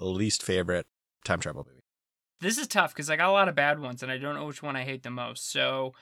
least 0.00 0.42
favorite 0.42 0.86
time 1.24 1.40
travel 1.40 1.66
movie? 1.66 1.80
This 2.40 2.58
is 2.58 2.66
tough 2.66 2.92
because 2.92 3.10
I 3.10 3.16
got 3.16 3.30
a 3.30 3.32
lot 3.32 3.48
of 3.48 3.54
bad 3.54 3.80
ones 3.80 4.02
and 4.02 4.10
I 4.12 4.18
don't 4.18 4.34
know 4.34 4.46
which 4.46 4.62
one 4.62 4.76
I 4.76 4.84
hate 4.84 5.02
the 5.02 5.10
most. 5.10 5.50
So, 5.50 5.94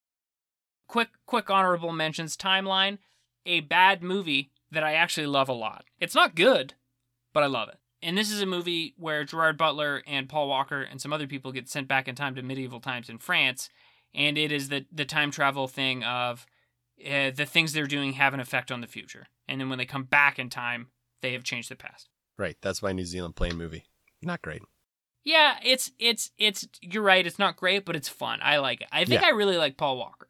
quick, 0.89 1.09
quick 1.27 1.51
honorable 1.51 1.93
mentions 1.93 2.37
timeline. 2.37 2.99
A 3.47 3.61
bad 3.61 4.03
movie 4.03 4.51
that 4.71 4.83
I 4.83 4.95
actually 4.95 5.27
love 5.27 5.49
a 5.49 5.53
lot. 5.53 5.85
It's 6.01 6.15
not 6.15 6.35
good, 6.35 6.75
but 7.33 7.43
I 7.43 7.47
love 7.47 7.69
it. 7.69 7.79
And 8.03 8.19
this 8.19 8.31
is 8.31 8.43
a 8.43 8.47
movie 8.47 8.95
where 8.97 9.25
Gerard 9.25 9.57
Butler 9.57 10.03
and 10.07 10.29
Paul 10.29 10.49
Walker 10.49 10.83
and 10.83 11.01
some 11.01 11.13
other 11.13 11.27
people 11.27 11.53
get 11.53 11.69
sent 11.69 11.87
back 11.87 12.09
in 12.09 12.15
time 12.15 12.35
to 12.35 12.43
medieval 12.43 12.81
times 12.81 13.09
in 13.09 13.19
France, 13.19 13.69
and 14.13 14.37
it 14.37 14.51
is 14.51 14.71
the 14.71 14.87
the 14.91 15.05
time 15.05 15.31
travel 15.31 15.69
thing 15.69 16.03
of 16.03 16.45
uh, 17.01 17.31
the 17.31 17.47
things 17.47 17.73
they're 17.73 17.87
doing 17.87 18.15
have 18.15 18.35
an 18.35 18.41
effect 18.41 18.73
on 18.73 18.81
the 18.81 18.89
future, 18.89 19.29
and 19.47 19.61
then 19.61 19.69
when 19.69 19.79
they 19.79 19.85
come 19.85 20.03
back 20.03 20.41
in 20.41 20.51
time, 20.51 20.89
they 21.21 21.33
have 21.33 21.45
changed 21.45 21.71
the 21.71 21.77
past. 21.77 22.09
Right. 22.37 22.57
That's 22.61 22.83
my 22.83 22.93
New 22.93 23.05
Zealand 23.05 23.37
plane 23.37 23.57
movie. 23.57 23.85
Not 24.21 24.43
great. 24.43 24.63
Yeah, 25.25 25.57
it's 25.65 25.93
it's 25.99 26.31
it's 26.39 26.67
you're 26.81 27.03
right. 27.03 27.27
It's 27.27 27.39
not 27.39 27.57
great, 27.57 27.85
but 27.85 27.95
it's 27.97 28.09
fun. 28.09 28.41
I 28.43 28.59
like 28.59 28.81
it. 28.81 28.89
I 28.91 29.05
think 29.05 29.21
Yeah. 29.23 29.29
I 29.29 29.31
really 29.31 29.57
like 29.57 29.77
Paul 29.77 29.97
Walker. 29.99 30.29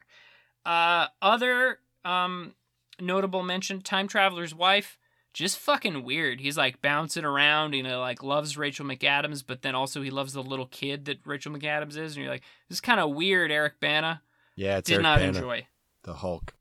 Uh, 0.67 1.07
other 1.21 1.79
um 2.05 2.55
notable 3.01 3.43
mention: 3.43 3.81
Time 3.81 4.07
Traveler's 4.09 4.55
Wife. 4.55 4.99
Just 5.35 5.59
fucking 5.59 6.05
weird. 6.05 6.41
He's 6.41 6.59
like 6.59 6.83
bouncing 6.83 7.25
around. 7.25 7.73
You 7.75 7.83
know, 7.83 8.01
like 8.01 8.23
loves 8.23 8.59
Rachel 8.59 8.85
McAdams, 8.85 9.43
but 9.47 9.63
then 9.63 9.75
also 9.75 10.03
he 10.03 10.11
loves 10.11 10.35
the 10.35 10.43
little 10.43 10.67
kid 10.67 11.07
that 11.07 11.21
Rachel 11.25 11.53
McAdams 11.55 11.97
is, 11.97 12.15
and 12.15 12.23
you're 12.25 12.31
like, 12.33 12.43
this 12.69 12.77
is 12.77 12.81
kind 12.83 13.01
of 13.01 13.13
weird. 13.13 13.51
Eric 13.51 13.81
Bana 13.81 14.21
Yeah, 14.57 14.77
it's 14.77 14.89
did 14.89 14.95
Eric 14.97 15.03
not 15.05 15.19
Bana, 15.21 15.29
enjoy. 15.29 15.67
the 16.05 16.13
Hulk. 16.15 16.53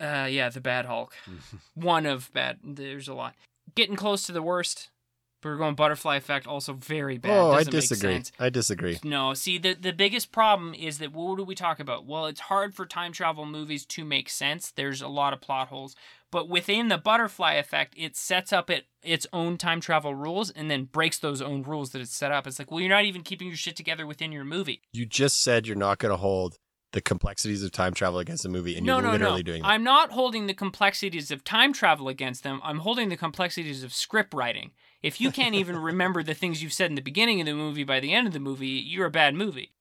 Uh, 0.00 0.26
yeah, 0.30 0.48
the 0.48 0.60
Bad 0.60 0.86
Hulk. 0.86 1.14
One 1.74 2.06
of 2.06 2.32
bad. 2.32 2.58
There's 2.64 3.08
a 3.08 3.14
lot. 3.14 3.34
Getting 3.74 3.96
close 3.96 4.24
to 4.26 4.32
the 4.32 4.42
worst. 4.42 4.90
But 5.40 5.50
we're 5.50 5.56
going 5.56 5.74
Butterfly 5.74 6.16
Effect. 6.16 6.46
Also 6.46 6.72
very 6.72 7.18
bad. 7.18 7.30
oh, 7.38 7.52
I 7.52 7.58
Doesn't 7.58 7.72
make 7.72 7.80
disagree. 7.82 8.22
I 8.40 8.50
disagree. 8.50 8.98
No, 9.04 9.34
see 9.34 9.58
the 9.58 9.74
the 9.74 9.92
biggest 9.92 10.32
problem 10.32 10.74
is 10.74 10.98
that 10.98 11.12
what 11.12 11.36
do 11.36 11.44
we 11.44 11.54
talk 11.54 11.78
about? 11.78 12.06
Well, 12.06 12.26
it's 12.26 12.40
hard 12.40 12.74
for 12.74 12.86
time 12.86 13.12
travel 13.12 13.46
movies 13.46 13.86
to 13.86 14.04
make 14.04 14.28
sense. 14.28 14.70
There's 14.70 15.00
a 15.00 15.08
lot 15.08 15.32
of 15.32 15.40
plot 15.40 15.68
holes. 15.68 15.94
But 16.30 16.48
within 16.48 16.88
the 16.88 16.98
butterfly 16.98 17.54
effect, 17.54 17.94
it 17.96 18.16
sets 18.16 18.52
up 18.52 18.68
it 18.68 18.86
its 19.02 19.26
own 19.32 19.56
time 19.56 19.80
travel 19.80 20.14
rules 20.14 20.50
and 20.50 20.70
then 20.70 20.84
breaks 20.84 21.18
those 21.18 21.40
own 21.40 21.62
rules 21.62 21.90
that 21.90 22.02
it's 22.02 22.14
set 22.14 22.32
up. 22.32 22.46
It's 22.46 22.58
like, 22.58 22.70
well, 22.70 22.80
you're 22.80 22.90
not 22.90 23.04
even 23.04 23.22
keeping 23.22 23.48
your 23.48 23.56
shit 23.56 23.76
together 23.76 24.06
within 24.06 24.32
your 24.32 24.44
movie. 24.44 24.82
You 24.92 25.06
just 25.06 25.42
said 25.42 25.66
you're 25.66 25.76
not 25.76 25.98
going 25.98 26.10
to 26.10 26.16
hold 26.16 26.58
the 26.92 27.00
complexities 27.00 27.62
of 27.62 27.70
time 27.70 27.94
travel 27.94 28.18
against 28.18 28.42
the 28.42 28.48
movie, 28.48 28.76
and 28.76 28.84
no, 28.84 28.94
you're 28.94 29.02
no, 29.02 29.12
literally 29.12 29.36
no. 29.38 29.42
doing 29.42 29.62
that. 29.62 29.68
I'm 29.68 29.84
not 29.84 30.10
holding 30.10 30.46
the 30.46 30.54
complexities 30.54 31.30
of 31.30 31.44
time 31.44 31.72
travel 31.72 32.08
against 32.08 32.42
them. 32.42 32.60
I'm 32.64 32.78
holding 32.78 33.08
the 33.10 33.16
complexities 33.16 33.84
of 33.84 33.92
script 33.92 34.32
writing. 34.32 34.70
If 35.02 35.20
you 35.20 35.30
can't 35.30 35.54
even 35.54 35.78
remember 35.78 36.22
the 36.22 36.34
things 36.34 36.62
you've 36.62 36.72
said 36.72 36.90
in 36.90 36.96
the 36.96 37.02
beginning 37.02 37.40
of 37.40 37.46
the 37.46 37.54
movie 37.54 37.84
by 37.84 38.00
the 38.00 38.12
end 38.12 38.26
of 38.26 38.32
the 38.32 38.40
movie, 38.40 38.66
you're 38.68 39.06
a 39.06 39.10
bad 39.10 39.34
movie. 39.34 39.72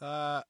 Uh, 0.00 0.42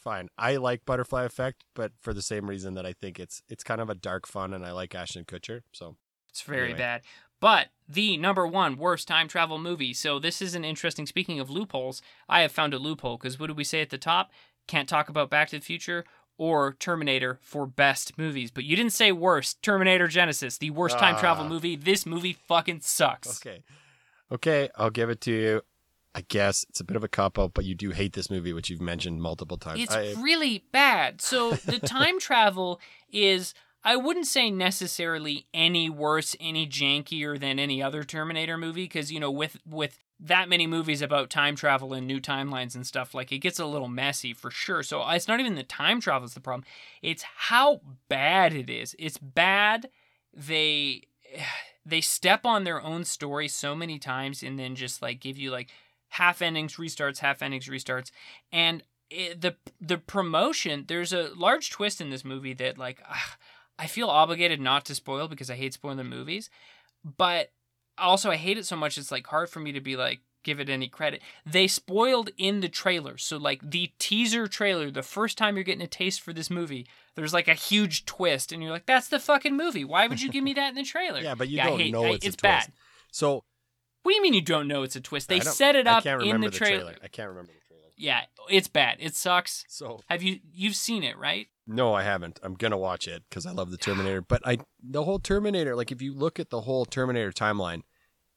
fine. 0.00 0.28
I 0.38 0.56
like 0.56 0.84
Butterfly 0.84 1.24
Effect, 1.24 1.64
but 1.74 1.92
for 2.00 2.14
the 2.14 2.22
same 2.22 2.48
reason 2.48 2.74
that 2.74 2.86
I 2.86 2.92
think 2.92 3.18
it's 3.18 3.42
it's 3.48 3.64
kind 3.64 3.80
of 3.80 3.90
a 3.90 3.94
dark 3.94 4.26
fun, 4.26 4.54
and 4.54 4.64
I 4.64 4.72
like 4.72 4.94
Ashton 4.94 5.24
Kutcher. 5.24 5.62
So 5.72 5.96
It's 6.30 6.42
very 6.42 6.64
Anyway. 6.66 6.78
bad. 6.78 7.02
But 7.40 7.68
the 7.88 8.16
number 8.16 8.46
one 8.46 8.76
worst 8.76 9.06
time 9.08 9.28
travel 9.28 9.58
movie. 9.58 9.94
So 9.94 10.18
this 10.18 10.42
is 10.42 10.54
an 10.54 10.64
interesting. 10.64 11.06
Speaking 11.06 11.38
of 11.40 11.50
loopholes, 11.50 12.02
I 12.28 12.42
have 12.42 12.52
found 12.52 12.74
a 12.74 12.78
loophole 12.78 13.16
because 13.16 13.38
what 13.38 13.46
did 13.48 13.56
we 13.56 13.64
say 13.64 13.80
at 13.80 13.90
the 13.90 13.98
top? 13.98 14.30
Can't 14.66 14.88
talk 14.88 15.08
about 15.08 15.30
Back 15.30 15.48
to 15.50 15.58
the 15.58 15.64
Future 15.64 16.04
or 16.38 16.72
Terminator 16.74 17.38
for 17.42 17.66
best 17.66 18.16
movies. 18.16 18.50
But 18.50 18.64
you 18.64 18.76
didn't 18.76 18.92
say 18.92 19.12
worst. 19.12 19.62
Terminator 19.62 20.06
Genisys, 20.08 20.58
the 20.58 20.70
worst 20.70 20.98
time 20.98 21.16
travel 21.18 21.44
Ah. 21.44 21.48
movie. 21.48 21.76
This 21.76 22.06
movie 22.06 22.32
fucking 22.32 22.80
sucks. 22.80 23.40
okay, 23.44 23.62
okay, 24.32 24.70
I'll 24.76 24.90
give 24.90 25.10
it 25.10 25.20
to 25.22 25.32
you. 25.32 25.62
I 26.14 26.22
guess 26.22 26.64
it's 26.70 26.80
a 26.80 26.84
bit 26.84 26.96
of 26.96 27.04
a 27.04 27.08
cop 27.08 27.38
out, 27.38 27.52
but 27.54 27.64
you 27.64 27.74
do 27.74 27.90
hate 27.90 28.14
this 28.14 28.30
movie, 28.30 28.52
which 28.52 28.70
you've 28.70 28.80
mentioned 28.80 29.20
multiple 29.20 29.56
times. 29.58 29.80
It's 29.80 29.94
I, 29.94 30.14
really 30.20 30.64
bad. 30.72 31.20
So 31.20 31.52
the 31.52 31.78
time 31.84 32.18
travel 32.18 32.80
is 33.12 33.52
I 33.88 33.96
wouldn't 33.96 34.26
say 34.26 34.50
necessarily 34.50 35.46
any 35.54 35.88
worse, 35.88 36.36
any 36.38 36.66
jankier 36.66 37.40
than 37.40 37.58
any 37.58 37.82
other 37.82 38.04
Terminator 38.04 38.58
movie 38.58 38.84
because 38.84 39.10
you 39.10 39.18
know 39.18 39.30
with 39.30 39.56
with 39.66 39.98
that 40.20 40.50
many 40.50 40.66
movies 40.66 41.00
about 41.00 41.30
time 41.30 41.56
travel 41.56 41.94
and 41.94 42.06
new 42.06 42.20
timelines 42.20 42.74
and 42.74 42.86
stuff 42.86 43.14
like 43.14 43.32
it 43.32 43.38
gets 43.38 43.58
a 43.58 43.64
little 43.64 43.88
messy 43.88 44.34
for 44.34 44.50
sure. 44.50 44.82
So 44.82 45.02
it's 45.08 45.26
not 45.26 45.40
even 45.40 45.54
the 45.54 45.62
time 45.62 46.02
travel 46.02 46.26
is 46.26 46.34
the 46.34 46.40
problem. 46.40 46.66
It's 47.00 47.22
how 47.22 47.80
bad 48.10 48.52
it 48.52 48.68
is. 48.68 48.94
It's 48.98 49.16
bad. 49.16 49.88
They 50.34 51.04
they 51.86 52.02
step 52.02 52.44
on 52.44 52.64
their 52.64 52.82
own 52.82 53.04
story 53.04 53.48
so 53.48 53.74
many 53.74 53.98
times 53.98 54.42
and 54.42 54.58
then 54.58 54.74
just 54.74 55.00
like 55.00 55.18
give 55.18 55.38
you 55.38 55.50
like 55.50 55.70
half 56.08 56.42
endings 56.42 56.76
restarts 56.76 57.20
half 57.20 57.40
endings 57.40 57.68
restarts 57.68 58.10
and 58.52 58.82
it, 59.08 59.40
the 59.40 59.56
the 59.80 59.96
promotion 59.96 60.84
there's 60.88 61.14
a 61.14 61.30
large 61.34 61.70
twist 61.70 62.02
in 62.02 62.10
this 62.10 62.26
movie 62.26 62.52
that 62.52 62.76
like 62.76 63.02
ah, 63.08 63.36
I 63.78 63.86
feel 63.86 64.08
obligated 64.08 64.60
not 64.60 64.84
to 64.86 64.94
spoil 64.94 65.28
because 65.28 65.50
I 65.50 65.54
hate 65.54 65.74
spoiling 65.74 65.98
the 65.98 66.04
movies 66.04 66.50
but 67.16 67.52
also 67.96 68.30
I 68.30 68.36
hate 68.36 68.58
it 68.58 68.66
so 68.66 68.76
much 68.76 68.98
it's 68.98 69.10
like 69.12 69.26
hard 69.26 69.48
for 69.48 69.60
me 69.60 69.72
to 69.72 69.80
be 69.80 69.96
like 69.96 70.20
give 70.44 70.60
it 70.60 70.68
any 70.70 70.88
credit. 70.88 71.20
They 71.44 71.66
spoiled 71.66 72.30
in 72.38 72.60
the 72.60 72.68
trailer 72.68 73.18
so 73.18 73.36
like 73.36 73.60
the 73.62 73.92
teaser 73.98 74.46
trailer 74.46 74.90
the 74.90 75.02
first 75.02 75.36
time 75.38 75.56
you're 75.56 75.64
getting 75.64 75.82
a 75.82 75.86
taste 75.88 76.20
for 76.20 76.32
this 76.32 76.50
movie 76.50 76.86
there's 77.16 77.34
like 77.34 77.48
a 77.48 77.54
huge 77.54 78.04
twist 78.04 78.52
and 78.52 78.62
you're 78.62 78.70
like 78.72 78.86
that's 78.86 79.08
the 79.08 79.18
fucking 79.18 79.56
movie. 79.56 79.84
Why 79.84 80.06
would 80.06 80.22
you 80.22 80.30
give 80.30 80.44
me 80.44 80.54
that 80.54 80.70
in 80.70 80.74
the 80.76 80.84
trailer? 80.84 81.20
Yeah, 81.20 81.34
but 81.34 81.48
you 81.48 81.56
Yeah, 81.56 81.66
don't 81.68 81.78
hate- 81.80 81.92
know 81.92 82.04
I- 82.04 82.10
it's, 82.10 82.26
it's 82.26 82.34
a 82.34 82.38
twist. 82.38 82.42
bad. 82.42 82.72
So 83.10 83.42
what 84.04 84.12
do 84.12 84.16
you 84.16 84.22
mean 84.22 84.34
you 84.34 84.42
don't 84.42 84.68
know 84.68 84.84
it's 84.84 84.96
a 84.96 85.00
twist? 85.00 85.28
They 85.28 85.40
set 85.40 85.74
it 85.76 85.86
I 85.86 85.98
up 85.98 86.06
in 86.06 86.16
remember 86.18 86.50
the 86.50 86.56
trailer. 86.56 86.94
I 87.02 87.08
can't 87.08 87.28
remember 87.28 87.52
the 87.52 87.74
trailer. 87.74 87.90
yeah 87.96 88.22
it's 88.48 88.68
bad. 88.68 88.98
It 89.00 89.16
sucks. 89.16 89.64
So 89.68 90.00
have 90.08 90.22
you 90.22 90.38
you've 90.52 90.76
seen 90.76 91.02
it 91.02 91.18
right 91.18 91.48
no, 91.68 91.92
I 91.92 92.02
haven't. 92.02 92.40
I'm 92.42 92.54
gonna 92.54 92.78
watch 92.78 93.06
it 93.06 93.22
because 93.28 93.44
I 93.44 93.52
love 93.52 93.70
the 93.70 93.76
Terminator. 93.76 94.22
But 94.22 94.40
I, 94.46 94.58
the 94.82 95.04
whole 95.04 95.18
Terminator, 95.18 95.76
like 95.76 95.92
if 95.92 96.00
you 96.00 96.14
look 96.14 96.40
at 96.40 96.48
the 96.48 96.62
whole 96.62 96.86
Terminator 96.86 97.30
timeline, 97.30 97.82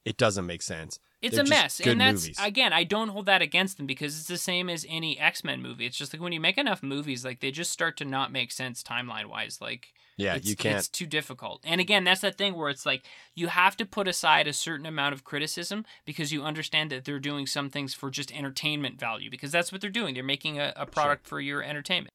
it 0.03 0.17
doesn't 0.17 0.45
make 0.45 0.61
sense. 0.61 0.99
It's 1.21 1.35
They're 1.35 1.45
a 1.45 1.47
mess, 1.47 1.79
and 1.79 2.01
that's 2.01 2.23
movies. 2.23 2.37
again, 2.41 2.73
I 2.73 2.83
don't 2.83 3.09
hold 3.09 3.27
that 3.27 3.43
against 3.43 3.77
them 3.77 3.85
because 3.85 4.17
it's 4.17 4.27
the 4.27 4.39
same 4.39 4.69
as 4.69 4.85
any 4.89 5.17
X 5.17 5.43
Men 5.43 5.61
movie. 5.61 5.85
It's 5.85 5.95
just 5.95 6.13
like 6.13 6.21
when 6.21 6.33
you 6.33 6.41
make 6.41 6.57
enough 6.57 6.83
movies, 6.83 7.23
like 7.23 7.39
they 7.39 7.51
just 7.51 7.71
start 7.71 7.95
to 7.97 8.05
not 8.05 8.31
make 8.31 8.51
sense 8.51 8.83
timeline 8.83 9.27
wise. 9.27 9.59
Like 9.61 9.93
Yeah, 10.17 10.35
it's, 10.35 10.49
you 10.49 10.55
can't. 10.55 10.79
It's 10.79 10.89
too 10.89 11.05
difficult. 11.05 11.61
And 11.63 11.79
again, 11.79 12.03
that's 12.03 12.21
that 12.21 12.37
thing 12.37 12.55
where 12.55 12.69
it's 12.69 12.85
like 12.85 13.05
you 13.35 13.47
have 13.47 13.77
to 13.77 13.85
put 13.85 14.07
aside 14.07 14.47
a 14.47 14.53
certain 14.53 14.87
amount 14.87 15.13
of 15.13 15.23
criticism 15.23 15.85
because 16.05 16.33
you 16.33 16.43
understand 16.43 16.91
that 16.91 17.05
they're 17.05 17.19
doing 17.19 17.45
some 17.45 17.69
things 17.69 17.93
for 17.93 18.09
just 18.09 18.35
entertainment 18.35 18.99
value 18.99 19.29
because 19.29 19.51
that's 19.51 19.71
what 19.71 19.79
they're 19.79 19.89
doing. 19.91 20.15
They're 20.15 20.23
making 20.23 20.59
a, 20.59 20.73
a 20.75 20.87
product 20.87 21.27
for 21.27 21.39
your 21.39 21.61
entertainment. 21.61 22.13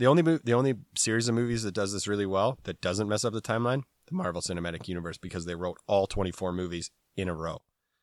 The 0.00 0.06
only 0.06 0.22
the 0.22 0.52
only 0.54 0.74
series 0.96 1.28
of 1.28 1.34
movies 1.34 1.62
that 1.62 1.74
does 1.74 1.92
this 1.92 2.08
really 2.08 2.26
well 2.26 2.58
that 2.64 2.80
doesn't 2.80 3.08
mess 3.08 3.24
up 3.24 3.32
the 3.34 3.42
timeline, 3.42 3.82
the 4.06 4.14
Marvel 4.14 4.40
Cinematic 4.40 4.88
Universe, 4.88 5.18
because 5.18 5.44
they 5.44 5.54
wrote 5.54 5.76
all 5.86 6.06
24 6.06 6.52
movies 6.52 6.90
in 7.16 7.28
a 7.28 7.34
row. 7.34 7.58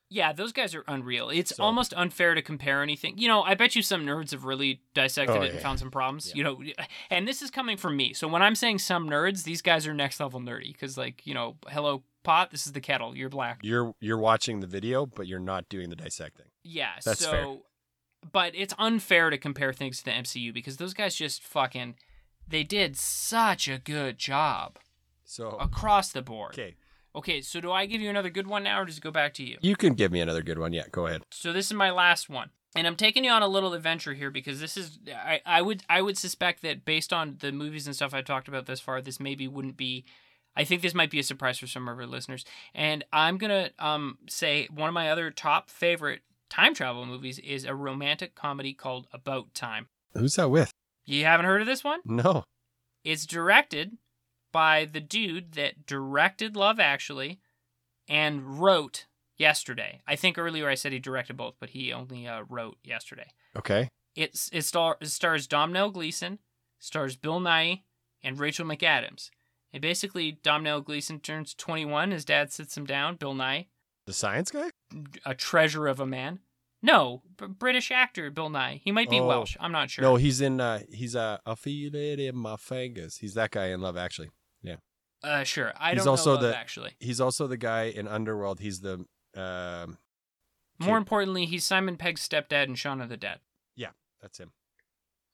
Yeah, 0.10 0.32
those 0.32 0.54
guys 0.54 0.74
are 0.74 0.86
unreal. 0.88 1.30
It's 1.30 1.56
So- 1.56 1.64
almost 1.64 1.94
unfair 1.98 2.34
to 2.36 2.42
compare 2.42 2.82
anything. 2.82 3.18
You 3.18 3.28
know, 3.28 3.42
I 3.42 3.56
bet 3.56 3.76
you 3.76 3.82
some 3.82 4.06
nerds 4.06 4.32
have 4.32 4.46
really 4.46 4.82
dissected 4.94 5.36
Oh, 5.36 5.42
it 5.42 5.48
and 5.48 5.56
yeah. 5.56 5.62
found 5.64 5.80
some 5.80 5.92
problems. 5.92 6.28
Yeah. 6.30 6.34
You 6.36 6.44
know, 6.44 6.64
and 7.10 7.28
this 7.28 7.42
is 7.42 7.50
coming 7.52 7.76
from 7.76 7.98
me. 7.98 8.14
So 8.14 8.28
when 8.28 8.42
I'm 8.42 8.56
saying 8.56 8.80
some 8.80 9.10
nerds, 9.10 9.44
these 9.44 9.62
guys 9.62 9.86
are 9.88 9.94
next 9.94 10.20
level 10.22 10.40
nerdy 10.40 10.72
because, 10.72 10.98
like, 10.98 11.26
you 11.28 11.34
know, 11.34 11.58
hello 11.68 12.04
pot, 12.24 12.52
this 12.52 12.66
is 12.68 12.72
the 12.74 12.80
kettle. 12.80 13.18
You're 13.18 13.28
black. 13.30 13.60
You're 13.64 13.96
you're 14.00 14.18
watching 14.18 14.60
the 14.62 14.68
video, 14.68 15.06
but 15.06 15.28
you're 15.28 15.40
not 15.40 15.68
doing 15.68 15.90
the 15.90 15.96
dissecting. 15.98 16.46
Yeah. 16.64 16.92
That's 17.04 17.20
so, 17.20 17.32
fair. 17.32 17.58
But 18.32 18.54
it's 18.56 18.74
unfair 18.78 19.30
to 19.30 19.38
compare 19.38 19.74
things 19.74 20.00
to 20.00 20.06
the 20.06 20.12
MCU 20.12 20.54
because 20.54 20.78
those 20.78 20.94
guys 20.94 21.16
just 21.16 21.44
fucking, 21.44 21.96
they 22.48 22.64
did 22.64 22.98
such 22.98 23.68
a 23.68 23.78
good 23.78 24.18
job 24.18 24.80
So 25.24 25.50
across 25.60 26.12
the 26.12 26.22
board. 26.22 26.54
okay, 26.54 26.76
Okay. 27.16 27.42
So 27.42 27.60
do 27.62 27.72
I 27.72 27.86
give 27.88 28.00
you 28.02 28.10
another 28.10 28.30
good 28.30 28.48
one 28.48 28.64
now, 28.64 28.82
or 28.82 28.86
does 28.86 28.98
it 28.98 29.04
go 29.04 29.12
back 29.12 29.34
to 29.36 29.44
you? 29.44 29.58
you 29.62 29.76
can 29.76 29.94
give 29.94 30.12
me 30.12 30.20
another 30.22 30.42
good 30.44 30.60
one. 30.60 30.72
Yeah, 30.74 30.84
go 30.92 31.08
ahead. 31.08 31.24
So 31.32 31.52
this 31.52 31.66
is 31.68 31.74
my 31.74 31.90
last 31.92 32.30
one. 32.30 32.50
And 32.76 32.86
I'm 32.86 32.96
taking 32.96 33.24
you 33.24 33.32
on 33.32 33.42
a 33.42 33.48
little 33.48 33.74
adventure 33.74 34.14
here 34.14 34.30
because 34.30 34.60
this 34.60 34.78
is 34.78 35.00
I, 35.12 35.42
I 35.46 35.62
would 35.64 35.84
I 35.90 36.02
would 36.04 36.18
suspect 36.18 36.62
that 36.62 36.86
based 36.86 37.12
on 37.12 37.38
the 37.40 37.52
movies 37.52 37.88
and 37.88 37.96
stuff 37.96 38.14
I've 38.14 38.26
talked 38.26 38.48
about 38.48 38.68
thus 38.68 38.80
far, 38.80 39.02
this 39.02 39.20
maybe 39.20 39.48
wouldn't 39.48 39.78
be 39.78 40.06
I 40.56 40.64
think 40.64 40.82
this 40.82 40.94
might 40.94 41.10
be 41.10 41.18
a 41.20 41.24
surprise 41.24 41.58
for 41.58 41.66
some 41.66 41.88
of 41.88 41.98
our 41.98 42.06
listeners. 42.06 42.46
And 42.76 43.04
I'm 43.12 43.38
gonna 43.40 43.72
um 43.80 44.20
say 44.30 44.68
one 44.72 44.88
of 44.90 44.94
my 44.94 45.10
other 45.10 45.32
top 45.32 45.70
favorite 45.72 46.22
time 46.50 46.74
travel 46.74 47.06
movies 47.06 47.40
is 47.40 47.66
a 47.66 47.76
romantic 47.76 48.36
comedy 48.36 48.74
called 48.74 49.08
About 49.12 49.54
Time. 49.54 49.88
Who's 50.14 50.36
that 50.36 50.50
with? 50.50 50.72
You 51.06 51.26
haven't 51.26 51.46
heard 51.46 51.62
of 51.62 51.68
this 51.68 51.84
one? 51.84 52.00
No. 52.06 52.44
It's 53.04 53.26
directed 53.26 53.98
by 54.52 54.86
the 54.86 55.00
dude 55.00 55.54
that 55.54 55.86
directed 55.86 56.56
Love 56.56 56.80
Actually 56.80 57.40
and 58.08 58.60
wrote 58.60 59.06
Yesterday. 59.38 60.02
I 60.08 60.16
think 60.16 60.38
earlier 60.38 60.68
I 60.68 60.74
said 60.74 60.92
he 60.92 61.00
directed 61.00 61.38
both, 61.38 61.56
but 61.60 61.70
he 61.70 61.94
only 61.94 62.28
uh, 62.28 62.42
wrote 62.50 62.78
Yesterday. 62.84 63.28
Okay. 63.56 63.88
It's 64.16 64.50
it, 64.52 64.64
star, 64.64 64.98
it 65.00 65.10
stars 65.10 65.46
Domhnall 65.46 65.92
Gleeson, 65.92 66.40
stars 66.80 67.16
Bill 67.16 67.40
Nighy, 67.40 67.84
and 68.24 68.40
Rachel 68.40 68.66
McAdams. 68.66 69.30
And 69.72 69.82
basically, 69.82 70.40
Domhnall 70.42 70.82
Gleeson 70.82 71.20
turns 71.20 71.54
21. 71.54 72.12
His 72.12 72.26
dad 72.26 72.52
sits 72.52 72.76
him 72.76 72.86
down. 72.86 73.16
Bill 73.18 73.36
Nighy, 73.36 73.68
The 74.08 74.14
science 74.14 74.50
guy? 74.52 74.72
a 75.26 75.36
treasure 75.36 75.86
of 75.88 76.00
a 76.00 76.06
man, 76.08 76.40
No, 76.82 77.22
B- 77.38 77.46
British 77.48 77.92
actor 77.92 78.32
Bill 78.32 78.50
Nighy. 78.50 78.82
He 78.84 78.92
might 78.92 79.10
be 79.10 79.20
Oh. 79.20 79.28
Welsh. 79.28 79.56
I'm 79.60 79.72
not 79.72 79.90
sure. 79.92 80.02
No, 80.02 80.16
he's 80.16 80.42
in. 80.42 80.60
Uh, 80.62 80.80
he's 80.92 81.16
uh, 81.16 81.38
I 81.46 81.54
feel 81.56 81.94
it 81.94 82.20
in 82.20 82.36
my 82.36 82.56
fingers. 82.56 83.18
He's 83.18 83.34
that 83.36 83.52
guy 83.52 83.68
in 83.68 83.82
Love 83.82 83.98
Actually. 83.98 84.30
Yeah. 84.64 84.78
Uh, 85.24 85.44
sure. 85.44 85.74
I 85.78 85.92
He's 85.94 86.00
don't 86.06 86.10
also 86.12 86.30
know 86.36 86.42
Love 86.42 86.52
the- 86.52 86.58
actually. 86.58 86.92
He's 87.00 87.20
also 87.22 87.48
the 87.48 87.58
guy 87.58 87.84
in 87.86 88.08
Underworld. 88.08 88.60
He's 88.62 88.80
the. 88.82 89.06
Um, 89.36 89.98
More 90.80 90.98
importantly, 90.98 91.46
he's 91.46 91.64
Simon 91.66 91.98
Pegg's 91.98 92.28
stepdad 92.28 92.68
in 92.68 92.76
Shaun 92.76 93.02
of 93.02 93.10
the 93.10 93.18
Dead. 93.18 93.40
Yeah, 93.76 93.90
that's 94.22 94.38
him. 94.40 94.52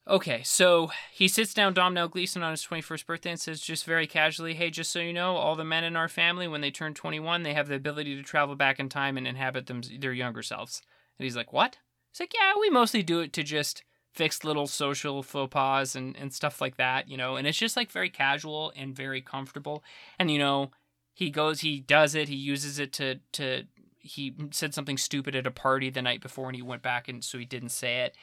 Okay, 0.06 0.42
so 0.42 0.90
he 1.12 1.28
sits 1.28 1.54
down 1.54 1.72
Domhnall 1.72 2.08
Gleeson 2.08 2.42
on 2.42 2.50
his 2.50 2.64
21st 2.66 3.06
birthday 3.06 3.30
and 3.30 3.40
says, 3.40 3.60
just 3.60 3.86
very 3.86 4.06
casually, 4.06 4.52
hey, 4.52 4.68
just 4.68 4.92
so 4.92 4.98
you 4.98 5.14
know, 5.14 5.36
all 5.36 5.56
the 5.56 5.64
men 5.64 5.82
in 5.82 5.96
our 5.96 6.10
family, 6.10 6.46
when 6.46 6.60
they 6.60 6.70
turn 6.70 6.92
21, 6.92 7.42
they 7.42 7.54
have 7.54 7.68
the 7.68 7.74
ability 7.74 8.14
to 8.14 8.22
travel 8.22 8.54
back 8.54 8.78
in 8.78 8.90
time 8.90 9.16
and 9.16 9.26
inhabit 9.26 9.66
them 9.66 9.80
their 9.98 10.12
younger 10.12 10.42
selves. 10.42 10.82
And 11.18 11.24
he's 11.24 11.36
like, 11.36 11.54
what? 11.54 11.78
He's 12.12 12.20
like, 12.20 12.34
yeah, 12.34 12.52
we 12.60 12.68
mostly 12.68 13.02
do 13.02 13.20
it 13.20 13.32
to 13.32 13.42
just 13.42 13.82
fix 14.12 14.44
little 14.44 14.66
social 14.66 15.22
faux 15.22 15.50
pas 15.50 15.96
and, 15.96 16.14
and 16.16 16.34
stuff 16.34 16.60
like 16.60 16.76
that, 16.76 17.08
you 17.08 17.16
know, 17.16 17.36
and 17.36 17.46
it's 17.46 17.58
just 17.58 17.76
like 17.76 17.90
very 17.90 18.10
casual 18.10 18.72
and 18.76 18.94
very 18.94 19.22
comfortable. 19.22 19.82
And, 20.18 20.30
you 20.30 20.38
know, 20.38 20.70
he 21.14 21.30
goes, 21.30 21.60
he 21.60 21.80
does 21.80 22.14
it, 22.14 22.28
he 22.28 22.36
uses 22.36 22.78
it 22.78 22.92
to, 22.92 23.20
to, 23.32 23.64
he 23.98 24.34
said 24.50 24.74
something 24.74 24.98
stupid 24.98 25.34
at 25.34 25.46
a 25.46 25.50
party 25.50 25.88
the 25.88 26.02
night 26.02 26.20
before 26.20 26.46
and 26.48 26.56
he 26.56 26.62
went 26.62 26.82
back 26.82 27.08
and 27.08 27.24
so 27.24 27.38
he 27.38 27.46
didn't 27.46 27.70
say 27.70 28.02
it. 28.02 28.14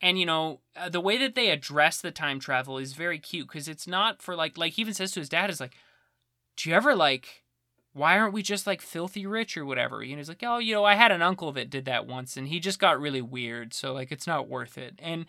And 0.00 0.18
you 0.18 0.26
know, 0.26 0.60
uh, 0.76 0.88
the 0.88 1.00
way 1.00 1.16
that 1.18 1.34
they 1.34 1.50
address 1.50 2.00
the 2.00 2.10
time 2.10 2.38
travel 2.38 2.78
is 2.78 2.92
very 2.92 3.18
cute 3.18 3.48
because 3.48 3.68
it's 3.68 3.86
not 3.86 4.20
for 4.20 4.34
like 4.36 4.58
like 4.58 4.74
he 4.74 4.82
even 4.82 4.94
says 4.94 5.12
to 5.12 5.20
his 5.20 5.28
dad 5.28 5.50
is 5.50 5.60
like, 5.60 5.74
"Do 6.56 6.68
you 6.68 6.76
ever 6.76 6.94
like 6.94 7.44
why 7.92 8.18
aren't 8.18 8.34
we 8.34 8.42
just 8.42 8.66
like 8.66 8.82
filthy 8.82 9.26
rich 9.26 9.56
or 9.56 9.64
whatever?" 9.64 10.04
Know, 10.04 10.16
he's 10.16 10.28
like, 10.28 10.42
"Oh, 10.42 10.58
you 10.58 10.74
know, 10.74 10.84
I 10.84 10.94
had 10.94 11.12
an 11.12 11.22
uncle 11.22 11.52
that 11.52 11.70
did 11.70 11.86
that 11.86 12.06
once 12.06 12.36
and 12.36 12.48
he 12.48 12.60
just 12.60 12.78
got 12.78 13.00
really 13.00 13.22
weird, 13.22 13.72
so 13.72 13.92
like 13.92 14.12
it's 14.12 14.26
not 14.26 14.48
worth 14.48 14.76
it." 14.76 14.98
And 14.98 15.24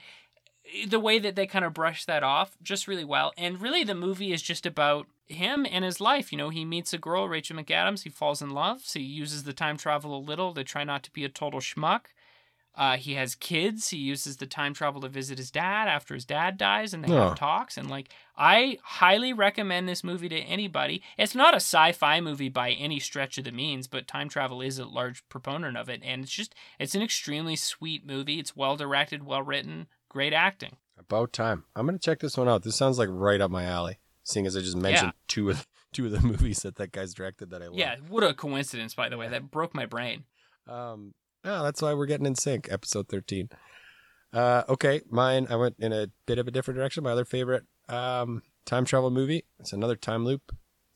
eh, 0.74 0.86
the 0.88 1.00
way 1.00 1.18
that 1.20 1.36
they 1.36 1.48
kind 1.48 1.64
of 1.66 1.74
brush 1.74 2.06
that 2.06 2.24
off 2.24 2.58
just 2.62 2.88
really 2.88 3.06
well. 3.06 3.32
And 3.38 3.62
really 3.62 3.84
the 3.86 3.96
movie 3.96 4.34
is 4.34 4.42
just 4.42 4.66
about 4.66 5.08
him 5.28 5.66
and 5.70 5.86
his 5.86 6.02
life. 6.02 6.32
You 6.32 6.38
know, 6.38 6.50
he 6.50 6.66
meets 6.66 6.94
a 6.94 6.98
girl, 6.98 7.30
Rachel 7.30 7.58
McAdams, 7.58 8.04
he 8.04 8.10
falls 8.10 8.42
in 8.42 8.50
love, 8.50 8.82
so 8.84 9.00
he 9.00 9.06
uses 9.06 9.44
the 9.44 9.54
time 9.54 9.78
travel 9.78 10.18
a 10.18 10.20
little 10.20 10.54
to 10.54 10.64
try 10.64 10.84
not 10.84 11.04
to 11.04 11.12
be 11.12 11.24
a 11.24 11.30
total 11.30 11.60
schmuck. 11.60 12.08
Uh, 12.78 12.96
he 12.96 13.16
has 13.16 13.34
kids. 13.34 13.90
He 13.90 13.98
uses 13.98 14.38
the 14.38 14.46
time 14.46 14.74
travel 14.76 15.02
to 15.02 15.10
visit 15.10 15.40
his 15.40 15.50
dad 15.50 15.88
after 15.88 16.14
his 16.14 16.26
dad 16.26 16.58
dies, 16.60 16.94
and 16.94 17.04
they 17.04 17.12
Oh. 17.12 17.30
have 17.30 17.38
talks. 17.40 17.76
And 17.76 17.90
like, 17.90 18.10
I 18.38 18.78
highly 18.84 19.34
recommend 19.34 19.90
this 19.90 20.04
movie 20.04 20.30
to 20.30 20.38
anybody. 20.40 21.02
It's 21.18 21.34
not 21.34 21.54
a 21.56 21.58
sci-fi 21.58 22.22
movie 22.22 22.50
by 22.50 22.72
any 22.72 23.00
stretch 23.00 23.40
of 23.40 23.46
the 23.46 23.52
means, 23.52 23.88
but 23.88 24.08
time 24.08 24.30
travel 24.30 24.62
is 24.62 24.78
a 24.78 24.86
large 24.86 25.28
proponent 25.28 25.76
of 25.76 25.90
it, 25.90 26.02
and 26.04 26.22
it's 26.24 26.32
just 26.32 26.54
it's 26.78 26.94
an 26.94 27.02
extremely 27.02 27.56
sweet 27.56 28.06
movie. 28.06 28.38
It's 28.38 28.56
well 28.56 28.78
directed, 28.78 29.24
well 29.26 29.42
written, 29.42 29.88
great 30.08 30.34
acting. 30.34 30.78
About 31.00 31.34
time. 31.34 31.64
I'm 31.76 31.88
gonna 31.88 31.98
check 31.98 32.20
this 32.20 32.38
one 32.38 32.48
out. 32.48 32.62
This 32.62 32.76
sounds 32.76 33.00
like 33.00 33.10
right 33.12 33.42
up 33.42 33.50
my 33.50 33.64
alley. 33.64 33.98
Seeing 34.24 34.46
as 34.46 34.56
I 34.56 34.62
just 34.62 34.78
mentioned 34.78 35.14
two 35.28 35.50
of 35.50 35.66
two 35.94 36.06
of 36.06 36.12
the 36.12 36.20
movies 36.28 36.60
that 36.60 36.76
that 36.76 36.92
guy's 36.92 37.16
directed 37.16 37.50
that 37.50 37.64
I 37.64 37.68
love. 37.70 37.76
Yeah, 37.78 37.96
what 38.08 38.24
a 38.24 38.36
coincidence, 38.36 38.94
by 38.94 39.10
the 39.10 39.18
way. 39.18 39.28
That 39.30 39.50
broke 39.50 39.74
my 39.74 39.88
brain. 39.88 40.26
Um. 40.68 41.16
Oh, 41.48 41.64
that's 41.64 41.82
why 41.82 41.94
we're 41.94 42.06
getting 42.06 42.26
in 42.26 42.36
sync. 42.36 42.68
Episode 42.72 43.08
thirteen. 43.08 43.50
Uh. 44.34 44.64
Okay. 44.70 45.02
Mine. 45.10 45.48
I 45.50 45.56
went 45.56 45.76
in 45.80 45.94
a 45.94 46.08
bit 46.26 46.38
of 46.38 46.48
a 46.48 46.52
different 46.52 46.78
direction. 46.78 47.04
My 47.04 47.12
other 47.12 47.26
favorite 47.26 47.64
um 47.90 48.44
time 48.66 48.86
travel 48.86 49.10
movie. 49.10 49.46
It's 49.60 49.74
another 49.74 49.96
time 49.96 50.26
loop. 50.26 50.42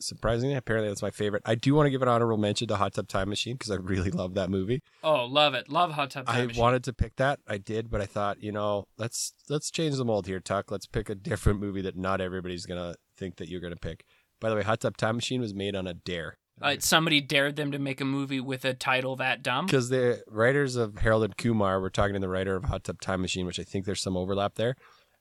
Surprisingly, 0.01 0.55
apparently 0.55 0.89
that's 0.89 1.03
my 1.03 1.11
favorite. 1.11 1.43
I 1.45 1.53
do 1.53 1.75
want 1.75 1.85
to 1.85 1.91
give 1.91 2.01
an 2.01 2.07
honorable 2.07 2.37
mention 2.37 2.67
to 2.69 2.75
Hot 2.75 2.91
Tub 2.93 3.07
Time 3.07 3.29
Machine 3.29 3.53
because 3.53 3.69
I 3.69 3.75
really 3.75 4.09
love 4.09 4.33
that 4.33 4.49
movie. 4.49 4.81
Oh, 5.03 5.25
love 5.25 5.53
it. 5.53 5.69
Love 5.69 5.91
Hot 5.91 6.09
Tub 6.09 6.25
Time 6.25 6.35
I 6.35 6.45
Machine. 6.47 6.59
wanted 6.59 6.83
to 6.85 6.93
pick 6.93 7.17
that. 7.17 7.39
I 7.47 7.59
did, 7.59 7.91
but 7.91 8.01
I 8.01 8.07
thought, 8.07 8.41
you 8.41 8.51
know, 8.51 8.85
let's 8.97 9.35
let's 9.47 9.69
change 9.69 9.95
the 9.97 10.03
mold 10.05 10.25
here, 10.25 10.39
Tuck. 10.39 10.71
Let's 10.71 10.87
pick 10.87 11.09
a 11.09 11.15
different 11.15 11.59
movie 11.59 11.83
that 11.83 11.95
not 11.95 12.19
everybody's 12.19 12.65
gonna 12.65 12.95
think 13.15 13.35
that 13.35 13.47
you're 13.47 13.61
gonna 13.61 13.75
pick. 13.75 14.03
By 14.39 14.49
the 14.49 14.55
way, 14.55 14.63
Hot 14.63 14.79
Tub 14.81 14.97
Time 14.97 15.15
Machine 15.17 15.39
was 15.39 15.53
made 15.53 15.75
on 15.75 15.85
a 15.85 15.93
dare. 15.93 16.39
Uh, 16.63 16.75
somebody 16.79 17.21
dared 17.21 17.55
them 17.55 17.71
to 17.71 17.79
make 17.79 18.01
a 18.01 18.05
movie 18.05 18.39
with 18.39 18.65
a 18.65 18.73
title 18.73 19.15
that 19.17 19.41
dumb. 19.43 19.65
Because 19.65 19.89
the 19.89 20.23
writers 20.27 20.75
of 20.75 20.97
Harold 20.99 21.23
and 21.23 21.35
Kumar 21.37 21.79
were 21.79 21.89
talking 21.89 22.13
to 22.13 22.19
the 22.19 22.29
writer 22.29 22.55
of 22.55 22.65
Hot 22.65 22.83
Tub 22.83 23.01
Time 23.01 23.21
Machine, 23.21 23.45
which 23.45 23.59
I 23.59 23.63
think 23.63 23.85
there's 23.85 24.01
some 24.01 24.15
overlap 24.17 24.55
there. 24.55 24.75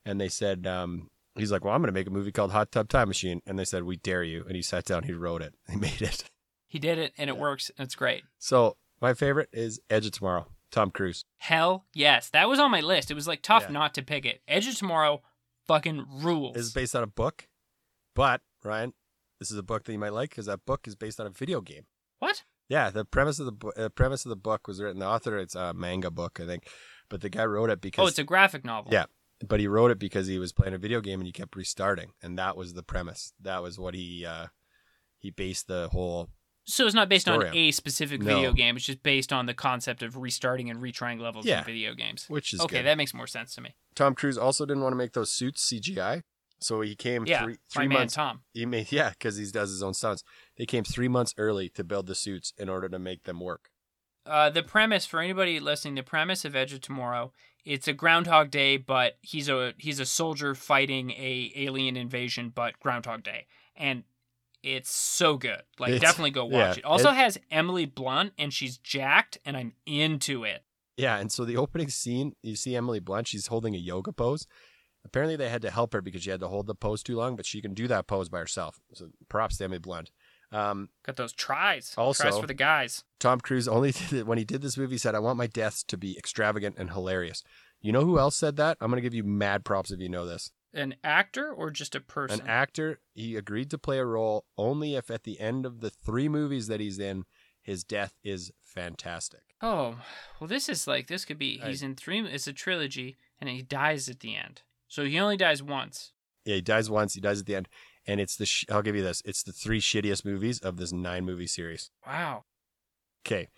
And 0.04 0.20
they 0.20 0.28
said, 0.28 0.66
um, 0.66 1.08
he's 1.36 1.52
like, 1.52 1.64
well, 1.64 1.74
I'm 1.74 1.80
going 1.82 1.88
to 1.88 1.92
make 1.98 2.06
a 2.06 2.10
movie 2.10 2.32
called 2.32 2.52
Hot 2.52 2.72
Tub 2.72 2.88
Time 2.88 3.08
Machine. 3.08 3.42
And 3.46 3.58
they 3.58 3.64
said, 3.64 3.84
we 3.84 3.96
dare 3.96 4.22
you. 4.22 4.44
And 4.46 4.56
he 4.56 4.62
sat 4.62 4.84
down, 4.84 5.02
he 5.04 5.12
wrote 5.12 5.42
it, 5.42 5.54
he 5.70 5.76
made 5.76 6.02
it. 6.02 6.24
He 6.66 6.78
did 6.78 6.98
it, 6.98 7.12
and 7.18 7.28
it 7.28 7.36
works. 7.36 7.70
And 7.76 7.84
it's 7.86 7.94
great. 7.96 8.22
So 8.38 8.76
my 9.00 9.12
favorite 9.14 9.48
is 9.52 9.80
Edge 9.90 10.06
of 10.06 10.12
Tomorrow, 10.12 10.46
Tom 10.70 10.90
Cruise. 10.90 11.24
Hell 11.38 11.86
yes, 11.94 12.30
that 12.30 12.48
was 12.48 12.58
on 12.60 12.70
my 12.70 12.80
list. 12.80 13.10
It 13.10 13.14
was 13.14 13.26
like 13.26 13.42
tough 13.42 13.64
Yeah. 13.64 13.72
not 13.72 13.94
to 13.94 14.02
pick 14.02 14.24
it. 14.24 14.40
Edge 14.46 14.68
of 14.68 14.76
Tomorrow, 14.76 15.22
fucking 15.66 16.06
rules. 16.22 16.56
Is 16.56 16.72
based 16.72 16.94
on 16.94 17.02
a 17.02 17.06
book, 17.08 17.48
but 18.14 18.40
Ryan, 18.62 18.92
this 19.40 19.50
is 19.50 19.58
a 19.58 19.62
book 19.62 19.84
that 19.84 19.92
you 19.92 19.98
might 19.98 20.12
like 20.12 20.30
because 20.30 20.46
that 20.46 20.64
book 20.66 20.86
is 20.86 20.94
based 20.94 21.18
on 21.18 21.26
a 21.26 21.30
video 21.30 21.60
game. 21.60 21.86
what? 22.20 22.44
Yeah, 22.68 22.90
the 22.90 23.04
premise 23.04 23.40
of 23.40 23.46
the 23.46 23.52
bu- 23.52 23.72
uh, 23.76 23.88
premise 23.88 24.24
of 24.24 24.28
the 24.30 24.36
book 24.36 24.68
was 24.68 24.80
written. 24.80 25.00
The 25.00 25.06
author, 25.06 25.36
it's 25.38 25.56
a 25.56 25.74
manga 25.74 26.08
book, 26.08 26.38
I 26.40 26.46
think, 26.46 26.68
but 27.08 27.20
the 27.20 27.28
guy 27.28 27.44
wrote 27.44 27.68
it 27.68 27.80
because 27.80 28.04
Oh, 28.04 28.06
it's 28.06 28.18
a 28.20 28.24
graphic 28.24 28.64
novel. 28.64 28.92
Yeah. 28.92 29.06
but 29.48 29.58
he 29.58 29.66
wrote 29.66 29.90
it 29.90 29.98
because 29.98 30.28
he 30.28 30.38
was 30.38 30.52
playing 30.52 30.74
a 30.74 30.78
video 30.78 31.00
game 31.00 31.18
and 31.18 31.26
he 31.26 31.32
kept 31.32 31.56
restarting, 31.56 32.12
and 32.22 32.38
that 32.38 32.56
was 32.56 32.74
the 32.74 32.84
premise. 32.84 33.32
That 33.40 33.60
was 33.62 33.76
what 33.76 33.94
he 33.94 34.24
uh, 34.24 34.48
he 35.18 35.30
based 35.32 35.66
the 35.66 35.88
whole. 35.90 36.28
So 36.64 36.86
it's 36.86 36.94
not 36.94 37.08
based 37.08 37.28
on 37.28 37.42
on. 37.44 37.56
a 37.56 37.72
specific 37.72 38.20
No. 38.22 38.36
video 38.36 38.52
game. 38.52 38.76
It's 38.76 38.84
just 38.84 39.02
based 39.02 39.32
on 39.32 39.46
the 39.46 39.54
concept 39.54 40.04
of 40.04 40.16
restarting 40.16 40.70
and 40.70 40.80
retrying 40.80 41.18
levels 41.20 41.46
Yeah. 41.46 41.60
in 41.60 41.64
video 41.64 41.94
games. 41.94 42.26
Which 42.28 42.52
is 42.54 42.60
okay, 42.60 42.76
good. 42.76 42.86
that 42.86 42.98
makes 42.98 43.12
more 43.14 43.26
sense 43.26 43.52
to 43.56 43.60
me. 43.62 43.74
Tom 43.96 44.14
Cruise 44.14 44.38
also 44.38 44.64
didn't 44.64 44.82
want 44.84 44.92
to 44.92 44.96
make 44.96 45.14
those 45.14 45.32
suits 45.32 45.66
CGI, 45.68 46.22
so 46.60 46.80
he 46.80 46.94
came 46.94 47.26
Yeah, 47.26 47.44
three 47.44 47.56
three 47.72 47.88
man 47.88 47.98
months. 47.98 48.14
Tom. 48.14 48.40
He 48.52 48.66
made 48.66 48.90
yeah, 48.92 49.10
because 49.10 49.36
he 49.36 49.44
does 49.50 49.70
his 49.70 49.82
own 49.82 49.94
stunts. 49.94 50.22
They 50.56 50.66
came 50.66 50.84
three 50.84 51.08
months 51.08 51.34
early 51.38 51.68
to 51.70 51.84
build 51.84 52.06
the 52.06 52.14
suits 52.14 52.52
in 52.58 52.68
order 52.68 52.88
to 52.88 52.98
make 52.98 53.24
them 53.24 53.40
work. 53.40 53.70
Uh, 54.26 54.50
the 54.50 54.62
premise 54.62 55.06
for 55.06 55.20
anybody 55.20 55.58
listening, 55.58 55.94
the 55.94 56.02
premise 56.02 56.44
of 56.44 56.54
Edge 56.54 56.72
of 56.72 56.80
Tomorrow, 56.82 57.32
it's 57.64 57.88
a 57.88 57.92
Groundhog 57.92 58.50
Day, 58.50 58.76
but 58.76 59.16
he's 59.22 59.48
a 59.48 59.74
he's 59.78 59.98
a 60.00 60.06
soldier 60.06 60.54
fighting 60.54 61.10
a 61.12 61.52
alien 61.56 61.96
invasion, 61.96 62.52
but 62.54 62.78
Groundhog 62.80 63.22
Day, 63.22 63.46
and 63.76 64.04
it's 64.62 64.90
so 64.90 65.38
good. 65.38 65.62
Like 65.78 65.92
It's- 65.92 66.00
definitely 66.02 66.32
go 66.32 66.44
watch 66.46 66.52
yeah, 66.52 66.80
it. 66.80 66.84
Also 66.84 67.10
it- 67.10 67.16
has 67.16 67.38
Emily 67.50 67.86
Blunt, 67.86 68.32
and 68.38 68.52
she's 68.52 68.76
jacked, 68.76 69.38
and 69.44 69.56
I'm 69.56 69.72
into 69.86 70.44
it. 70.44 70.64
Yeah, 70.96 71.16
and 71.16 71.32
so 71.32 71.46
the 71.46 71.56
opening 71.56 71.88
scene, 71.88 72.34
you 72.42 72.56
see 72.56 72.76
Emily 72.76 73.00
Blunt, 73.00 73.26
she's 73.26 73.46
holding 73.46 73.74
a 73.74 73.78
yoga 73.78 74.12
pose. 74.12 74.46
Apparently, 75.04 75.36
they 75.36 75.48
had 75.48 75.62
to 75.62 75.70
help 75.70 75.92
her 75.92 76.02
because 76.02 76.22
she 76.22 76.30
had 76.30 76.40
to 76.40 76.48
hold 76.48 76.66
the 76.66 76.74
pose 76.74 77.02
too 77.02 77.16
long, 77.16 77.34
but 77.36 77.46
she 77.46 77.60
can 77.62 77.74
do 77.74 77.88
that 77.88 78.06
pose 78.06 78.28
by 78.28 78.38
herself. 78.38 78.80
So 78.92 79.08
props 79.28 79.56
to 79.58 79.64
Emily 79.64 79.78
Blunt. 79.78 80.10
Um, 80.52 80.88
Got 81.04 81.16
those 81.16 81.32
tries. 81.32 81.94
Also- 81.96 82.24
tries 82.24 82.38
for 82.38 82.46
the 82.46 82.54
guys. 82.54 83.04
Tom 83.18 83.40
Cruise 83.40 83.68
only 83.68 83.92
did 84.10 84.12
it 84.12 84.26
when 84.26 84.36
he 84.38 84.44
did 84.44 84.62
this 84.62 84.76
movie. 84.76 84.98
Said, 84.98 85.14
"I 85.14 85.20
want 85.20 85.38
my 85.38 85.46
deaths 85.46 85.82
to 85.84 85.96
be 85.96 86.16
extravagant 86.18 86.76
and 86.78 86.90
hilarious." 86.90 87.42
You 87.80 87.92
know 87.92 88.04
who 88.04 88.18
else 88.18 88.36
said 88.36 88.56
that? 88.56 88.76
I'm 88.80 88.90
gonna 88.90 89.00
give 89.00 89.14
you 89.14 89.24
mad 89.24 89.64
props 89.64 89.90
if 89.90 90.00
you 90.00 90.08
know 90.08 90.26
this. 90.26 90.50
An 90.74 90.94
actor 91.02 91.50
or 91.52 91.70
just 91.70 91.94
a 91.94 92.00
person? 92.00 92.40
An 92.42 92.46
actor. 92.46 93.00
He 93.14 93.36
agreed 93.36 93.70
to 93.70 93.78
play 93.78 93.98
a 93.98 94.04
role 94.04 94.44
only 94.58 94.94
if 94.96 95.10
at 95.10 95.24
the 95.24 95.40
end 95.40 95.64
of 95.66 95.80
the 95.80 95.90
three 95.90 96.28
movies 96.28 96.66
that 96.68 96.78
he's 96.78 96.98
in, 96.98 97.24
his 97.62 97.82
death 97.82 98.14
is 98.22 98.52
fantastic. 98.60 99.40
Oh, 99.62 99.96
well, 100.40 100.46
this 100.48 100.68
is 100.68 100.86
like 100.86 101.06
this 101.06 101.24
could 101.24 101.38
be. 101.38 101.60
I- 101.62 101.68
He's 101.68 101.82
in 101.82 101.94
three. 101.96 102.20
It's 102.26 102.46
a 102.46 102.52
trilogy, 102.52 103.16
and 103.40 103.48
he 103.48 103.62
dies 103.62 104.08
at 104.08 104.20
the 104.20 104.36
end. 104.36 104.62
So 104.90 105.06
he 105.06 105.18
only 105.18 105.38
dies 105.38 105.62
once. 105.62 106.12
Yeah, 106.44 106.56
he 106.56 106.60
dies 106.60 106.90
once. 106.90 107.14
He 107.14 107.20
dies 107.22 107.40
at 107.40 107.46
the 107.46 107.54
end, 107.56 107.68
and 108.06 108.20
it's 108.20 108.36
the. 108.36 108.44
Sh- 108.44 108.66
I'll 108.70 108.82
give 108.82 108.94
you 108.96 109.02
this. 109.02 109.22
It's 109.24 109.42
the 109.42 109.52
three 109.52 109.80
shittiest 109.80 110.24
movies 110.26 110.58
of 110.58 110.76
this 110.76 110.92
nine 110.92 111.24
movie 111.24 111.46
series. 111.46 111.90
Wow. 112.06 112.44
Okay, 113.26 113.48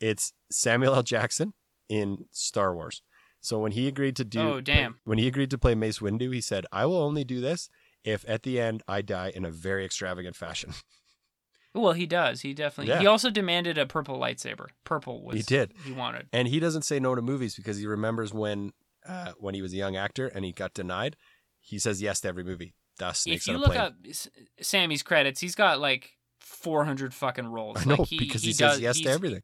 it's 0.00 0.32
Samuel 0.50 0.94
L. 0.94 1.02
Jackson 1.02 1.54
in 1.88 2.26
Star 2.30 2.74
Wars. 2.74 3.02
So 3.40 3.58
when 3.58 3.72
he 3.72 3.88
agreed 3.88 4.14
to 4.16 4.24
do, 4.24 4.40
Oh, 4.40 4.60
damn. 4.60 4.98
when 5.04 5.18
he 5.18 5.26
agreed 5.26 5.50
to 5.50 5.58
play 5.58 5.74
Mace 5.74 5.98
Windu, 6.00 6.32
he 6.32 6.40
said, 6.40 6.66
"I 6.70 6.86
will 6.86 7.02
only 7.02 7.24
do 7.24 7.40
this 7.40 7.68
if 8.04 8.24
at 8.28 8.42
the 8.42 8.60
end 8.60 8.82
I 8.86 9.00
die 9.02 9.32
in 9.34 9.44
a 9.44 9.50
very 9.50 9.84
extravagant 9.84 10.36
fashion." 10.36 10.74
Well, 11.74 11.94
he 11.94 12.04
does. 12.04 12.42
He 12.42 12.52
definitely. 12.52 12.92
Yeah. 12.92 13.00
He 13.00 13.06
also 13.06 13.30
demanded 13.30 13.78
a 13.78 13.86
purple 13.86 14.18
lightsaber. 14.18 14.66
Purple 14.84 15.22
was. 15.24 15.36
He 15.36 15.42
did. 15.42 15.72
He 15.86 15.92
wanted. 15.92 16.26
and 16.30 16.46
he 16.46 16.60
doesn't 16.60 16.82
say 16.82 17.00
no 17.00 17.14
to 17.14 17.22
movies 17.22 17.54
because 17.54 17.78
he 17.78 17.86
remembers 17.86 18.34
when, 18.34 18.74
uh, 19.06 19.32
when 19.38 19.54
he 19.54 19.62
was 19.62 19.72
a 19.72 19.76
young 19.76 19.96
actor 19.96 20.26
and 20.28 20.44
he 20.44 20.52
got 20.52 20.74
denied. 20.74 21.16
He 21.60 21.78
says 21.78 22.02
yes 22.02 22.20
to 22.20 22.28
every 22.28 22.44
movie. 22.44 22.74
Thus, 22.98 23.20
Snakes 23.20 23.42
if 23.42 23.48
you 23.48 23.54
on 23.54 23.60
a 23.60 23.62
look 23.62 23.72
Plane. 23.72 23.80
up 23.80 23.94
Sammy's 24.60 25.02
credits, 25.02 25.40
he's 25.40 25.54
got 25.54 25.80
like 25.80 26.10
400 26.40 27.14
fucking 27.14 27.46
roles. 27.46 27.78
I 27.78 27.84
know 27.84 27.94
like 27.96 28.08
he, 28.08 28.18
because 28.18 28.42
he, 28.42 28.48
he 28.48 28.52
says 28.52 28.72
does, 28.72 28.80
yes 28.80 29.00
to 29.00 29.08
everything. 29.10 29.42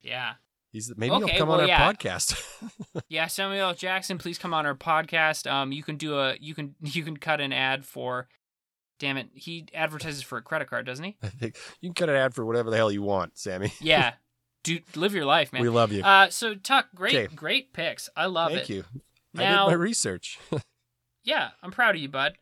Yeah. 0.00 0.34
He's 0.72 0.92
maybe 0.96 1.14
Okay, 1.14 1.32
he'll 1.32 1.38
come 1.38 1.48
well, 1.48 1.58
on 1.58 1.62
our 1.62 1.68
yeah. 1.68 1.92
podcast. 1.92 2.40
Yeah, 3.08 3.26
Samuel 3.26 3.60
L. 3.60 3.74
Jackson, 3.74 4.18
please 4.18 4.38
come 4.38 4.54
on 4.54 4.66
our 4.66 4.74
podcast. 4.74 5.50
Um, 5.50 5.72
you 5.72 5.82
can 5.82 5.96
do 5.96 6.16
a 6.18 6.36
you 6.40 6.54
can 6.54 6.74
you 6.80 7.02
can 7.02 7.16
cut 7.16 7.40
an 7.40 7.52
ad 7.52 7.84
for. 7.84 8.28
Damn 9.00 9.16
it, 9.16 9.30
he 9.32 9.66
advertises 9.74 10.22
for 10.22 10.36
a 10.38 10.42
credit 10.42 10.68
card, 10.68 10.84
doesn't 10.86 11.04
he? 11.04 11.16
I 11.22 11.28
think 11.28 11.56
you 11.80 11.88
can 11.88 11.94
cut 11.94 12.08
an 12.10 12.16
ad 12.16 12.34
for 12.34 12.44
whatever 12.44 12.70
the 12.70 12.76
hell 12.76 12.92
you 12.92 13.02
want, 13.02 13.38
Sammy. 13.38 13.72
Yeah, 13.80 14.12
Do 14.62 14.78
live 14.94 15.14
your 15.14 15.24
life, 15.24 15.52
man. 15.52 15.62
We 15.62 15.68
love 15.68 15.92
you. 15.92 16.02
Uh, 16.02 16.28
so 16.30 16.54
Tuck, 16.54 16.88
great, 16.94 17.12
'Kay. 17.12 17.34
great 17.34 17.72
picks. 17.72 18.08
I 18.16 18.26
love 18.26 18.50
Thank 18.50 18.62
it. 18.62 18.66
Thank 18.66 18.94
you. 18.94 19.00
Now, 19.34 19.66
I 19.66 19.70
did 19.70 19.76
my 19.76 19.82
research. 19.82 20.38
yeah, 21.24 21.50
I'm 21.62 21.70
proud 21.70 21.94
of 21.94 22.00
you, 22.00 22.08
bud. 22.08 22.34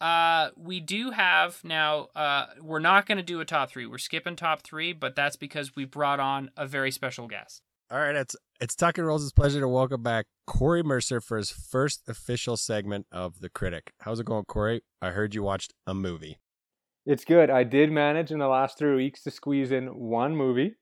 Uh, 0.00 0.50
we 0.56 0.80
do 0.80 1.10
have 1.10 1.62
now. 1.62 2.08
Uh, 2.16 2.46
we're 2.60 2.78
not 2.78 3.06
going 3.06 3.18
to 3.18 3.24
do 3.24 3.40
a 3.40 3.44
top 3.44 3.70
three. 3.70 3.86
We're 3.86 3.98
skipping 3.98 4.36
top 4.36 4.62
three, 4.62 4.92
but 4.92 5.14
that's 5.14 5.36
because 5.36 5.76
we 5.76 5.84
brought 5.84 6.20
on 6.20 6.50
a 6.56 6.66
very 6.66 6.90
special 6.90 7.28
guest. 7.28 7.62
All 7.90 7.98
right, 7.98 8.16
it's 8.16 8.34
it's 8.60 8.74
Tuck 8.74 8.98
and 8.98 9.06
Rolls' 9.06 9.32
pleasure 9.32 9.60
to 9.60 9.68
welcome 9.68 10.02
back 10.02 10.26
Corey 10.46 10.82
Mercer 10.82 11.20
for 11.20 11.36
his 11.36 11.50
first 11.50 12.08
official 12.08 12.56
segment 12.56 13.06
of 13.12 13.40
The 13.40 13.50
Critic. 13.50 13.92
How's 14.00 14.20
it 14.20 14.26
going, 14.26 14.44
Corey? 14.44 14.82
I 15.02 15.10
heard 15.10 15.34
you 15.34 15.42
watched 15.42 15.74
a 15.86 15.92
movie. 15.92 16.38
It's 17.04 17.24
good. 17.24 17.50
I 17.50 17.64
did 17.64 17.90
manage 17.90 18.30
in 18.30 18.38
the 18.38 18.46
last 18.48 18.78
three 18.78 18.94
weeks 18.94 19.22
to 19.24 19.30
squeeze 19.30 19.72
in 19.72 19.88
one 19.88 20.36
movie 20.36 20.76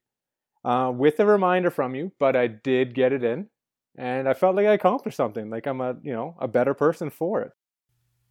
uh, 0.65 0.93
with 0.95 1.21
a 1.21 1.27
reminder 1.27 1.71
from 1.71 1.95
you, 1.95 2.13
but 2.19 2.37
I 2.37 2.47
did 2.47 2.95
get 2.95 3.13
it 3.13 3.25
in. 3.25 3.49
And 3.97 4.29
I 4.29 4.35
felt 4.35 4.55
like 4.55 4.67
I 4.67 4.75
accomplished 4.75 5.17
something. 5.17 5.51
Like 5.51 5.67
I'm 5.67 5.81
a, 5.81 5.97
you 6.03 6.13
know, 6.13 6.37
a 6.39 6.47
better 6.47 6.73
person 6.73 7.11
for 7.11 7.43
it. 7.43 7.53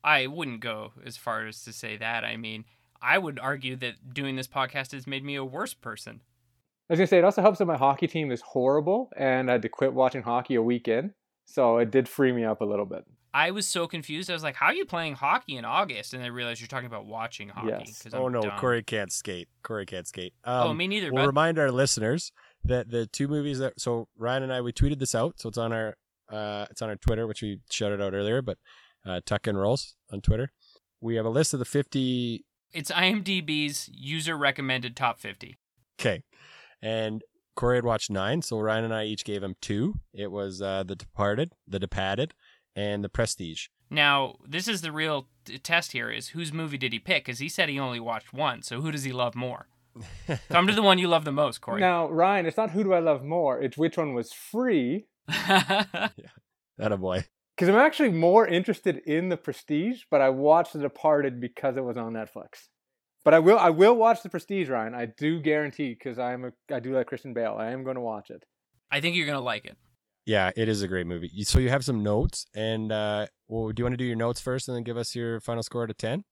I 0.03 0.27
wouldn't 0.27 0.61
go 0.61 0.93
as 1.05 1.17
far 1.17 1.45
as 1.45 1.61
to 1.63 1.73
say 1.73 1.97
that. 1.97 2.23
I 2.23 2.37
mean, 2.37 2.63
I 3.01 3.17
would 3.17 3.39
argue 3.39 3.75
that 3.77 4.13
doing 4.13 4.37
this 4.37 4.47
podcast 4.47 4.93
has 4.93 5.05
made 5.05 5.23
me 5.23 5.35
a 5.35 5.43
worse 5.43 5.73
person. 5.73 6.21
I 6.89 6.93
was 6.93 6.99
gonna 6.99 7.07
say 7.07 7.17
it 7.17 7.25
also 7.25 7.41
helps 7.41 7.59
that 7.59 7.65
my 7.65 7.75
hockey 7.75 8.07
team 8.07 8.31
is 8.31 8.39
horrible, 8.41 9.09
and 9.17 9.49
I 9.49 9.53
had 9.53 9.61
to 9.63 9.69
quit 9.69 9.93
watching 9.93 10.21
hockey 10.23 10.55
a 10.55 10.61
week 10.61 10.87
in, 10.87 11.13
so 11.43 11.77
it 11.79 11.91
did 11.91 12.07
free 12.07 12.31
me 12.31 12.45
up 12.45 12.61
a 12.61 12.65
little 12.65 12.85
bit. 12.85 13.03
I 13.37 13.51
was 13.51 13.67
so 13.67 13.85
confused. 13.85 14.31
I 14.31 14.33
was 14.33 14.41
like, 14.41 14.55
"How 14.55 14.67
are 14.67 14.73
you 14.73 14.85
playing 14.85 15.13
hockey 15.13 15.57
in 15.57 15.63
August?" 15.63 16.15
And 16.15 16.23
I 16.23 16.27
realized 16.27 16.59
you're 16.59 16.67
talking 16.67 16.87
about 16.87 17.05
watching 17.05 17.49
hockey. 17.49 17.67
Yes. 17.85 18.07
oh 18.11 18.29
no, 18.29 18.41
dumb. 18.41 18.57
Corey 18.57 18.81
can't 18.81 19.11
skate. 19.11 19.47
Corey 19.61 19.85
can't 19.85 20.07
skate. 20.07 20.33
Um, 20.43 20.69
oh, 20.69 20.73
me 20.73 20.87
neither. 20.87 21.11
We'll 21.11 21.21
bud. 21.21 21.27
remind 21.27 21.59
our 21.59 21.71
listeners 21.71 22.31
that 22.63 22.89
the 22.89 23.05
two 23.05 23.27
movies 23.27 23.59
that 23.59 23.79
so 23.79 24.07
Ryan 24.17 24.41
and 24.41 24.53
I 24.53 24.61
we 24.61 24.73
tweeted 24.73 24.97
this 24.97 25.13
out, 25.13 25.39
so 25.39 25.49
it's 25.49 25.57
on 25.59 25.71
our 25.71 25.95
uh 26.31 26.65
it's 26.71 26.81
on 26.81 26.89
our 26.89 26.95
Twitter, 26.95 27.27
which 27.27 27.43
we 27.43 27.59
shouted 27.69 28.01
out 28.01 28.15
earlier, 28.15 28.41
but 28.41 28.57
uh 29.05 29.21
Tuck 29.23 29.45
and 29.45 29.59
Rolls 29.59 29.95
on 30.11 30.21
Twitter. 30.21 30.51
We 30.99 31.15
have 31.15 31.25
a 31.25 31.29
list 31.29 31.53
of 31.53 31.59
the 31.59 31.65
fifty 31.65 32.43
It's 32.73 32.89
IMDb's 32.89 33.87
user 33.93 34.35
recommended 34.35 34.95
top 34.95 35.19
50. 35.19 35.59
Okay. 35.99 36.23
And 36.81 37.21
Corey 37.55 37.77
had 37.77 37.85
watched 37.85 38.09
nine, 38.09 38.41
so 38.41 38.59
Ryan 38.59 38.85
and 38.85 38.93
I 38.95 39.03
each 39.05 39.23
gave 39.23 39.43
him 39.43 39.55
two. 39.61 39.95
It 40.11 40.31
was 40.31 40.59
uh 40.59 40.83
The 40.87 40.95
Departed, 40.95 41.51
The 41.67 41.77
Departed, 41.79 42.33
and 42.77 43.03
The 43.03 43.09
Prestige. 43.09 43.67
Now, 43.89 44.35
this 44.47 44.67
is 44.67 44.81
the 44.81 44.91
real 44.91 45.27
t- 45.43 45.57
test 45.57 45.91
here 45.91 46.09
is 46.09 46.29
whose 46.29 46.53
movie 46.53 46.77
did 46.77 46.93
he 46.93 46.99
pick? 46.99 47.25
Because 47.25 47.39
he 47.39 47.49
said 47.49 47.67
he 47.67 47.79
only 47.79 47.99
watched 47.99 48.31
one, 48.31 48.61
so 48.61 48.81
who 48.81 48.91
does 48.91 49.03
he 49.03 49.11
love 49.11 49.35
more? 49.35 49.67
Come 50.49 50.67
to 50.67 50.73
the 50.73 50.83
one 50.83 50.99
you 50.99 51.07
love 51.07 51.25
the 51.25 51.31
most, 51.31 51.59
Corey. 51.59 51.81
Now, 51.81 52.07
Ryan, 52.07 52.45
it's 52.45 52.57
not 52.57 52.69
who 52.69 52.83
do 52.83 52.93
I 52.93 52.99
love 52.99 53.23
more; 53.23 53.59
it's 53.59 53.77
which 53.77 53.97
one 53.97 54.13
was 54.13 54.31
free. 54.31 55.07
That 56.77 56.91
a 56.91 56.97
boy. 56.97 57.25
Because 57.55 57.69
I'm 57.69 57.81
actually 57.81 58.09
more 58.09 58.47
interested 58.47 58.97
in 59.07 59.29
the 59.29 59.37
Prestige, 59.37 60.03
but 60.11 60.21
I 60.21 60.29
watched 60.29 60.73
The 60.73 60.79
Departed 60.79 61.41
because 61.41 61.75
it 61.75 61.83
was 61.83 61.97
on 61.97 62.13
Netflix. 62.13 62.67
But 63.25 63.33
I 63.33 63.39
will, 63.39 63.57
I 63.57 63.71
will 63.71 63.95
watch 63.95 64.21
The 64.21 64.29
Prestige, 64.29 64.69
Ryan. 64.69 64.93
I 64.93 65.07
do 65.07 65.41
guarantee 65.41 65.95
because 65.95 66.19
I'm 66.19 66.45
a, 66.45 66.51
I 66.71 66.79
do 66.79 66.93
like 66.93 67.07
Christian 67.07 67.33
Bale. 67.33 67.55
I 67.57 67.71
am 67.71 67.83
going 67.83 67.95
to 67.95 68.01
watch 68.01 68.29
it. 68.29 68.43
I 68.91 69.01
think 69.01 69.15
you're 69.15 69.25
going 69.25 69.39
to 69.39 69.43
like 69.43 69.65
it. 69.65 69.75
Yeah, 70.27 70.51
it 70.55 70.67
is 70.69 70.81
a 70.83 70.87
great 70.89 71.07
movie. 71.07 71.31
So 71.45 71.57
you 71.57 71.69
have 71.69 71.83
some 71.85 72.03
notes, 72.03 72.45
and 72.53 72.91
uh, 72.91 73.27
well, 73.47 73.69
do 73.71 73.79
you 73.81 73.85
want 73.85 73.93
to 73.93 73.97
do 73.97 74.03
your 74.03 74.17
notes 74.17 74.41
first, 74.41 74.67
and 74.67 74.75
then 74.75 74.83
give 74.83 74.97
us 74.97 75.15
your 75.15 75.39
final 75.39 75.63
score 75.63 75.83
out 75.83 75.89
of 75.89 75.97
ten? 75.97 76.25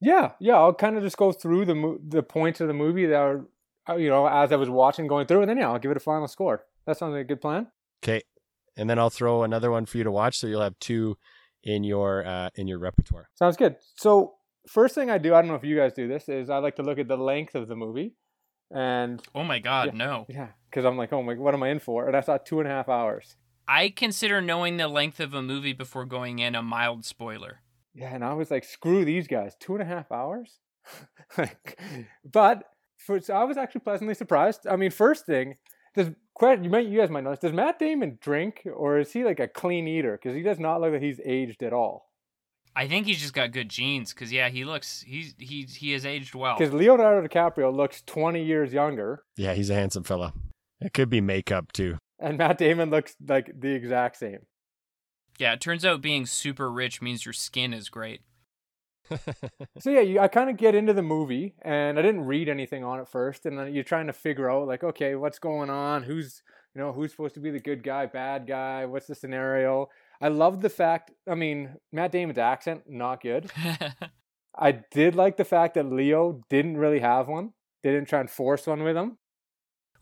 Yeah, 0.00 0.32
yeah. 0.40 0.54
I'll 0.56 0.74
kind 0.74 0.96
of 0.96 1.02
just 1.02 1.16
go 1.18 1.32
through 1.32 1.66
the 1.66 1.74
mo- 1.74 1.98
the 2.06 2.22
points 2.22 2.60
of 2.60 2.68
the 2.68 2.74
movie 2.74 3.06
that 3.06 3.16
are, 3.20 3.46
uh, 3.88 3.96
you 3.96 4.08
know, 4.08 4.26
as 4.26 4.52
I 4.52 4.56
was 4.56 4.70
watching, 4.70 5.06
going 5.06 5.26
through, 5.26 5.42
and 5.42 5.50
then 5.50 5.58
yeah, 5.58 5.70
I'll 5.70 5.78
give 5.78 5.90
it 5.90 5.96
a 5.98 6.00
final 6.00 6.26
score. 6.28 6.64
That 6.86 6.96
sounds 6.96 7.12
like 7.12 7.20
a 7.22 7.24
good 7.24 7.40
plan. 7.42 7.66
Okay, 8.02 8.22
and 8.76 8.88
then 8.88 8.98
I'll 8.98 9.10
throw 9.10 9.42
another 9.42 9.70
one 9.70 9.84
for 9.86 9.98
you 9.98 10.04
to 10.04 10.10
watch, 10.10 10.38
so 10.38 10.46
you'll 10.46 10.62
have 10.62 10.78
two 10.80 11.18
in 11.62 11.84
your 11.84 12.26
uh, 12.26 12.48
in 12.54 12.66
your 12.68 12.78
repertoire. 12.78 13.28
Sounds 13.34 13.56
good. 13.58 13.76
So 13.96 14.36
first 14.66 14.94
thing 14.94 15.10
I 15.10 15.18
do, 15.18 15.34
I 15.34 15.42
don't 15.42 15.48
know 15.48 15.56
if 15.56 15.64
you 15.64 15.76
guys 15.76 15.92
do 15.92 16.08
this, 16.08 16.28
is 16.30 16.48
I 16.48 16.56
like 16.58 16.76
to 16.76 16.82
look 16.82 16.98
at 16.98 17.06
the 17.08 17.18
length 17.18 17.54
of 17.54 17.68
the 17.68 17.76
movie, 17.76 18.14
and 18.74 19.20
Oh 19.34 19.44
my 19.44 19.58
God, 19.58 19.88
Yeah. 19.88 19.92
no. 20.06 20.26
yeah, 20.28 20.48
because 20.76 20.84
I'm 20.86 20.98
like, 20.98 21.10
oh 21.10 21.22
my, 21.22 21.32
what 21.32 21.54
am 21.54 21.62
I 21.62 21.70
in 21.70 21.78
for? 21.78 22.06
And 22.06 22.14
I 22.14 22.20
saw 22.20 22.36
two 22.36 22.60
and 22.60 22.68
a 22.68 22.70
half 22.70 22.90
hours. 22.90 23.36
I 23.66 23.88
consider 23.88 24.42
knowing 24.42 24.76
the 24.76 24.88
length 24.88 25.20
of 25.20 25.32
a 25.32 25.40
movie 25.40 25.72
before 25.72 26.04
going 26.04 26.38
in 26.38 26.54
a 26.54 26.62
mild 26.62 27.06
spoiler. 27.06 27.62
Yeah, 27.94 28.14
and 28.14 28.22
I 28.22 28.34
was 28.34 28.50
like, 28.50 28.62
screw 28.62 29.02
these 29.02 29.26
guys, 29.26 29.56
two 29.58 29.72
and 29.72 29.80
a 29.80 29.86
half 29.86 30.12
hours. 30.12 30.58
like, 31.38 31.80
but 32.30 32.64
for, 32.98 33.18
so 33.20 33.32
I 33.32 33.44
was 33.44 33.56
actually 33.56 33.80
pleasantly 33.80 34.12
surprised. 34.12 34.66
I 34.66 34.76
mean, 34.76 34.90
first 34.90 35.24
thing, 35.24 35.56
does 35.94 36.10
que- 36.38 36.58
you 36.62 36.68
might 36.68 36.88
you 36.88 37.00
guys 37.00 37.08
might 37.08 37.24
notice, 37.24 37.38
does 37.38 37.54
Matt 37.54 37.78
Damon 37.78 38.18
drink 38.20 38.68
or 38.70 38.98
is 38.98 39.14
he 39.14 39.24
like 39.24 39.40
a 39.40 39.48
clean 39.48 39.88
eater? 39.88 40.18
Because 40.22 40.36
he 40.36 40.42
does 40.42 40.58
not 40.58 40.82
look 40.82 40.92
like 40.92 41.00
he's 41.00 41.20
aged 41.24 41.62
at 41.62 41.72
all. 41.72 42.10
I 42.76 42.86
think 42.86 43.06
he's 43.06 43.22
just 43.22 43.32
got 43.32 43.52
good 43.52 43.70
genes 43.70 44.12
because 44.12 44.30
yeah, 44.30 44.50
he 44.50 44.66
looks 44.66 45.00
he's 45.06 45.34
he 45.38 45.62
he 45.62 45.92
has 45.92 46.04
aged 46.04 46.34
well. 46.34 46.58
Because 46.58 46.74
Leonardo 46.74 47.26
DiCaprio 47.26 47.74
looks 47.74 48.02
twenty 48.02 48.44
years 48.44 48.74
younger, 48.74 49.24
Yeah, 49.38 49.54
he's 49.54 49.70
a 49.70 49.74
handsome 49.74 50.04
fella. 50.04 50.34
It 50.80 50.92
could 50.92 51.08
be 51.10 51.20
makeup 51.20 51.72
too. 51.72 51.98
and 52.18 52.38
Matt 52.38 52.58
Damon 52.58 52.90
looks 52.90 53.14
like 53.26 53.50
the 53.58 53.72
exact 53.74 54.16
same. 54.16 54.40
Yeah, 55.38 55.52
it 55.52 55.60
turns 55.60 55.84
out 55.84 56.00
being 56.00 56.24
super 56.26 56.70
rich 56.70 57.02
means 57.02 57.26
your 57.26 57.32
skin 57.34 57.74
is 57.74 57.88
great. 57.88 58.20
So 59.78 59.90
yeah, 59.90 60.00
you, 60.00 60.18
I 60.20 60.28
kind 60.28 60.48
of 60.48 60.56
get 60.56 60.74
into 60.74 60.94
the 60.94 61.02
movie, 61.02 61.54
and 61.62 61.98
I 61.98 62.02
didn't 62.02 62.24
read 62.24 62.48
anything 62.48 62.82
on 62.82 62.98
it 62.98 63.08
first, 63.08 63.44
and 63.44 63.58
then 63.58 63.74
you're 63.74 63.84
trying 63.84 64.06
to 64.06 64.12
figure 64.14 64.50
out 64.50 64.66
like, 64.66 64.82
okay, 64.82 65.14
what's 65.14 65.38
going 65.38 65.68
on? 65.68 66.02
Who's 66.02 66.42
you 66.74 66.80
know 66.80 66.92
who's 66.92 67.10
supposed 67.10 67.34
to 67.34 67.40
be 67.40 67.50
the 67.50 67.60
good 67.60 67.82
guy, 67.82 68.06
bad 68.06 68.46
guy? 68.46 68.86
What's 68.86 69.06
the 69.06 69.14
scenario? 69.14 69.88
I 70.20 70.28
love 70.28 70.62
the 70.62 70.70
fact. 70.70 71.12
I 71.28 71.34
mean, 71.34 71.76
Matt 71.92 72.12
Damon's 72.12 72.38
accent 72.38 72.84
not 72.88 73.22
good. 73.22 73.50
I 74.58 74.72
did 74.90 75.14
like 75.14 75.36
the 75.36 75.44
fact 75.44 75.74
that 75.74 75.92
Leo 75.92 76.40
didn't 76.48 76.78
really 76.78 77.00
have 77.00 77.28
one. 77.28 77.50
They 77.82 77.90
didn't 77.92 78.08
try 78.08 78.20
and 78.20 78.30
force 78.30 78.66
one 78.66 78.82
with 78.82 78.96
him. 78.96 79.18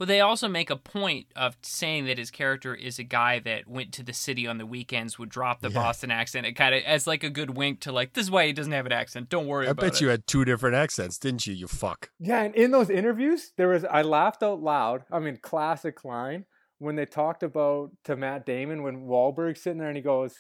Well, 0.05 0.07
they 0.16 0.20
also 0.20 0.48
make 0.48 0.68
a 0.68 0.76
point 0.76 1.26
of 1.34 1.57
saying 1.62 2.05
that 2.07 2.18
his 2.18 2.30
character 2.30 2.74
is 2.74 2.98
a 2.98 3.02
guy 3.02 3.38
that 3.38 3.66
went 3.66 3.92
to 3.94 4.02
the 4.02 4.12
city 4.12 4.46
on 4.46 4.59
the 4.59 4.66
weekends, 4.66 5.18
would 5.18 5.30
drop 5.30 5.61
the 5.62 5.70
Yeah. 5.70 5.74
Boston 5.82 6.11
accent. 6.11 6.46
It 6.46 6.52
kind 6.52 6.74
of 6.74 6.82
as 6.84 7.07
like 7.07 7.24
a 7.24 7.30
good 7.30 7.57
wink 7.57 7.80
to 7.80 7.92
like 7.92 8.12
this 8.12 8.24
is 8.26 8.30
why 8.30 8.46
he 8.46 8.52
doesn't 8.52 8.72
have 8.72 8.84
an 8.86 8.92
accent. 8.92 9.30
Don't 9.30 9.46
worry 9.46 9.66
I 9.66 9.70
about 9.70 9.80
bet 9.82 9.94
it. 9.94 10.00
you 10.02 10.09
had 10.09 10.26
two 10.26 10.44
different 10.44 10.76
accents, 10.76 11.18
didn't 11.18 11.46
you? 11.46 11.55
You 11.55 11.66
fuck. 11.66 12.11
Yeah, 12.20 12.42
and 12.42 12.55
in 12.55 12.70
those 12.70 12.90
interviews, 12.90 13.52
there 13.57 13.68
was 13.68 13.84
I 13.84 14.02
laughed 14.02 14.42
out 14.42 14.61
loud. 14.61 15.05
I 15.11 15.18
mean, 15.20 15.38
classic 15.42 16.05
line 16.05 16.44
when 16.78 16.96
they 16.96 17.07
talked 17.07 17.42
about 17.42 17.90
to 18.05 18.16
Matt 18.16 18.44
Damon 18.44 18.82
when 18.82 19.07
Wahlberg's 19.07 19.62
sitting 19.62 19.78
there 19.78 19.88
and 19.88 19.96
he 19.96 20.02
goes, 20.02 20.34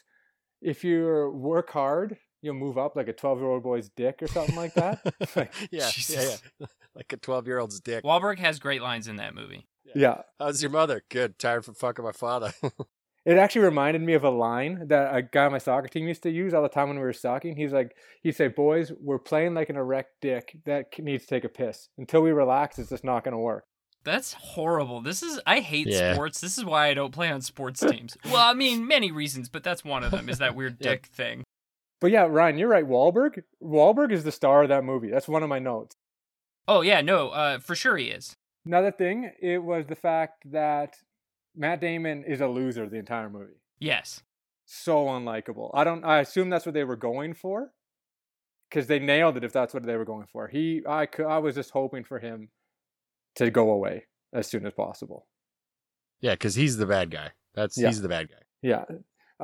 "If 0.60 0.84
you 0.84 1.30
work 1.34 1.70
hard, 1.70 2.18
you'll 2.44 2.54
move 2.54 2.78
up 2.78 2.94
like 2.96 3.08
a 3.08 3.12
twelve-year-old 3.12 3.62
boy's 3.62 3.88
dick 3.88 4.22
or 4.22 4.26
something 4.28 4.54
like 4.56 4.74
that." 4.74 5.00
Like, 5.36 5.52
yeah, 5.70 5.80
yeah, 5.84 5.90
Jesus. 5.90 6.42
yeah. 6.60 6.66
Like 6.94 7.12
a 7.12 7.16
twelve-year-old's 7.16 7.80
dick. 7.80 8.04
Wahlberg 8.04 8.38
has 8.38 8.58
great 8.58 8.82
lines 8.82 9.08
in 9.08 9.16
that 9.16 9.34
movie. 9.34 9.66
yeah, 9.94 10.22
How's 10.38 10.62
your 10.62 10.70
mother? 10.70 11.02
Good. 11.10 11.38
Tired 11.38 11.64
from 11.64 11.74
fucking 11.74 12.04
my 12.04 12.12
father. 12.12 12.52
it 13.24 13.38
actually 13.38 13.62
reminded 13.64 14.02
me 14.02 14.12
of 14.14 14.22
a 14.24 14.30
line 14.30 14.88
that 14.88 15.14
a 15.14 15.22
guy 15.22 15.46
on 15.46 15.52
my 15.52 15.58
soccer 15.58 15.88
team 15.88 16.06
used 16.06 16.22
to 16.24 16.30
use 16.30 16.52
all 16.54 16.62
the 16.62 16.68
time 16.68 16.88
when 16.88 16.96
we 16.98 17.02
were 17.02 17.12
socking. 17.12 17.56
He's 17.56 17.72
like, 17.72 17.96
he'd 18.22 18.36
say, 18.36 18.48
"Boys, 18.48 18.92
we're 19.00 19.18
playing 19.18 19.54
like 19.54 19.70
an 19.70 19.76
erect 19.76 20.10
dick 20.20 20.56
that 20.66 20.86
needs 20.98 21.24
to 21.24 21.28
take 21.30 21.44
a 21.44 21.48
piss. 21.48 21.88
Until 21.98 22.20
we 22.22 22.30
relax, 22.32 22.78
it's 22.78 22.90
just 22.90 23.04
not 23.04 23.24
going 23.24 23.32
to 23.32 23.38
work." 23.38 23.64
That's 24.04 24.34
horrible. 24.34 25.00
This 25.00 25.22
is 25.22 25.40
I 25.46 25.60
hate 25.60 25.86
Yeah. 25.88 26.12
sports. 26.12 26.38
This 26.40 26.58
is 26.58 26.64
why 26.64 26.88
I 26.88 26.94
don't 26.94 27.12
play 27.14 27.30
on 27.30 27.40
sports 27.40 27.80
teams. 27.80 28.16
well, 28.26 28.36
I 28.36 28.52
mean, 28.52 28.86
many 28.86 29.10
reasons, 29.10 29.48
but 29.48 29.64
that's 29.64 29.82
one 29.82 30.04
of 30.04 30.10
them. 30.10 30.28
Is 30.28 30.38
that 30.38 30.54
weird 30.54 30.76
Yeah. 30.78 30.90
dick 30.90 31.06
thing? 31.06 31.42
But 32.04 32.10
yeah, 32.12 32.26
Ryan, 32.28 32.58
you're 32.58 32.68
right. 32.68 32.86
Wahlberg, 32.86 33.42
Wahlberg 33.62 34.12
is 34.12 34.24
the 34.24 34.30
star 34.30 34.62
of 34.62 34.68
that 34.68 34.84
movie. 34.84 35.08
That's 35.08 35.26
one 35.26 35.42
of 35.42 35.48
my 35.48 35.58
notes. 35.58 35.96
Oh 36.68 36.82
yeah, 36.82 37.00
no, 37.00 37.30
uh, 37.30 37.60
for 37.60 37.74
sure 37.74 37.96
he 37.96 38.08
is. 38.08 38.36
Another 38.66 38.90
thing, 38.92 39.30
it 39.40 39.62
was 39.64 39.86
the 39.86 39.94
fact 39.94 40.42
that 40.52 40.96
Matt 41.56 41.80
Damon 41.80 42.22
is 42.24 42.42
a 42.42 42.46
loser 42.46 42.86
the 42.90 42.98
entire 42.98 43.30
movie. 43.30 43.54
Yes. 43.78 44.22
So 44.66 45.06
unlikable. 45.06 45.70
I 45.72 45.82
don't. 45.84 46.04
I 46.04 46.20
assume 46.20 46.50
that's 46.50 46.66
what 46.66 46.74
they 46.74 46.84
were 46.84 46.94
going 46.96 47.32
for, 47.32 47.72
because 48.68 48.86
they 48.86 48.98
nailed 48.98 49.38
it. 49.38 49.44
If 49.44 49.52
that's 49.54 49.72
what 49.72 49.84
they 49.84 49.96
were 49.96 50.04
going 50.04 50.26
for, 50.30 50.46
he. 50.48 50.82
I. 50.86 51.06
cou- 51.06 51.24
I 51.24 51.38
was 51.38 51.54
just 51.54 51.70
hoping 51.70 52.04
for 52.04 52.18
him 52.18 52.50
to 53.36 53.50
go 53.50 53.70
away 53.70 54.04
as 54.34 54.46
soon 54.46 54.66
as 54.66 54.74
possible. 54.74 55.26
yeah, 56.20 56.32
because 56.34 56.54
he's 56.54 56.76
the 56.76 56.84
bad 56.86 57.10
guy. 57.10 57.30
That's 57.54 57.78
Yeah. 57.78 57.88
he's 57.88 58.02
the 58.02 58.10
bad 58.10 58.28
guy. 58.28 58.42
Yeah. 58.60 58.84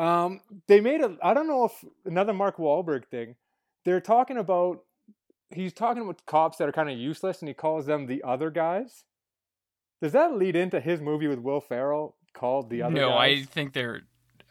Um. 0.01 0.40
They 0.66 0.80
made 0.80 1.01
a. 1.01 1.16
I 1.22 1.34
don't 1.34 1.46
know 1.46 1.64
if 1.64 1.84
another 2.05 2.32
Mark 2.32 2.57
Wahlberg 2.57 3.07
thing. 3.07 3.36
They're 3.84 4.01
talking 4.01 4.36
about. 4.36 4.84
He's 5.51 5.72
talking 5.72 6.03
about 6.03 6.24
cops 6.26 6.59
that 6.59 6.68
are 6.68 6.72
kind 6.72 6.88
of 6.88 6.96
useless, 6.96 7.40
and 7.40 7.48
he 7.48 7.55
calls 7.55 7.86
them 7.86 8.07
the 8.07 8.22
other 8.22 8.51
guys. 8.51 9.05
Does 10.01 10.12
that 10.12 10.36
lead 10.36 10.57
into 10.57 10.80
his 10.80 11.01
movie 11.01 11.26
with 11.26 11.40
Will 11.40 11.61
Ferrell 11.61 12.16
called 12.32 12.70
The 12.70 12.82
Other 12.82 12.94
no, 12.94 13.16
I 13.16 13.42
think 13.42 13.72
they're, 13.72 14.03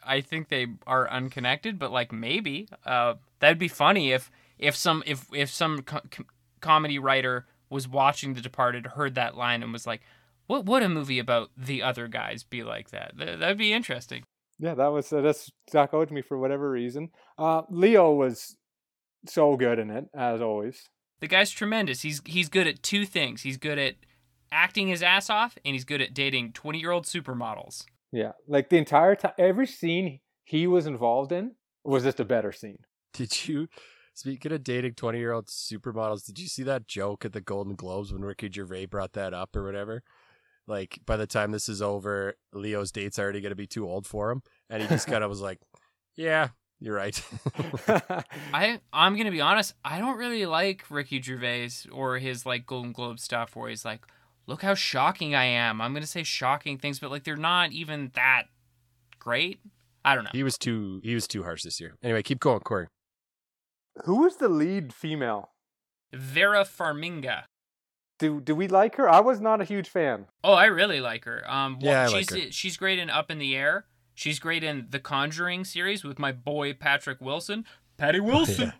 I 0.04 0.20
think 0.20 0.48
they 0.48 0.66
are 0.86 1.10
unconnected. 1.10 1.78
But 1.78 1.90
like 1.90 2.12
maybe, 2.12 2.68
uh, 2.84 3.14
that'd 3.40 3.58
be 3.58 3.68
funny 3.68 4.12
if 4.12 4.30
if 4.58 4.76
some 4.76 5.02
if 5.06 5.26
if 5.32 5.50
some 5.50 5.82
co- 5.82 6.02
com- 6.10 6.26
comedy 6.60 6.98
writer 6.98 7.46
was 7.68 7.88
watching 7.88 8.34
The 8.34 8.40
Departed, 8.40 8.86
heard 8.88 9.14
that 9.14 9.36
line, 9.36 9.62
and 9.62 9.72
was 9.72 9.86
like, 9.86 10.02
What 10.46 10.66
would 10.66 10.82
a 10.82 10.88
movie 10.88 11.18
about 11.18 11.50
the 11.56 11.82
other 11.82 12.06
guys 12.08 12.44
be 12.44 12.62
like 12.62 12.90
that? 12.90 13.18
Th- 13.18 13.38
That'd 13.38 13.58
be 13.58 13.72
interesting. 13.72 14.24
Yeah, 14.60 14.74
that 14.74 14.88
was 14.88 15.12
uh, 15.12 15.22
that 15.22 15.36
stuck 15.68 15.94
out 15.94 16.08
to 16.08 16.14
me 16.14 16.22
for 16.22 16.38
whatever 16.38 16.70
reason. 16.70 17.08
Uh, 17.38 17.62
Leo 17.70 18.12
was 18.12 18.56
so 19.26 19.56
good 19.56 19.78
in 19.78 19.90
it 19.90 20.04
as 20.14 20.42
always. 20.42 20.88
The 21.20 21.28
guy's 21.28 21.50
tremendous. 21.50 22.02
He's 22.02 22.20
he's 22.26 22.48
good 22.48 22.66
at 22.66 22.82
two 22.82 23.06
things. 23.06 23.42
He's 23.42 23.56
good 23.56 23.78
at 23.78 23.94
acting 24.52 24.88
his 24.88 25.02
ass 25.02 25.30
off, 25.30 25.56
and 25.64 25.74
he's 25.74 25.84
good 25.84 26.02
at 26.02 26.12
dating 26.12 26.52
twenty 26.52 26.78
year 26.78 26.90
old 26.90 27.06
supermodels. 27.06 27.84
Yeah, 28.12 28.32
like 28.46 28.68
the 28.68 28.76
entire 28.76 29.16
time, 29.16 29.32
every 29.38 29.66
scene 29.66 30.20
he 30.44 30.66
was 30.66 30.86
involved 30.86 31.32
in 31.32 31.52
was 31.84 32.02
just 32.02 32.20
a 32.20 32.24
better 32.24 32.52
scene. 32.52 32.78
Did 33.14 33.48
you, 33.48 33.68
speaking 34.14 34.52
of 34.52 34.64
dating 34.64 34.94
20 34.94 35.18
year 35.18 35.32
old 35.32 35.46
supermodels, 35.46 36.24
did 36.24 36.38
you 36.38 36.48
see 36.48 36.64
that 36.64 36.86
joke 36.86 37.24
at 37.24 37.32
the 37.32 37.40
Golden 37.40 37.76
Globes 37.76 38.12
when 38.12 38.22
Ricky 38.22 38.50
Gervais 38.50 38.86
brought 38.86 39.12
that 39.12 39.32
up 39.32 39.54
or 39.56 39.64
whatever? 39.64 40.02
Like, 40.70 41.00
by 41.04 41.16
the 41.16 41.26
time 41.26 41.50
this 41.50 41.68
is 41.68 41.82
over, 41.82 42.36
Leo's 42.52 42.92
date's 42.92 43.18
already 43.18 43.40
going 43.40 43.50
to 43.50 43.56
be 43.56 43.66
too 43.66 43.88
old 43.88 44.06
for 44.06 44.30
him. 44.30 44.40
And 44.70 44.80
he 44.80 44.88
just 44.88 45.08
kind 45.08 45.24
of 45.24 45.28
was 45.28 45.40
like, 45.40 45.58
yeah, 46.16 46.50
you're 46.78 46.94
right. 46.94 47.20
I 48.54 48.80
I'm 48.92 49.16
gonna 49.16 49.32
be 49.32 49.40
honest. 49.40 49.74
I 49.84 49.98
don't 49.98 50.16
really 50.16 50.46
like 50.46 50.84
Ricky 50.88 51.20
Gervais 51.20 51.70
or 51.90 52.18
his 52.18 52.46
like 52.46 52.66
Golden 52.66 52.92
Globe 52.92 53.18
stuff 53.18 53.54
where 53.54 53.68
he's 53.68 53.84
like, 53.84 54.00
"Look 54.46 54.62
how 54.62 54.74
shocking 54.74 55.34
I 55.34 55.44
am." 55.44 55.80
I'm 55.80 55.92
gonna 55.92 56.06
say 56.06 56.22
shocking 56.22 56.78
things, 56.78 56.98
but 56.98 57.10
like 57.10 57.24
they're 57.24 57.36
not 57.36 57.72
even 57.72 58.10
that 58.14 58.44
great. 59.18 59.60
I 60.04 60.14
don't 60.14 60.24
know. 60.24 60.30
he 60.32 60.42
was 60.42 60.56
too 60.56 61.00
he 61.02 61.14
was 61.14 61.28
too 61.28 61.42
harsh 61.42 61.64
this 61.64 61.80
year. 61.80 61.96
Anyway, 62.02 62.22
keep 62.22 62.40
going, 62.40 62.60
Corey. 62.60 62.86
Who 64.04 64.22
was 64.22 64.36
the 64.36 64.48
lead 64.48 64.94
female? 64.94 65.50
Vera 66.12 66.64
Farmiga. 66.64 67.44
Do 68.20 68.40
do 68.40 68.54
we 68.54 68.68
like 68.68 68.94
her? 68.96 69.08
I 69.08 69.18
was 69.20 69.40
not 69.40 69.60
a 69.60 69.64
huge 69.64 69.88
fan. 69.88 70.26
Oh, 70.44 70.52
I 70.52 70.66
really 70.66 71.00
like 71.00 71.24
her. 71.24 71.42
Um, 71.50 71.78
wh- 71.80 71.84
Yeah, 71.84 72.02
I 72.02 72.06
she's 72.06 72.30
like 72.30 72.42
her. 72.44 72.52
she's 72.52 72.76
great 72.76 72.98
in 73.00 73.10
Up 73.10 73.30
in 73.30 73.38
the 73.38 73.56
Air. 73.56 73.86
She's 74.14 74.38
great 74.38 74.62
in 74.62 74.86
the 74.90 75.00
Conjuring 75.00 75.64
series 75.64 76.04
with 76.04 76.18
my 76.18 76.30
boy 76.30 76.74
Patrick 76.74 77.20
Wilson. 77.20 77.64
Patty 77.96 78.20
Wilson. 78.30 78.72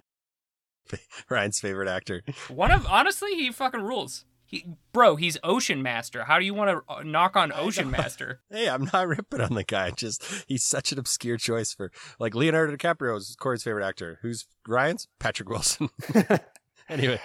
Ryan's 1.31 1.59
favorite 1.61 1.89
actor. 1.89 2.23
One 2.49 2.71
of 2.71 2.87
honestly, 2.87 3.35
he 3.35 3.51
fucking 3.51 3.83
rules. 3.83 4.25
He, 4.45 4.67
bro, 4.93 5.15
he's 5.15 5.39
Ocean 5.45 5.81
Master. 5.81 6.25
How 6.25 6.41
do 6.41 6.45
you 6.45 6.53
want 6.55 6.83
to 6.89 7.05
knock 7.09 7.37
on 7.37 7.53
Ocean 7.53 7.89
Master? 7.91 8.41
Hey, 8.51 8.69
I'm 8.69 8.91
not 8.93 9.07
ripping 9.07 9.41
on 9.41 9.55
the 9.55 9.63
guy. 9.63 9.93
Just 9.93 10.25
he's 10.49 10.67
such 10.67 10.91
an 10.91 10.99
obscure 10.99 11.37
choice 11.37 11.73
for 11.73 11.93
like 12.19 12.35
Leonardo 12.35 12.75
DiCaprio 12.77 13.17
is 13.17 13.37
Corey's 13.39 13.63
favorite 13.63 13.87
actor. 13.87 14.19
Who's 14.23 14.47
Ryan's? 14.67 15.07
Patrick 15.21 15.49
Wilson. 15.49 15.89
anyway, 16.89 17.21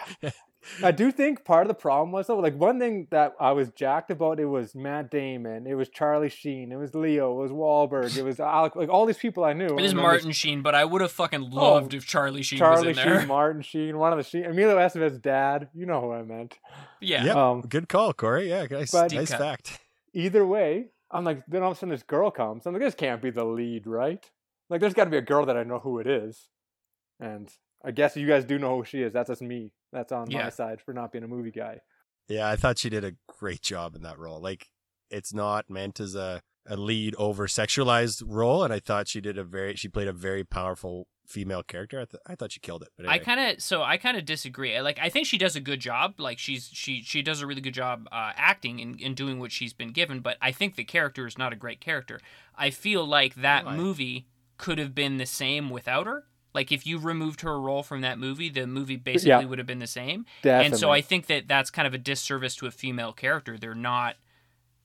I 0.84 0.92
do 0.92 1.12
think 1.12 1.44
part 1.46 1.62
of 1.64 1.68
the 1.68 1.74
problem 1.76 2.12
was 2.12 2.28
though, 2.28 2.38
like 2.40 2.56
one 2.56 2.80
thing 2.80 3.08
that 3.12 3.34
I 3.40 3.52
was 3.52 3.70
jacked 3.70 4.10
about 4.12 4.40
it 4.40 4.46
was 4.46 4.74
Matt 4.76 5.12
Damon, 5.12 5.68
it 5.68 5.76
was 5.76 5.90
Charlie 5.90 6.30
Sheen, 6.30 6.72
it 6.72 6.78
was 6.78 6.96
Leo, 6.96 7.32
it 7.40 7.42
was 7.44 7.52
Wahlberg, 7.52 8.18
it 8.18 8.24
was 8.24 8.40
Alec, 8.40 8.76
like 8.76 8.90
all 8.90 9.06
these 9.06 9.18
people 9.18 9.44
I 9.44 9.54
knew. 9.54 9.66
It 9.66 9.72
and 9.72 9.80
is 9.82 9.94
then 9.94 10.02
Martin 10.02 10.32
Sheen, 10.32 10.62
but 10.62 10.74
I 10.76 10.86
would 10.86 11.02
have 11.02 11.12
fucking 11.12 11.52
loved 11.52 11.94
if 11.94 12.06
Charlie 12.06 12.42
Sheen 12.42 12.60
Charlie 12.60 12.88
was 12.90 12.98
in 12.98 13.06
there. 13.06 13.20
Sheen, 13.20 13.28
Martin 13.38 13.62
Sheen, 13.62 13.98
one 13.98 14.12
of 14.12 14.18
the 14.18 14.24
Sheen, 14.24 14.46
Emilio 14.46 14.78
Estevez's 14.78 15.20
dad. 15.20 15.70
You 15.74 15.86
know 15.86 16.02
who 16.02 16.12
I 16.14 16.24
meant. 16.24 16.58
yeah. 17.00 17.24
Yep. 17.26 17.36
Um, 17.36 17.62
good 17.62 17.88
call, 17.90 18.14
Corey. 18.14 18.50
Yeah, 18.50 18.66
nice, 18.70 18.92
But- 18.92 19.12
nice 19.14 19.30
cut. 19.32 19.40
fact. 19.40 19.80
either 20.14 20.46
way, 20.46 20.88
I'm 21.12 21.24
like, 21.24 21.46
then 21.48 21.62
all 21.64 21.72
of 21.72 21.78
a 21.78 21.80
sudden 21.80 21.90
this 21.94 22.04
girl 22.04 22.32
comes. 22.32 22.66
I'm 22.66 22.74
like, 22.74 22.82
this 22.82 22.96
can't 22.96 23.22
be 23.22 23.30
the 23.30 23.46
lead, 23.46 23.86
right? 23.88 24.24
Like, 24.70 24.82
there's 24.82 24.96
got 24.96 25.04
to 25.06 25.10
be 25.12 25.18
a 25.18 25.22
girl 25.22 25.46
that 25.46 25.56
I 25.56 25.64
know 25.64 25.78
who 25.80 26.00
it 26.00 26.08
is. 26.08 26.48
And 27.20 27.50
I 27.84 27.92
guess 27.92 28.18
you 28.18 28.28
guys 28.28 28.46
do 28.46 28.58
know 28.58 28.76
who 28.78 28.84
she 28.84 29.02
is. 29.04 29.14
That's 29.14 29.30
just 29.30 29.42
me. 29.42 29.72
That's 29.96 30.12
on 30.12 30.30
Yeah. 30.30 30.44
my 30.44 30.50
side 30.50 30.82
for 30.82 30.94
not 30.94 31.12
being 31.12 31.24
a 31.24 31.28
movie 31.28 31.52
guy. 31.52 31.80
Yeah, 32.28 32.50
I 32.50 32.56
thought 32.58 32.78
she 32.78 32.90
did 32.90 33.04
a 33.06 33.14
great 33.28 33.62
job 33.62 33.96
in 33.96 34.02
that 34.04 34.20
role. 34.20 34.42
Like, 34.42 34.68
it's 35.10 35.34
not 35.34 35.70
meant 35.70 36.00
as 36.00 36.16
a, 36.16 36.42
a 36.68 36.76
lead 36.76 37.16
over 37.18 37.48
sexualized 37.48 38.24
role, 38.26 38.64
and 38.64 38.74
I 38.74 38.80
thought 38.80 39.08
she 39.08 39.22
did 39.22 39.38
a 39.38 39.44
very 39.44 39.76
she 39.76 39.88
played 39.88 40.08
a 40.08 40.14
very 40.14 40.44
powerful 40.44 41.08
female 41.28 41.64
character. 41.64 42.02
I, 42.02 42.06
th- 42.06 42.22
I 42.28 42.36
thought 42.36 42.52
she 42.52 42.60
killed 42.60 42.82
it. 42.84 42.90
But 42.98 43.08
I 43.08 43.20
kind 43.20 43.40
of 43.40 43.62
so 43.62 43.84
I 43.84 43.98
kind 43.98 44.18
of 44.18 44.26
disagree. 44.26 44.80
Like 44.82 45.00
I 45.00 45.10
think 45.10 45.28
she 45.28 45.38
does 45.38 45.56
a 45.56 45.60
good 45.62 45.80
job. 45.80 46.16
Like 46.20 46.40
she's 46.40 46.70
she 46.74 47.02
she 47.04 47.22
does 47.22 47.42
a 47.42 47.48
really 47.48 47.62
good 47.62 47.74
job 47.76 48.08
uh, 48.12 48.34
acting 48.36 48.82
and, 48.82 49.00
and 49.00 49.16
doing 49.16 49.40
what 49.40 49.52
she's 49.52 49.74
been 49.74 49.92
given. 49.92 50.20
But 50.20 50.38
I 50.42 50.52
think 50.52 50.76
the 50.76 50.84
character 50.84 51.26
is 51.28 51.38
not 51.38 51.54
a 51.54 51.56
great 51.56 51.80
character. 51.80 52.20
I 52.56 52.70
feel 52.72 53.06
like 53.06 53.36
that 53.36 53.66
Why? 53.66 53.78
movie 53.78 54.28
could 54.58 54.78
have 54.80 54.94
been 54.96 55.18
the 55.18 55.26
same 55.26 55.70
without 55.70 56.06
her. 56.08 56.26
Like 56.56 56.72
if 56.72 56.88
you 56.88 56.98
removed 56.98 57.42
her 57.42 57.60
role 57.60 57.84
from 57.84 58.02
that 58.02 58.18
movie, 58.18 58.50
the 58.50 58.66
movie 58.66 58.96
basically 58.96 59.30
Yeah. 59.30 59.46
would 59.46 59.60
have 59.60 59.68
been 59.68 59.80
the 59.80 59.86
same. 59.88 60.26
Definitely. 60.42 60.66
And 60.66 60.78
so 60.78 60.90
I 60.92 61.02
think 61.02 61.28
that 61.28 61.48
that's 61.48 61.70
kind 61.70 61.88
of 61.88 61.94
a 61.94 61.98
disservice 62.00 62.56
to 62.56 62.66
a 62.66 62.72
female 62.72 63.14
character. 63.14 63.58
They're 63.58 63.76
not 63.76 64.16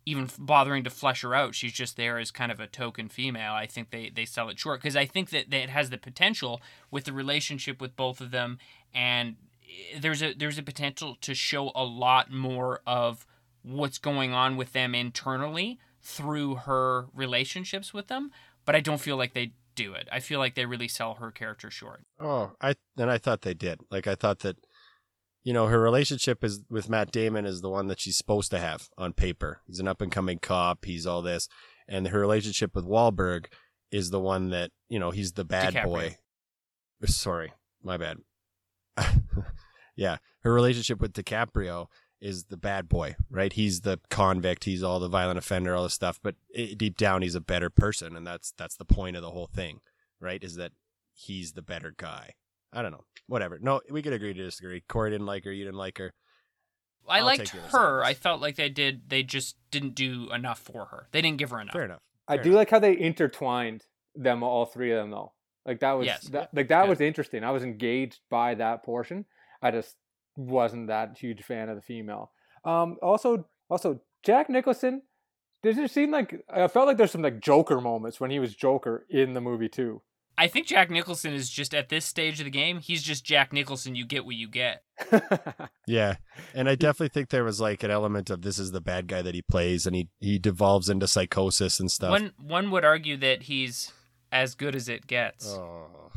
even 0.07 0.29
bothering 0.39 0.83
to 0.85 0.91
flesh 0.91 1.23
her 1.23 1.35
out. 1.35 1.55
She's 1.55 1.73
just 1.73 1.97
there 1.97 2.19
as 2.19 2.31
kind 2.31 2.51
of 2.51 2.59
a 2.59 2.67
token 2.67 3.09
female. 3.09 3.53
I 3.53 3.67
think 3.67 3.91
they, 3.91 4.11
they 4.11 4.25
sell 4.25 4.49
it 4.49 4.59
short 4.59 4.81
because 4.81 4.97
I 4.97 5.05
think 5.07 5.31
that, 5.31 5.51
that 5.51 5.63
it 5.65 5.71
has 5.71 5.91
the 5.91 5.99
potential 5.99 6.61
with 6.91 7.05
the 7.05 7.13
relationship 7.13 7.81
with 7.81 7.95
both 7.97 8.21
of 8.21 8.31
them, 8.31 8.59
and 8.95 9.37
eh, 9.63 9.99
there's 10.01 10.23
a 10.23 10.33
there's 10.33 10.59
a 10.59 10.63
potential 10.63 11.17
to 11.21 11.35
show 11.35 11.71
a 11.75 11.85
lot 11.85 12.33
more 12.33 12.81
of 12.87 13.27
what's 13.63 13.99
going 13.99 14.33
on 14.33 14.57
with 14.57 14.73
them 14.73 14.95
internally 14.95 15.79
through 16.03 16.55
her 16.57 17.07
relationships 17.15 17.93
with 17.95 18.09
them. 18.09 18.33
But 18.65 18.75
I 18.75 18.81
don't 18.81 19.01
feel 19.01 19.17
like 19.17 19.35
they 19.35 19.53
do 19.83 19.95
it. 19.95 20.09
I 20.13 20.21
feel 20.21 20.39
like 20.39 20.55
they 20.55 20.67
really 20.67 20.89
sell 20.89 21.15
her 21.15 21.31
character 21.31 21.71
short. 21.71 22.05
Oh, 22.21 22.53
I 22.61 22.75
and 22.97 23.11
I 23.11 23.19
thought 23.19 23.43
they 23.43 23.55
did. 23.55 23.81
Like 23.91 24.07
I 24.07 24.15
thought 24.15 24.41
that, 24.41 24.57
you 25.43 25.53
know, 25.53 25.67
her 25.67 25.81
relationship 25.81 26.45
is 26.45 26.63
with 26.69 26.89
Matt 26.89 27.11
Damon 27.11 27.47
is 27.47 27.61
the 27.61 27.71
one 27.71 27.87
that 27.89 28.01
she's 28.01 28.17
supposed 28.17 28.51
to 28.51 28.59
have 28.59 28.89
on 28.99 29.13
paper. 29.13 29.61
He's 29.67 29.81
an 29.81 29.89
up 29.89 30.01
and 30.01 30.13
coming 30.13 30.39
cop. 30.39 30.85
He's 30.85 31.07
all 31.07 31.23
this, 31.23 31.49
and 31.89 32.09
her 32.09 32.21
relationship 32.21 32.75
with 32.75 32.85
Wahlberg 32.85 33.47
is 33.91 34.11
the 34.11 34.21
one 34.21 34.51
that 34.51 34.71
you 34.89 34.99
know 34.99 35.11
he's 35.11 35.33
the 35.33 35.45
bad 35.45 35.75
DiCaprio. 35.75 35.85
boy. 35.85 36.17
Sorry, 37.07 37.53
my 37.83 37.97
bad. 37.97 38.19
yeah, 39.97 40.19
her 40.43 40.53
relationship 40.53 41.01
with 41.01 41.15
DiCaprio 41.15 41.87
is 42.21 42.45
the 42.45 42.57
bad 42.57 42.89
boy, 42.89 43.17
right? 43.31 43.53
He's 43.53 43.81
the 43.81 43.99
convict. 44.11 44.65
He's 44.65 44.83
all 44.83 45.01
the 45.01 45.09
violent 45.09 45.39
offender, 45.39 45.75
all 45.75 45.85
this 45.85 45.95
stuff. 45.95 46.21
But 46.23 46.37
i 46.57 46.75
deep 46.77 46.97
down, 46.97 47.23
he's 47.23 47.35
a 47.35 47.41
better 47.41 47.71
person, 47.71 48.17
and 48.17 48.27
that's 48.27 48.53
that's 48.57 48.77
the 48.77 48.85
point 48.85 49.17
of 49.17 49.23
the 49.23 49.31
whole 49.31 49.47
thing, 49.47 49.81
right? 50.21 50.43
Is 50.43 50.57
that 50.57 50.73
he's 51.13 51.53
the 51.53 51.63
better 51.63 51.95
guy. 51.97 52.35
I 52.73 52.83
don't 52.83 52.93
know. 52.93 53.05
Whatever. 53.27 53.59
No, 53.61 53.81
we 53.91 54.03
could 54.03 54.13
agree 54.13 54.35
to 54.35 54.43
disagree. 54.43 54.83
Corey 54.89 55.11
didn't 55.11 55.27
like 55.27 55.45
her. 55.45 55.53
You 55.53 55.65
didn't 55.65 55.79
like 55.79 55.99
her. 55.99 56.13
I 57.09 57.19
I'll 57.19 57.25
liked 57.25 57.41
take 57.41 57.53
the 57.53 57.59
other 57.59 57.71
side 57.71 57.77
of 57.79 57.83
her. 57.83 58.05
I 58.05 58.15
felt 58.15 58.41
like 58.41 58.57
they 58.57 58.69
did. 58.69 59.09
They 59.09 59.23
just 59.23 59.57
didn't 59.71 59.95
do 59.95 60.31
enough 60.33 60.61
for 60.61 60.87
her. 60.87 61.09
They 61.13 61.23
didn't 61.23 61.39
give 61.39 61.51
her 61.51 61.61
enough. 61.61 61.73
Fair 61.73 61.85
enough. 61.85 62.03
I 62.29 62.37
Fair 62.37 62.45
do 62.45 62.53
like 62.53 62.71
how 62.71 62.79
they 62.79 62.97
intertwined 62.99 63.85
them, 64.15 64.43
all 64.43 64.67
three 64.67 64.93
of 64.93 64.99
them, 64.99 65.11
though. 65.11 65.33
Like 65.67 65.81
that 65.81 65.93
was 65.93 66.07
Yes. 66.07 66.25
that, 66.29 66.51
like 66.55 66.69
that 66.69 66.83
Good. 66.83 66.91
was 66.91 67.01
interesting. 67.01 67.45
I 67.45 67.51
was 67.51 67.63
engaged 67.63 68.21
by 68.31 68.55
that 68.55 68.83
portion. 68.85 69.25
I 69.63 69.71
just 69.71 69.97
wasn't 70.41 70.89
that 70.89 71.19
huge 71.19 71.43
fan 71.43 71.69
of 71.69 71.77
the 71.77 71.83
female. 71.83 72.33
Um, 72.65 72.97
also, 73.03 73.47
also 73.69 74.01
Jack 74.23 74.49
Nicholson. 74.49 75.03
Did 75.63 75.77
it 75.77 75.91
seem 75.91 76.11
like 76.11 76.43
I 76.49 76.69
felt 76.69 76.87
like 76.87 76.97
there's 76.97 77.11
some 77.11 77.23
like 77.23 77.41
Joker 77.41 77.81
moments 77.81 78.19
when 78.19 78.31
he 78.31 78.39
was 78.39 78.55
Joker 78.55 79.07
in 79.11 79.35
the 79.35 79.41
movie 79.43 79.69
too. 79.69 80.01
I 80.39 80.49
think 80.49 80.67
Jack 80.67 80.91
Nicholson 80.91 81.35
is 81.35 81.51
just 81.51 81.75
at 81.75 81.91
this 81.91 82.07
stage 82.07 82.41
of 82.41 82.45
the 82.45 82.51
game. 82.51 82.79
He's 82.79 83.03
just 83.03 83.27
Jack 83.27 83.53
Nicholson. 83.53 83.95
You 83.95 84.07
get 84.07 84.25
what 84.25 84.37
you 84.37 84.49
get. 84.49 84.83
Yeah, 85.87 86.17
and 86.55 86.69
I 86.69 86.77
definitely 86.77 87.09
think 87.09 87.31
there 87.31 87.43
was 87.43 87.61
like 87.61 87.83
an 87.83 87.91
element 87.91 88.31
of 88.31 88.43
this 88.43 88.61
is 88.61 88.71
the 88.71 88.81
bad 88.81 89.09
guy 89.09 89.23
that 89.23 89.35
he 89.35 89.43
plays, 89.43 89.87
and 89.87 89.97
he 89.97 90.09
he 90.21 90.39
devolves 90.39 90.89
into 90.89 91.09
psychosis 91.09 91.81
and 91.81 91.91
stuff. 91.91 92.13
One 92.13 92.33
one 92.39 92.71
would 92.71 92.85
argue 92.85 93.17
that 93.17 93.43
he's 93.43 93.93
as 94.31 94.55
good 94.55 94.77
as 94.77 94.89
it 94.89 95.09
gets. 95.09 95.49
Oh. 95.49 96.13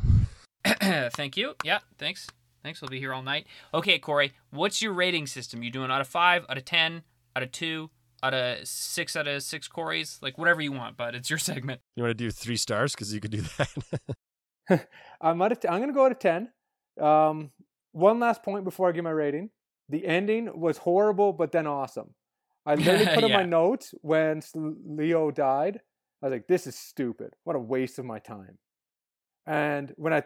Thank 0.64 1.36
you. 1.36 1.54
Yeah, 1.64 1.80
thanks. 1.98 2.28
Thanks. 2.64 2.80
We'll 2.80 2.88
be 2.88 2.98
here 2.98 3.12
all 3.12 3.22
night. 3.22 3.46
Okay, 3.74 3.98
Corey, 3.98 4.32
what's 4.50 4.80
your 4.80 4.94
rating 4.94 5.26
system? 5.26 5.62
You 5.62 5.70
doing 5.70 5.90
out 5.90 6.00
of 6.00 6.08
five, 6.08 6.46
out 6.48 6.56
of 6.56 6.64
ten, 6.64 7.02
out 7.36 7.42
of 7.42 7.52
two, 7.52 7.90
out 8.22 8.32
of 8.32 8.66
six, 8.66 9.14
out 9.14 9.28
of 9.28 9.42
six 9.42 9.68
Corey's? 9.68 10.18
Like 10.22 10.38
whatever 10.38 10.62
you 10.62 10.72
want, 10.72 10.96
but 10.96 11.14
it's 11.14 11.28
your 11.28 11.38
segment. 11.38 11.82
You 11.94 12.02
want 12.02 12.16
to 12.16 12.24
do 12.24 12.30
three 12.30 12.56
stars 12.56 12.92
because 12.92 13.12
you 13.12 13.20
could 13.20 13.32
do 13.32 13.42
that. 13.58 14.16
I'm 15.20 15.42
out 15.42 15.52
of 15.52 15.60
t- 15.60 15.68
I'm 15.68 15.80
gonna 15.80 15.92
go 15.92 16.06
out 16.06 16.12
of 16.12 16.18
ten. 16.18 16.48
Um, 16.98 17.50
one 17.92 18.18
last 18.18 18.42
point 18.42 18.64
before 18.64 18.88
I 18.88 18.92
give 18.92 19.04
my 19.04 19.10
rating. 19.10 19.50
The 19.90 20.06
ending 20.06 20.58
was 20.58 20.78
horrible, 20.78 21.34
but 21.34 21.52
then 21.52 21.66
awesome. 21.66 22.14
I 22.64 22.74
literally 22.76 23.14
put 23.14 23.24
in 23.24 23.32
my 23.32 23.44
notes 23.44 23.94
when 24.00 24.40
Leo 24.54 25.30
died. 25.30 25.80
I 26.22 26.26
was 26.26 26.32
like, 26.32 26.46
"This 26.46 26.66
is 26.66 26.76
stupid. 26.76 27.34
What 27.44 27.56
a 27.56 27.60
waste 27.60 27.98
of 27.98 28.06
my 28.06 28.20
time." 28.20 28.56
And 29.46 29.92
when 29.96 30.14
I 30.14 30.22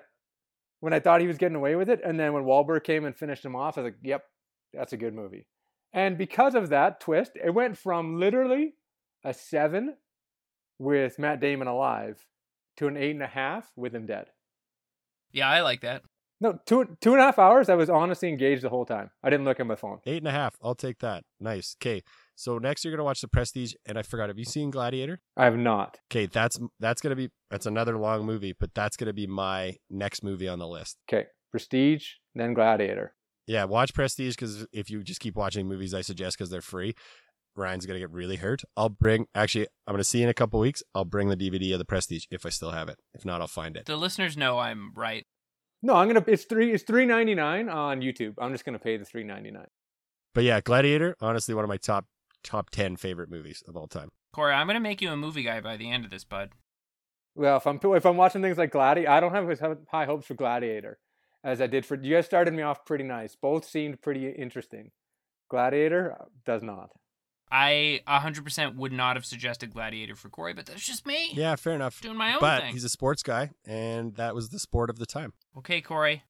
when 0.81 0.93
I 0.93 1.01
thought 1.01 1.21
he 1.21 1.27
was 1.27 1.39
getting 1.39 1.57
away 1.57 1.77
with 1.77 1.89
it, 1.89 2.01
and 2.05 2.19
then 2.19 2.33
when 2.33 2.45
Wahlberg 2.45 2.85
came 2.85 3.05
and 3.05 3.17
finished 3.17 3.45
him 3.45 3.57
off, 3.57 3.77
I 3.77 3.83
was 3.83 3.93
like, 3.93 4.01
"Yep, 4.03 4.25
that's 4.73 4.93
a 4.93 4.97
good 4.97 5.15
movie." 5.15 5.47
And 5.93 6.19
because 6.19 6.55
of 6.55 6.69
that 6.69 7.01
twist, 7.01 7.33
it 7.43 7.51
went 7.51 7.79
from 7.79 8.19
literally 8.19 8.75
a 9.25 9.33
seven 9.35 9.97
with 10.79 11.19
Matt 11.19 11.41
Damon 11.41 11.69
alive 11.69 12.27
to 12.77 12.87
an 12.87 12.97
eight 12.97 13.13
and 13.13 13.23
a 13.23 13.27
half 13.27 13.73
with 13.77 13.95
him 13.95 14.07
dead. 14.07 14.27
Yeah, 15.33 15.49
I 15.49 15.63
like 15.63 15.81
that. 15.81 16.03
No, 16.41 16.59
two 16.67 16.97
two 17.01 17.13
and 17.13 17.21
a 17.21 17.25
half 17.25 17.39
hours. 17.39 17.69
I 17.69 17.75
was 17.75 17.91
honestly 17.91 18.29
engaged 18.29 18.63
the 18.63 18.69
whole 18.69 18.87
time. 18.87 19.11
I 19.23 19.31
didn't 19.31 19.45
look 19.45 19.59
at 19.59 19.67
my 19.67 19.75
phone. 19.75 19.99
Eight 20.07 20.19
and 20.19 20.29
a 20.29 20.33
half. 20.33 20.57
I'll 20.63 20.77
take 20.77 21.01
that. 21.01 21.25
Nice. 21.41 21.77
Okay. 21.83 22.03
So 22.39 22.57
next 22.59 22.85
you're 22.85 22.93
gonna 22.93 23.03
watch 23.03 23.21
The 23.21 23.27
Prestige, 23.27 23.75
and 23.85 23.99
I 23.99 24.03
forgot. 24.03 24.29
Have 24.29 24.39
you 24.39 24.45
seen 24.45 24.71
Gladiator? 24.71 25.21
I 25.37 25.45
have 25.47 25.57
not. 25.57 25.99
Okay, 26.09 26.27
that's 26.27 26.57
that's 26.79 27.01
gonna 27.01 27.17
be 27.17 27.31
that's 27.51 27.67
another 27.67 27.99
long 27.99 28.25
movie, 28.25 28.55
but 28.59 28.73
that's 28.75 28.97
gonna 28.97 29.13
be 29.13 29.27
my 29.27 29.75
next 29.91 30.23
movie 30.23 30.47
on 30.47 30.61
the 30.61 30.69
list. 30.69 30.99
Okay, 31.13 31.27
Prestige, 31.51 32.11
then 32.37 32.55
Gladiator. 32.55 33.17
Yeah, 33.49 33.65
watch 33.65 33.93
Prestige 33.93 34.37
because 34.37 34.69
if 34.73 34.89
you 34.89 35.03
just 35.03 35.19
keep 35.19 35.35
watching 35.35 35.67
movies 35.67 35.93
I 35.93 36.01
suggest 36.03 36.39
because 36.39 36.49
they're 36.49 36.61
free, 36.61 36.95
Ryan's 37.57 37.87
gonna 37.87 37.99
get 37.99 38.13
really 38.13 38.37
hurt. 38.37 38.63
I'll 38.77 38.89
bring 38.89 39.27
actually 39.35 39.67
I'm 39.89 39.95
gonna 39.95 40.05
see 40.05 40.19
you 40.19 40.25
in 40.25 40.31
a 40.31 40.35
couple 40.35 40.61
weeks. 40.61 40.81
I'll 40.95 41.05
bring 41.05 41.31
the 41.31 41.37
DVD 41.37 41.73
of 41.73 41.81
the 41.81 41.85
Prestige 41.85 42.27
if 42.31 42.47
I 42.47 42.51
still 42.51 42.71
have 42.71 42.89
it. 42.89 43.01
If 43.15 43.25
not, 43.25 43.41
I'll 43.41 43.49
find 43.49 43.77
it. 43.77 43.87
The 43.87 43.97
listeners 43.97 44.37
know 44.37 44.59
I'm 44.61 44.93
right. 44.95 45.27
No, 45.83 45.97
I'm 45.97 46.07
gonna. 46.07 46.23
It's 46.29 46.45
three. 46.45 46.73
It's 46.73 46.85
three 46.85 47.05
ninety 47.05 47.35
nine 47.35 47.69
on 47.69 48.01
YouTube. 48.01 48.35
I'm 48.39 48.53
just 48.53 48.65
gonna 48.65 48.79
pay 48.79 48.97
the 48.97 49.05
three 49.05 49.25
ninety 49.25 49.51
nine. 49.51 49.67
But 50.37 50.45
yeah, 50.45 50.61
Gladiator, 50.61 51.17
honestly, 51.21 51.53
one 51.53 51.65
of 51.65 51.69
my 51.69 51.79
top 51.79 52.05
top 52.43 52.71
ten 52.71 52.97
favorite 52.97 53.31
movies 53.31 53.63
of 53.69 53.77
all 53.77 53.87
time. 53.87 54.11
Corey, 54.33 54.53
I'm 54.53 54.67
gonna 54.67 54.81
make 54.81 55.01
you 55.01 55.11
a 55.11 55.17
movie 55.17 55.43
guy 55.43 55.61
by 55.61 55.77
the 55.77 55.91
end 55.91 56.05
of 56.05 56.11
this, 56.11 56.25
bud. 56.25 56.51
Well, 57.35 57.57
if 57.57 57.67
I'm 57.67 57.79
if 57.83 58.05
I'm 58.05 58.17
watching 58.17 58.43
things 58.43 58.59
like 58.59 58.73
Gladiator, 58.73 59.11
I 59.11 59.21
don't 59.21 59.33
have 59.33 59.49
as 59.51 59.61
high 59.91 60.07
hopes 60.07 60.27
for 60.27 60.35
Gladiator 60.35 60.99
as 61.45 61.61
I 61.61 61.67
did 61.67 61.87
for. 61.87 61.97
You 61.97 62.17
guys 62.17 62.27
started 62.27 62.53
me 62.55 62.63
off 62.63 62.85
pretty 62.85 63.05
nice. 63.05 63.37
Both 63.37 63.65
seemed 63.65 64.03
pretty 64.03 64.29
interesting. 64.29 64.91
Gladiator 65.49 66.17
uh, 66.21 66.25
does 66.45 66.63
not. 66.63 66.91
I 67.51 68.01
100% 68.07 68.77
would 68.77 68.93
not 68.93 69.17
have 69.17 69.25
suggested 69.25 69.73
Gladiator 69.73 70.15
for 70.15 70.29
Corey, 70.29 70.53
but 70.53 70.67
that's 70.67 70.87
just 70.87 71.07
me. 71.07 71.31
Yeah, 71.33 71.57
fair 71.57 71.73
enough. 71.73 72.01
Doing 72.03 72.19
my 72.19 72.35
own 72.35 72.41
but 72.41 72.61
thing. 72.63 72.75
he's 72.75 72.85
a 72.85 72.91
sports 72.91 73.23
guy, 73.23 73.51
and 73.67 74.15
that 74.17 74.35
was 74.35 74.51
the 74.51 74.59
sport 74.59 74.91
of 74.91 74.99
the 74.99 75.07
time. 75.07 75.33
Okay, 75.57 75.81
Corey. 75.81 76.25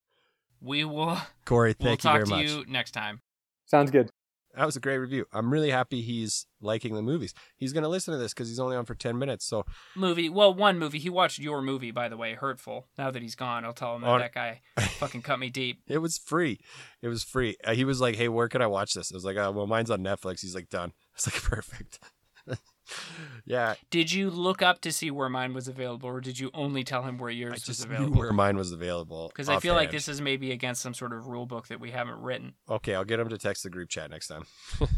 We 0.61 0.85
will 0.85 1.19
Corey, 1.45 1.75
we'll 1.79 1.89
thank 1.89 2.05
you 2.05 2.11
talk 2.11 2.15
very 2.15 2.25
to 2.25 2.31
much. 2.31 2.45
you 2.45 2.65
next 2.73 2.93
time. 2.93 3.21
Sounds 3.67 3.91
good. 3.91 4.11
That 4.57 4.65
was 4.67 4.77
a 4.77 4.81
great 4.81 4.99
review. 4.99 5.25
I'm 5.33 5.53
really 5.53 5.71
happy 5.71 6.01
he's 6.01 6.47
liking 6.61 6.95
the 6.95 7.03
movies. 7.03 7.33
He's 7.57 7.73
going 7.73 7.83
to 7.85 7.89
listen 7.89 8.13
to 8.13 8.19
this 8.19 8.33
because 8.35 8.49
he's 8.49 8.59
only 8.59 8.77
on 8.77 8.87
for 8.87 8.95
10 8.95 9.17
minutes. 9.19 9.45
So, 9.45 9.65
Movie. 9.95 10.29
Well, 10.29 10.53
one 10.53 10.79
movie. 10.79 10.99
He 10.99 11.11
watched 11.11 11.39
your 11.39 11.63
movie, 11.63 11.91
by 11.93 12.09
the 12.09 12.17
way, 12.17 12.35
Hurtful. 12.35 12.89
Now 12.97 13.11
that 13.11 13.23
he's 13.23 13.35
gone, 13.37 13.65
I'll 13.65 13.73
tell 13.73 13.95
him 13.95 14.03
that 14.03 14.09
Oh. 14.09 14.19
that 14.19 14.35
guy 14.35 14.63
fucking 14.99 15.23
cut 15.23 15.39
me 15.39 15.51
deep. 15.51 15.83
it 15.87 15.99
was 15.99 16.19
free. 16.19 16.59
It 17.03 17.09
was 17.09 17.23
free. 17.23 17.57
Uh, 17.63 17.75
he 17.75 17.85
was 17.85 18.01
like, 18.01 18.17
hey, 18.17 18.29
where 18.29 18.49
can 18.49 18.63
I 18.63 18.67
watch 18.67 18.95
this? 18.95 19.13
I 19.13 19.17
was 19.17 19.25
like, 19.25 19.37
oh, 19.37 19.53
well, 19.53 19.67
mine's 19.67 19.91
on 19.91 20.01
Netflix. 20.01 20.41
He's 20.41 20.55
like, 20.55 20.69
done. 20.71 20.89
I 21.15 21.17
was 21.17 21.27
like, 21.27 21.43
perfect. 21.43 22.01
Yeah, 23.45 23.75
Did 23.91 24.13
you 24.13 24.31
look 24.31 24.63
up 24.63 24.81
to 24.83 24.93
see 24.93 25.11
where 25.11 25.29
mine 25.29 25.55
was 25.55 25.69
available, 25.69 26.09
or 26.09 26.21
did 26.21 26.39
you 26.39 26.51
only 26.55 26.85
tell 26.85 27.03
him 27.03 27.19
where 27.19 27.31
yours 27.31 27.51
I 27.51 27.55
was 27.55 27.63
just 27.63 27.89
knew 27.89 27.95
available? 27.95 28.19
where 28.19 28.33
mine 28.33 28.57
was 28.57 28.73
available. 28.73 29.29
Because 29.29 29.49
I 29.49 29.59
feel 29.61 29.75
like 29.75 29.91
this 29.91 30.09
is 30.09 30.21
maybe 30.21 30.53
against 30.53 30.83
some 30.83 30.95
sort 30.95 31.13
of 31.13 31.27
rule 31.27 31.47
book 31.47 31.69
that 31.69 31.81
we 31.81 31.91
haven't 31.91 32.21
written. 32.21 32.55
Okay, 32.69 32.95
I'll 32.95 33.05
get 33.05 33.21
him 33.21 33.29
to 33.29 33.39
text 33.39 33.63
the 33.63 33.71
group 33.71 33.89
chat 33.89 34.11
next 34.11 34.29
time. 34.29 34.45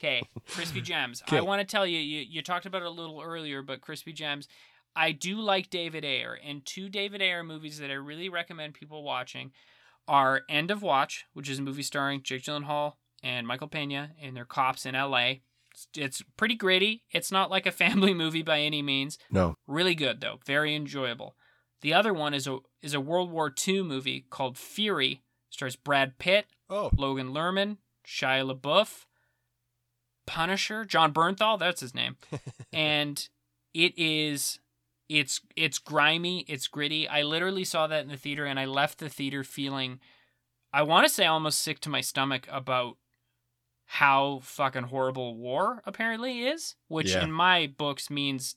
Okay, 0.00 0.22
Crispy 0.48 0.80
Gems. 0.80 1.22
I 1.28 1.42
want 1.42 1.60
to 1.60 1.66
tell 1.70 1.86
you, 1.86 1.98
you, 1.98 2.24
you 2.26 2.40
talked 2.40 2.64
about 2.64 2.80
it 2.80 2.86
a 2.86 2.90
little 2.90 3.20
earlier, 3.20 3.60
but 3.60 3.82
Crispy 3.82 4.14
Gems, 4.14 4.48
I 4.96 5.12
do 5.12 5.38
like 5.38 5.68
David 5.68 6.06
Ayer. 6.06 6.38
And 6.42 6.64
two 6.64 6.88
David 6.88 7.20
Ayer 7.20 7.44
movies 7.44 7.78
that 7.80 7.90
I 7.90 7.94
really 7.94 8.30
recommend 8.30 8.72
people 8.72 9.02
watching 9.02 9.52
are 10.08 10.40
End 10.48 10.70
of 10.70 10.80
Watch, 10.80 11.26
which 11.34 11.50
is 11.50 11.58
a 11.58 11.62
movie 11.62 11.82
starring 11.82 12.22
Jake 12.22 12.44
Gyllenhaal 12.44 12.94
and 13.22 13.46
Michael 13.46 13.68
Pena, 13.68 14.12
and 14.22 14.34
they're 14.34 14.46
cops 14.46 14.86
in 14.86 14.94
L.A. 14.94 15.42
It's, 15.96 16.22
pretty 16.36 16.54
gritty. 16.54 17.04
It's 17.10 17.32
not 17.32 17.50
like 17.50 17.66
a 17.66 17.72
family 17.84 18.14
movie 18.14 18.42
by 18.42 18.60
any 18.60 18.82
means. 18.82 19.18
No. 19.30 19.54
Really 19.66 19.94
good 19.94 20.20
though, 20.20 20.38
very 20.46 20.74
enjoyable. 20.74 21.36
The 21.82 21.94
other 21.94 22.12
one 22.12 22.34
is 22.34 22.46
a 22.46 22.58
is 22.82 22.92
a 22.92 23.00
World 23.00 23.30
War 23.30 23.52
II 23.66 23.82
movie 23.82 24.26
called 24.28 24.58
Fury. 24.58 25.22
Stars 25.50 25.74
Brad 25.76 26.18
Pitt, 26.18 26.46
Oh, 26.68 26.90
Logan 26.96 27.32
Lerman, 27.32 27.78
Shia 28.06 28.48
LaBeouf, 28.48 29.06
Punisher, 30.26 30.84
Jon 30.84 31.12
Bernthal, 31.12 31.58
that's 31.58 31.80
his 31.80 31.94
name. 31.94 32.16
and 32.72 33.28
it 33.74 33.92
is 33.98 34.60
it's 35.08 35.40
it's 35.56 35.78
grimy, 35.78 36.44
it's 36.46 36.68
gritty. 36.68 37.08
I 37.08 37.22
literally 37.22 37.64
saw 37.64 37.88
that 37.88 38.02
in 38.02 38.08
the 38.08 38.16
theater 38.16 38.44
and 38.44 38.60
I 38.60 38.64
left 38.64 38.98
the 38.98 39.08
theater 39.08 39.42
feeling 39.42 39.98
I 40.72 40.82
want 40.82 41.06
to 41.06 41.12
say 41.12 41.26
almost 41.26 41.58
sick 41.58 41.80
to 41.80 41.90
my 41.90 42.00
stomach 42.00 42.46
about 42.50 42.96
how 43.94 44.38
fucking 44.44 44.84
horrible 44.84 45.36
war 45.36 45.82
apparently 45.84 46.42
is, 46.42 46.76
which 46.86 47.10
Yeah. 47.10 47.24
in 47.24 47.32
my 47.32 47.66
books 47.76 48.08
means 48.08 48.54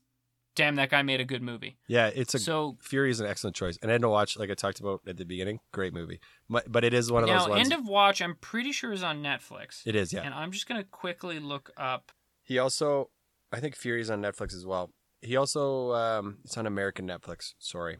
damn 0.55 0.75
that 0.75 0.91
guy 0.91 1.01
made 1.01 1.19
a 1.19 1.25
good 1.25 1.41
movie. 1.41 1.75
yeah, 1.87 2.11
it's 2.13 2.35
a 2.35 2.39
so 2.39 2.77
Fury 2.79 3.09
is 3.09 3.19
an 3.19 3.25
excellent 3.25 3.55
choice. 3.55 3.75
And 3.81 3.89
End 3.89 4.03
of 4.03 4.11
Watch, 4.11 4.37
like 4.37 4.51
I 4.51 4.53
talked 4.53 4.79
about 4.79 5.01
at 5.07 5.17
the 5.17 5.25
beginning, 5.25 5.59
great 5.71 5.91
movie. 5.91 6.19
But, 6.47 6.71
but 6.71 6.83
it 6.83 6.93
is 6.93 7.11
one 7.11 7.23
of 7.23 7.29
now 7.29 7.39
those 7.39 7.49
ones. 7.49 7.61
End 7.61 7.73
of 7.73 7.87
Watch 7.87 8.21
I'm 8.21 8.35
pretty 8.35 8.71
sure 8.71 8.91
is 8.93 9.01
on 9.01 9.23
Netflix. 9.23 9.81
it 9.87 9.95
is, 9.95 10.13
yeah. 10.13 10.21
And 10.21 10.35
I'm 10.35 10.51
just 10.51 10.67
to 10.69 10.83
quickly 10.83 11.39
look 11.39 11.71
up 11.77 12.11
He 12.43 12.59
also, 12.59 13.09
I 13.51 13.59
think 13.59 13.75
Fury's 13.75 14.11
on 14.11 14.21
Netflix 14.21 14.53
as 14.53 14.67
well. 14.67 14.91
He 15.21 15.35
also, 15.35 15.93
um, 15.93 16.37
it's 16.43 16.55
on 16.57 16.67
American 16.67 17.07
Netflix. 17.07 17.53
Sorry. 17.57 17.97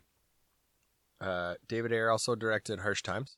Uh, 1.19 1.55
David 1.67 1.91
Ayer 1.93 2.11
also 2.11 2.35
directed 2.35 2.81
Harsh 2.81 3.01
Times. 3.01 3.37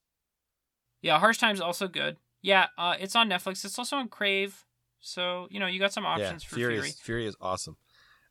Yeah, 1.01 1.19
Harsh 1.19 1.37
Times 1.37 1.61
also 1.61 1.87
good. 1.87 2.17
Yeah, 2.45 2.67
uh, 2.77 2.93
it's 2.99 3.15
on 3.15 3.27
Netflix. 3.27 3.65
It's 3.65 3.79
also 3.79 3.95
on 3.95 4.07
Crave. 4.07 4.65
So, 4.99 5.47
you 5.49 5.59
know, 5.59 5.65
you 5.65 5.79
got 5.79 5.91
some 5.91 6.05
options 6.05 6.43
yeah, 6.43 6.47
for 6.47 6.55
Fury 6.55 6.73
Fury. 6.75 6.89
is 6.89 6.99
Fury 6.99 7.25
is 7.25 7.35
awesome. 7.41 7.75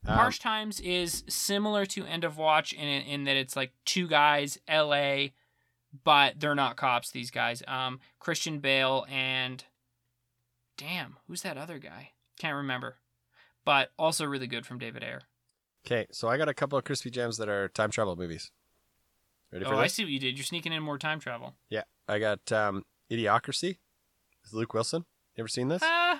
Um, 0.07 0.15
Harsh 0.15 0.39
Times 0.39 0.79
is 0.79 1.25
similar 1.27 1.85
to 1.87 2.05
End 2.05 2.23
of 2.23 2.37
Watch 2.37 2.71
in 2.71 2.87
in 2.87 3.25
that 3.25 3.35
it's 3.35 3.57
like 3.57 3.73
two 3.83 4.07
guys, 4.07 4.57
LA, 4.69 5.27
but 6.05 6.39
they're 6.39 6.55
not 6.55 6.77
cops, 6.77 7.11
these 7.11 7.29
guys. 7.29 7.61
Um 7.67 7.99
Christian 8.19 8.59
Bale 8.59 9.05
and 9.09 9.65
damn, 10.77 11.17
who's 11.27 11.41
that 11.41 11.57
other 11.57 11.77
guy? 11.77 12.11
Can't 12.39 12.55
remember. 12.55 12.95
But 13.65 13.89
also 13.99 14.23
really 14.25 14.47
good 14.47 14.65
from 14.65 14.79
David 14.79 15.03
Ayer. 15.03 15.23
Okay, 15.85 16.07
so 16.11 16.29
I 16.29 16.37
got 16.37 16.47
a 16.47 16.53
couple 16.53 16.77
of 16.77 16.85
crispy 16.85 17.09
gems 17.09 17.35
that 17.37 17.49
are 17.49 17.67
time 17.67 17.91
travel 17.91 18.15
movies. 18.15 18.49
Ready 19.51 19.65
for 19.65 19.73
Oh, 19.73 19.77
I 19.77 19.87
see 19.87 20.05
what 20.05 20.11
you 20.11 20.19
did. 20.19 20.37
You're 20.37 20.45
sneaking 20.45 20.71
in 20.71 20.81
more 20.83 20.97
time 20.97 21.19
travel. 21.19 21.55
Yeah, 21.69 21.83
I 22.07 22.19
got 22.19 22.49
um, 22.53 22.85
Idiocracy. 23.11 23.77
With 24.45 24.53
Luke 24.53 24.73
Wilson. 24.73 25.05
You 25.35 25.41
ever 25.41 25.47
seen 25.47 25.67
this? 25.67 25.83
Uh 25.83 26.19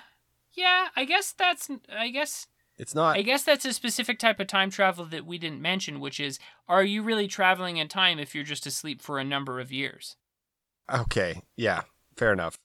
yeah, 0.52 0.88
I 0.96 1.04
guess 1.04 1.32
that's 1.32 1.70
I 1.90 2.08
guess 2.08 2.46
it's 2.78 2.94
not. 2.94 3.16
I 3.16 3.22
guess 3.22 3.42
that's 3.42 3.64
a 3.64 3.72
specific 3.72 4.18
type 4.18 4.38
of 4.38 4.48
time 4.48 4.70
travel 4.70 5.06
that 5.06 5.24
we 5.24 5.38
didn't 5.38 5.62
mention, 5.62 6.00
which 6.00 6.20
is 6.20 6.38
are 6.68 6.84
you 6.84 7.02
really 7.02 7.26
traveling 7.26 7.78
in 7.78 7.88
time 7.88 8.18
if 8.18 8.34
you're 8.34 8.44
just 8.44 8.66
asleep 8.66 9.00
for 9.00 9.18
a 9.18 9.24
number 9.24 9.60
of 9.60 9.72
years? 9.72 10.16
Okay, 10.92 11.42
yeah, 11.56 11.82
fair 12.16 12.32
enough. 12.32 12.58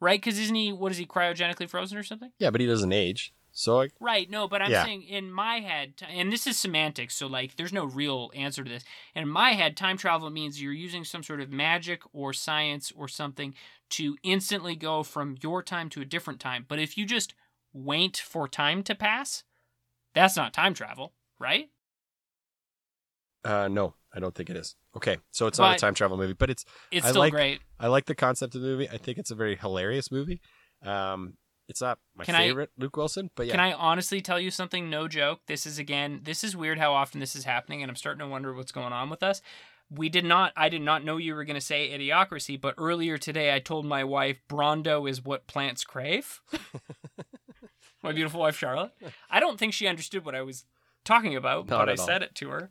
Right? 0.00 0.20
Because 0.20 0.38
isn't 0.38 0.54
he, 0.54 0.72
what 0.72 0.92
is 0.92 0.98
he, 0.98 1.06
cryogenically 1.06 1.68
frozen 1.68 1.96
or 1.96 2.02
something? 2.02 2.32
Yeah, 2.38 2.50
but 2.50 2.60
he 2.60 2.66
doesn't 2.66 2.92
age. 2.92 3.32
So 3.58 3.80
I, 3.80 3.88
Right, 4.00 4.28
no, 4.28 4.46
but 4.46 4.60
I'm 4.60 4.70
Yeah. 4.70 4.84
saying 4.84 5.04
in 5.04 5.32
my 5.32 5.60
head, 5.60 5.94
and 6.06 6.30
this 6.30 6.46
is 6.46 6.58
semantics, 6.58 7.16
so 7.16 7.26
like 7.26 7.56
there's 7.56 7.72
no 7.72 7.86
real 7.86 8.30
answer 8.34 8.62
to 8.62 8.68
this. 8.68 8.84
In 9.14 9.26
my 9.30 9.52
head, 9.52 9.78
time 9.78 9.96
travel 9.96 10.28
means 10.28 10.60
you're 10.60 10.74
using 10.74 11.04
some 11.04 11.22
sort 11.22 11.40
of 11.40 11.50
magic 11.50 12.02
or 12.12 12.34
science 12.34 12.92
or 12.94 13.08
something 13.08 13.54
to 13.90 14.18
instantly 14.22 14.76
go 14.76 15.02
from 15.02 15.36
your 15.42 15.62
time 15.62 15.88
to 15.90 16.02
a 16.02 16.04
different 16.04 16.38
time. 16.38 16.66
But 16.68 16.78
if 16.78 16.98
you 16.98 17.06
just 17.06 17.32
wait 17.72 18.18
for 18.18 18.46
time 18.46 18.82
to 18.82 18.94
pass, 18.94 19.42
that's 20.12 20.36
not 20.36 20.52
time 20.52 20.74
travel, 20.74 21.14
right? 21.38 21.70
uh, 23.44 23.68
no, 23.68 23.94
I 24.14 24.18
don't 24.20 24.34
think 24.34 24.50
it 24.50 24.56
is. 24.56 24.74
Okay, 24.96 25.16
so 25.30 25.46
it's 25.46 25.58
not 25.58 25.76
a 25.76 25.78
time 25.78 25.94
travel 25.94 26.16
movie, 26.16 26.32
but 26.34 26.50
it's 26.50 26.64
It's 26.90 27.06
I 27.06 27.10
still 27.10 27.20
like- 27.20 27.32
great. 27.32 27.60
I 27.78 27.86
like 27.86 28.04
the 28.06 28.14
concept 28.14 28.54
of 28.54 28.60
the 28.60 28.66
movie. 28.68 28.88
I 28.90 28.98
think 28.98 29.16
it's 29.18 29.30
a 29.30 29.34
very 29.34 29.56
hilarious 29.56 30.10
movie. 30.10 30.40
Um, 30.82 31.38
it's 31.68 31.80
not 31.80 31.98
my 32.14 32.24
Can 32.24 32.34
I- 32.34 32.46
favorite 32.48 32.70
Luke 32.78 32.96
Wilson, 32.96 33.30
but 33.34 33.46
yeah, 33.46 33.52
Can 33.52 33.60
I 33.60 33.72
honestly 33.72 34.20
tell 34.20 34.38
you 34.40 34.50
something? 34.50 34.88
No 34.90 35.08
joke. 35.08 35.40
This 35.46 35.66
is 35.66 35.78
again, 35.78 36.20
this 36.24 36.42
is 36.44 36.56
weird 36.56 36.78
how 36.78 36.92
often 36.92 37.20
this 37.20 37.34
is 37.36 37.44
happening, 37.44 37.82
and 37.82 37.90
I'm 37.90 37.96
starting 37.96 38.20
to 38.20 38.28
wonder 38.28 38.52
what's 38.54 38.72
going 38.72 38.92
on 38.92 39.10
with 39.10 39.22
us. 39.22 39.42
We 39.88 40.08
did 40.08 40.24
not, 40.24 40.52
I 40.56 40.68
did 40.68 40.82
not 40.82 41.04
know 41.04 41.16
you 41.16 41.34
were 41.34 41.44
going 41.44 41.54
to 41.54 41.60
say 41.60 41.90
idiocracy, 41.96 42.60
but 42.60 42.74
earlier 42.76 43.18
today 43.18 43.54
I 43.54 43.60
told 43.60 43.86
my 43.86 44.02
wife 44.02 44.38
Brawndo 44.48 45.08
is 45.08 45.24
what 45.24 45.46
plants 45.46 45.84
crave. 45.84 46.40
my 48.02 48.12
beautiful 48.12 48.40
wife 48.40 48.56
Charlotte. 48.56 48.92
I 49.30 49.38
don't 49.40 49.58
think 49.58 49.72
she 49.74 49.86
understood 49.86 50.24
what 50.24 50.34
I 50.34 50.42
was 50.42 50.64
talking 51.04 51.36
about, 51.36 51.68
Not 51.68 51.86
but 51.86 51.88
I 51.88 51.92
all. 52.00 52.06
said 52.06 52.22
it 52.22 52.34
to 52.36 52.48
her. 52.50 52.70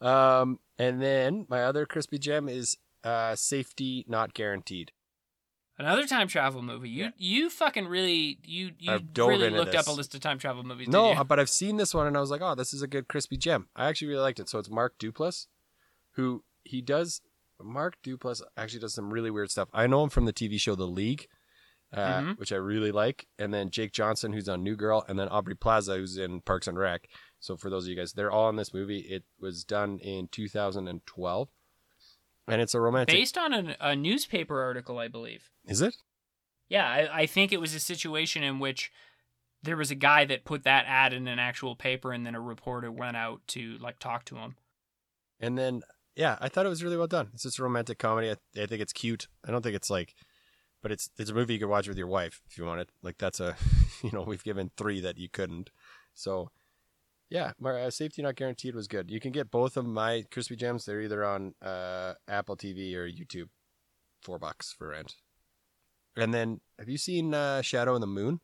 Um, 0.00 0.58
and 0.78 1.00
then 1.00 1.46
my 1.48 1.62
other 1.64 1.86
crispy 1.86 2.18
gem 2.18 2.48
is 2.48 2.76
uh, 3.04 3.34
safety 3.34 4.04
not 4.06 4.34
guaranteed. 4.34 4.92
Another 5.78 6.06
time 6.06 6.26
travel 6.28 6.62
movie. 6.62 6.88
You 6.88 7.04
Yeah. 7.04 7.10
you 7.18 7.50
fucking 7.50 7.86
really 7.86 8.38
you 8.44 8.72
you 8.78 8.98
really 9.16 9.50
looked 9.50 9.74
up 9.74 9.86
a 9.86 9.92
list 9.92 10.14
of 10.14 10.20
time 10.20 10.38
travel 10.38 10.62
movies. 10.62 10.88
No, 10.88 11.22
but 11.24 11.38
I've 11.38 11.50
seen 11.50 11.76
this 11.76 11.92
one 11.94 12.06
and 12.06 12.16
I 12.16 12.20
was 12.20 12.30
like, 12.30 12.40
oh, 12.40 12.54
this 12.54 12.72
is 12.72 12.80
a 12.82 12.86
good 12.86 13.08
crispy 13.08 13.36
gem. 13.36 13.68
I 13.76 13.88
actually 13.88 14.08
really 14.08 14.22
liked 14.22 14.40
it. 14.40 14.48
So 14.48 14.58
it's 14.58 14.70
Mark 14.70 14.98
Duplass, 14.98 15.46
who 16.12 16.44
he 16.64 16.80
does. 16.80 17.20
Mark 17.62 17.96
Duplass 18.02 18.40
actually 18.56 18.80
does 18.80 18.94
some 18.94 19.12
really 19.12 19.30
weird 19.30 19.50
stuff. 19.50 19.68
I 19.72 19.86
know 19.86 20.02
him 20.02 20.10
from 20.10 20.24
the 20.24 20.32
TV 20.32 20.58
show 20.58 20.74
The 20.74 20.86
League, 20.86 21.26
uh, 21.92 22.20
Mhm. 22.20 22.38
which 22.38 22.52
I 22.52 22.56
really 22.56 22.92
like, 22.92 23.28
and 23.38 23.52
then 23.52 23.70
Jake 23.70 23.92
Johnson, 23.92 24.32
who's 24.32 24.48
on 24.48 24.62
New 24.62 24.76
Girl, 24.76 25.04
and 25.08 25.18
then 25.18 25.28
Aubrey 25.28 25.54
Plaza, 25.56 25.96
who's 25.96 26.16
in 26.18 26.40
Parks 26.42 26.66
and 26.66 26.78
Rec. 26.78 27.08
So 27.38 27.56
for 27.56 27.70
those 27.70 27.84
of 27.84 27.90
you 27.90 27.96
guys, 27.96 28.12
they're 28.12 28.30
all 28.30 28.48
in 28.50 28.56
this 28.56 28.74
movie. 28.74 29.00
It 29.00 29.24
was 29.38 29.64
done 29.64 29.98
in 30.00 30.28
2012, 30.28 31.48
and 32.48 32.60
it's 32.60 32.74
a 32.74 32.80
romantic. 32.80 33.14
Based 33.14 33.36
on 33.38 33.52
an, 33.52 33.76
a 33.80 33.96
newspaper 33.96 34.60
article, 34.62 34.98
I 34.98 35.08
believe. 35.08 35.50
Is 35.66 35.82
it? 35.82 35.96
Yeah, 36.68 36.88
I, 36.88 37.20
I 37.22 37.26
think 37.26 37.52
it 37.52 37.60
was 37.60 37.74
a 37.74 37.80
situation 37.80 38.42
in 38.42 38.58
which 38.58 38.90
there 39.62 39.76
was 39.76 39.90
a 39.90 39.96
guy 39.96 40.24
that 40.24 40.44
put 40.44 40.64
that 40.64 40.84
ad 40.86 41.12
in 41.12 41.28
an 41.28 41.38
actual 41.38 41.76
paper, 41.76 42.12
and 42.12 42.24
then 42.24 42.34
a 42.34 42.40
reporter 42.40 42.90
went 42.90 43.16
out 43.16 43.40
to 43.48 43.76
like 43.78 43.98
talk 43.98 44.24
to 44.26 44.36
him. 44.36 44.56
And 45.40 45.56
then, 45.58 45.82
yeah, 46.14 46.36
I 46.40 46.48
thought 46.48 46.66
it 46.66 46.70
was 46.70 46.82
really 46.82 46.96
well 46.96 47.06
done. 47.06 47.28
It's 47.34 47.42
just 47.42 47.58
a 47.58 47.62
romantic 47.62 47.98
comedy. 47.98 48.30
I, 48.30 48.62
I 48.62 48.66
think 48.66 48.80
it's 48.80 48.92
cute. 48.92 49.28
I 49.46 49.50
don't 49.50 49.62
think 49.62 49.76
it's 49.76 49.90
like, 49.90 50.14
but 50.82 50.92
it's 50.92 51.10
it's 51.18 51.30
a 51.30 51.34
movie 51.34 51.54
you 51.54 51.60
could 51.60 51.68
watch 51.68 51.88
with 51.88 51.98
your 51.98 52.06
wife 52.06 52.42
if 52.48 52.56
you 52.56 52.64
wanted. 52.64 52.88
Like 53.02 53.18
that's 53.18 53.40
a, 53.40 53.56
you 54.02 54.10
know, 54.12 54.22
we've 54.22 54.44
given 54.44 54.70
three 54.76 55.00
that 55.00 55.18
you 55.18 55.28
couldn't. 55.28 55.70
So, 56.14 56.50
yeah, 57.28 57.52
my 57.58 57.82
uh, 57.82 57.90
safety 57.90 58.22
not 58.22 58.36
guaranteed 58.36 58.74
was 58.74 58.86
good. 58.86 59.10
You 59.10 59.20
can 59.20 59.32
get 59.32 59.50
both 59.50 59.76
of 59.76 59.84
my 59.84 60.24
crispy 60.30 60.56
gems. 60.56 60.84
They're 60.84 61.00
either 61.00 61.24
on 61.24 61.54
uh, 61.60 62.14
Apple 62.28 62.56
TV 62.56 62.94
or 62.94 63.08
YouTube, 63.08 63.48
four 64.22 64.38
bucks 64.38 64.72
for 64.72 64.88
rent. 64.88 65.16
And 66.16 66.32
then, 66.32 66.60
have 66.78 66.88
you 66.88 66.98
seen 66.98 67.34
uh, 67.34 67.62
Shadow 67.62 67.94
in 67.94 68.00
the 68.00 68.06
Moon? 68.06 68.40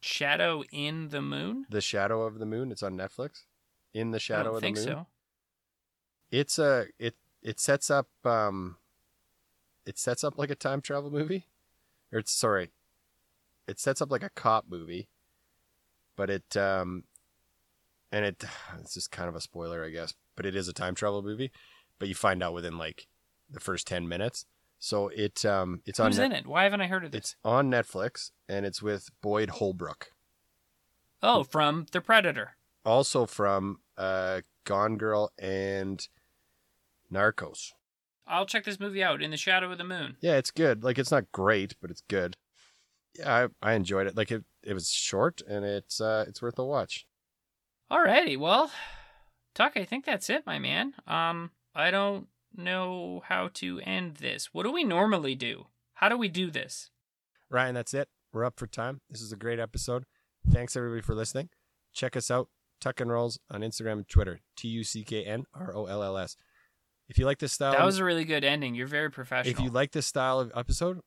Shadow 0.00 0.62
in 0.72 1.08
the 1.08 1.20
Moon. 1.20 1.66
The 1.68 1.80
Shadow 1.80 2.22
of 2.22 2.38
the 2.38 2.46
Moon. 2.46 2.72
It's 2.72 2.82
on 2.82 2.96
Netflix. 2.96 3.44
In 3.92 4.12
the 4.12 4.18
Shadow 4.18 4.56
of 4.56 4.62
the 4.62 4.72
Moon. 4.72 4.76
so. 4.76 5.06
It's 6.30 6.58
a 6.58 6.86
it 6.98 7.14
it 7.42 7.58
sets 7.58 7.90
up 7.90 8.08
um 8.24 8.76
it 9.86 9.98
sets 9.98 10.22
up 10.22 10.38
like 10.38 10.50
a 10.50 10.54
time 10.54 10.80
travel 10.80 11.10
movie. 11.10 11.46
Or 12.12 12.18
it's 12.18 12.32
sorry. 12.32 12.70
It 13.66 13.78
sets 13.78 14.00
up 14.00 14.10
like 14.10 14.22
a 14.22 14.30
cop 14.30 14.66
movie. 14.68 15.08
But 16.16 16.30
it 16.30 16.56
um 16.56 17.04
and 18.12 18.24
it 18.24 18.44
it's 18.80 18.94
just 18.94 19.10
kind 19.10 19.28
of 19.28 19.34
a 19.36 19.40
spoiler, 19.40 19.84
I 19.84 19.90
guess, 19.90 20.14
but 20.36 20.46
it 20.46 20.54
is 20.56 20.68
a 20.68 20.72
time 20.72 20.94
travel 20.94 21.22
movie, 21.22 21.50
but 21.98 22.08
you 22.08 22.14
find 22.14 22.42
out 22.42 22.54
within 22.54 22.78
like 22.78 23.06
the 23.50 23.60
first 23.60 23.86
10 23.86 24.06
minutes. 24.08 24.44
So 24.78 25.08
it 25.08 25.44
um 25.44 25.82
it's 25.86 25.98
on 25.98 26.08
Who's 26.08 26.18
Net- 26.18 26.26
in 26.26 26.32
it? 26.32 26.46
Why 26.46 26.64
haven't 26.64 26.80
I 26.82 26.86
heard 26.86 27.04
of 27.04 27.10
this? 27.12 27.18
it's 27.18 27.36
on 27.44 27.70
Netflix 27.70 28.30
and 28.48 28.64
it's 28.64 28.80
with 28.82 29.10
Boyd 29.22 29.50
Holbrook. 29.50 30.08
Oh, 31.22 31.42
from 31.42 31.86
The 31.90 32.00
Predator. 32.00 32.52
Also 32.84 33.26
from 33.26 33.80
uh 33.96 34.42
Gone 34.64 34.96
Girl 34.96 35.32
and 35.38 36.06
Narcos. 37.12 37.72
I'll 38.26 38.46
check 38.46 38.64
this 38.64 38.78
movie 38.78 39.02
out. 39.02 39.22
In 39.22 39.30
the 39.30 39.36
Shadow 39.36 39.72
of 39.72 39.78
the 39.78 39.84
Moon. 39.84 40.16
Yeah, 40.20 40.36
it's 40.36 40.50
good. 40.50 40.84
Like 40.84 40.98
it's 40.98 41.10
not 41.10 41.32
great, 41.32 41.74
but 41.80 41.90
it's 41.90 42.02
good. 42.08 42.36
Yeah, 43.18 43.48
I, 43.62 43.70
I 43.70 43.72
enjoyed 43.72 44.06
it. 44.06 44.16
Like 44.16 44.30
it, 44.30 44.44
it 44.62 44.74
was 44.74 44.90
short 44.90 45.40
and 45.48 45.64
it's 45.64 46.00
uh 46.00 46.24
it's 46.28 46.40
worth 46.42 46.58
a 46.58 46.64
watch. 46.64 47.06
Alrighty, 47.90 48.36
well, 48.38 48.70
Tuck, 49.54 49.72
I 49.76 49.84
think 49.84 50.04
that's 50.04 50.28
it, 50.28 50.44
my 50.46 50.58
man. 50.58 50.94
Um, 51.06 51.52
I 51.74 51.90
don't 51.90 52.28
know 52.54 53.22
how 53.26 53.48
to 53.54 53.80
end 53.80 54.16
this. 54.16 54.50
What 54.52 54.64
do 54.64 54.72
we 54.72 54.84
normally 54.84 55.34
do? 55.34 55.66
How 55.94 56.08
do 56.08 56.16
we 56.16 56.28
do 56.28 56.50
this? 56.50 56.90
Ryan, 57.50 57.74
that's 57.74 57.94
it. 57.94 58.08
We're 58.32 58.44
up 58.44 58.58
for 58.58 58.66
time. 58.66 59.00
This 59.08 59.22
is 59.22 59.32
a 59.32 59.36
great 59.36 59.58
episode. 59.58 60.04
Thanks 60.50 60.76
everybody 60.76 61.00
for 61.02 61.14
listening. 61.14 61.48
Check 61.94 62.14
us 62.14 62.30
out, 62.30 62.48
Tuck 62.80 63.00
and 63.00 63.10
Rolls 63.10 63.38
on 63.50 63.62
Instagram 63.62 63.92
and 63.92 64.08
Twitter. 64.08 64.40
T 64.56 64.68
U 64.68 64.84
C 64.84 65.02
K 65.02 65.24
N 65.24 65.44
R 65.54 65.74
O 65.74 65.86
L 65.86 66.02
L 66.02 66.18
S. 66.18 66.36
If 67.08 67.18
you 67.18 67.24
like 67.24 67.38
this 67.38 67.54
style, 67.54 67.72
That 67.72 67.86
was 67.86 67.98
a 67.98 68.04
really 68.04 68.26
good 68.26 68.44
ending. 68.44 68.74
You're 68.74 68.86
very 68.86 69.10
professional. 69.10 69.50
if 69.50 69.60
you 69.60 69.70
like 69.70 69.92
this 69.92 70.06
style 70.06 70.40
of 70.40 70.52
episode, 70.54 71.00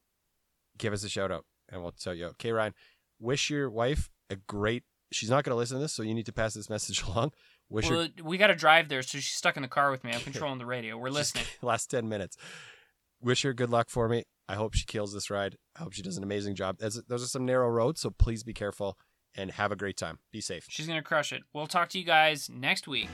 give 0.79 0.93
us 0.93 1.03
a 1.03 1.09
shout 1.09 1.31
out 1.31 1.45
and 1.69 1.83
we'll 1.83 1.91
tell 1.91 2.15
you. 2.15 2.25
Okay, 2.27 2.51
Ryan, 2.51 2.73
wish 3.19 3.51
your 3.51 3.69
wife 3.69 4.09
a 4.31 4.35
great. 4.35 4.83
She's 5.11 5.29
not 5.29 5.43
going 5.43 5.51
to 5.53 5.57
listen 5.57 5.77
to 5.77 5.81
this, 5.81 5.93
so 5.93 6.03
you 6.03 6.13
need 6.13 6.25
to 6.25 6.33
pass 6.33 6.53
this 6.53 6.69
message 6.69 7.03
along. 7.07 7.33
Wish 7.69 7.87
her 7.87 8.09
we 8.23 8.37
got 8.37 8.47
to 8.47 8.55
drive 8.55 8.89
there, 8.89 9.01
so 9.01 9.17
she's 9.17 9.27
stuck 9.33 9.55
in 9.55 9.61
the 9.61 9.67
car 9.69 9.91
with 9.91 10.03
me. 10.03 10.11
I'm 10.11 10.21
controlling 10.21 10.57
the 10.57 10.65
radio. 10.65 10.97
We're 10.97 11.09
listening. 11.21 11.45
last 11.61 11.89
10 11.89 12.09
minutes. 12.09 12.37
Wish 13.21 13.43
her 13.43 13.53
good 13.53 13.69
luck 13.69 13.89
for 13.89 14.09
me. 14.09 14.23
I 14.49 14.55
hope 14.55 14.73
she 14.73 14.85
kills 14.85 15.13
this 15.13 15.29
ride. 15.29 15.55
I 15.77 15.83
hope 15.83 15.93
she 15.93 16.01
does 16.01 16.17
an 16.17 16.23
amazing 16.23 16.55
job. 16.55 16.79
Those 16.79 17.01
those 17.07 17.23
are 17.23 17.27
some 17.27 17.45
narrow 17.45 17.69
roads, 17.69 18.01
so 18.01 18.09
please 18.09 18.43
be 18.43 18.53
careful 18.53 18.97
and 19.35 19.51
have 19.51 19.71
a 19.71 19.75
great 19.75 19.95
time. 19.95 20.19
Be 20.31 20.41
safe. 20.41 20.65
She's 20.69 20.87
going 20.87 20.99
to 20.99 21.03
crush 21.03 21.31
it. 21.31 21.43
We'll 21.53 21.67
talk 21.67 21.89
to 21.89 21.99
you 21.99 22.03
guys 22.03 22.49
next 22.49 22.87
week. 22.87 23.07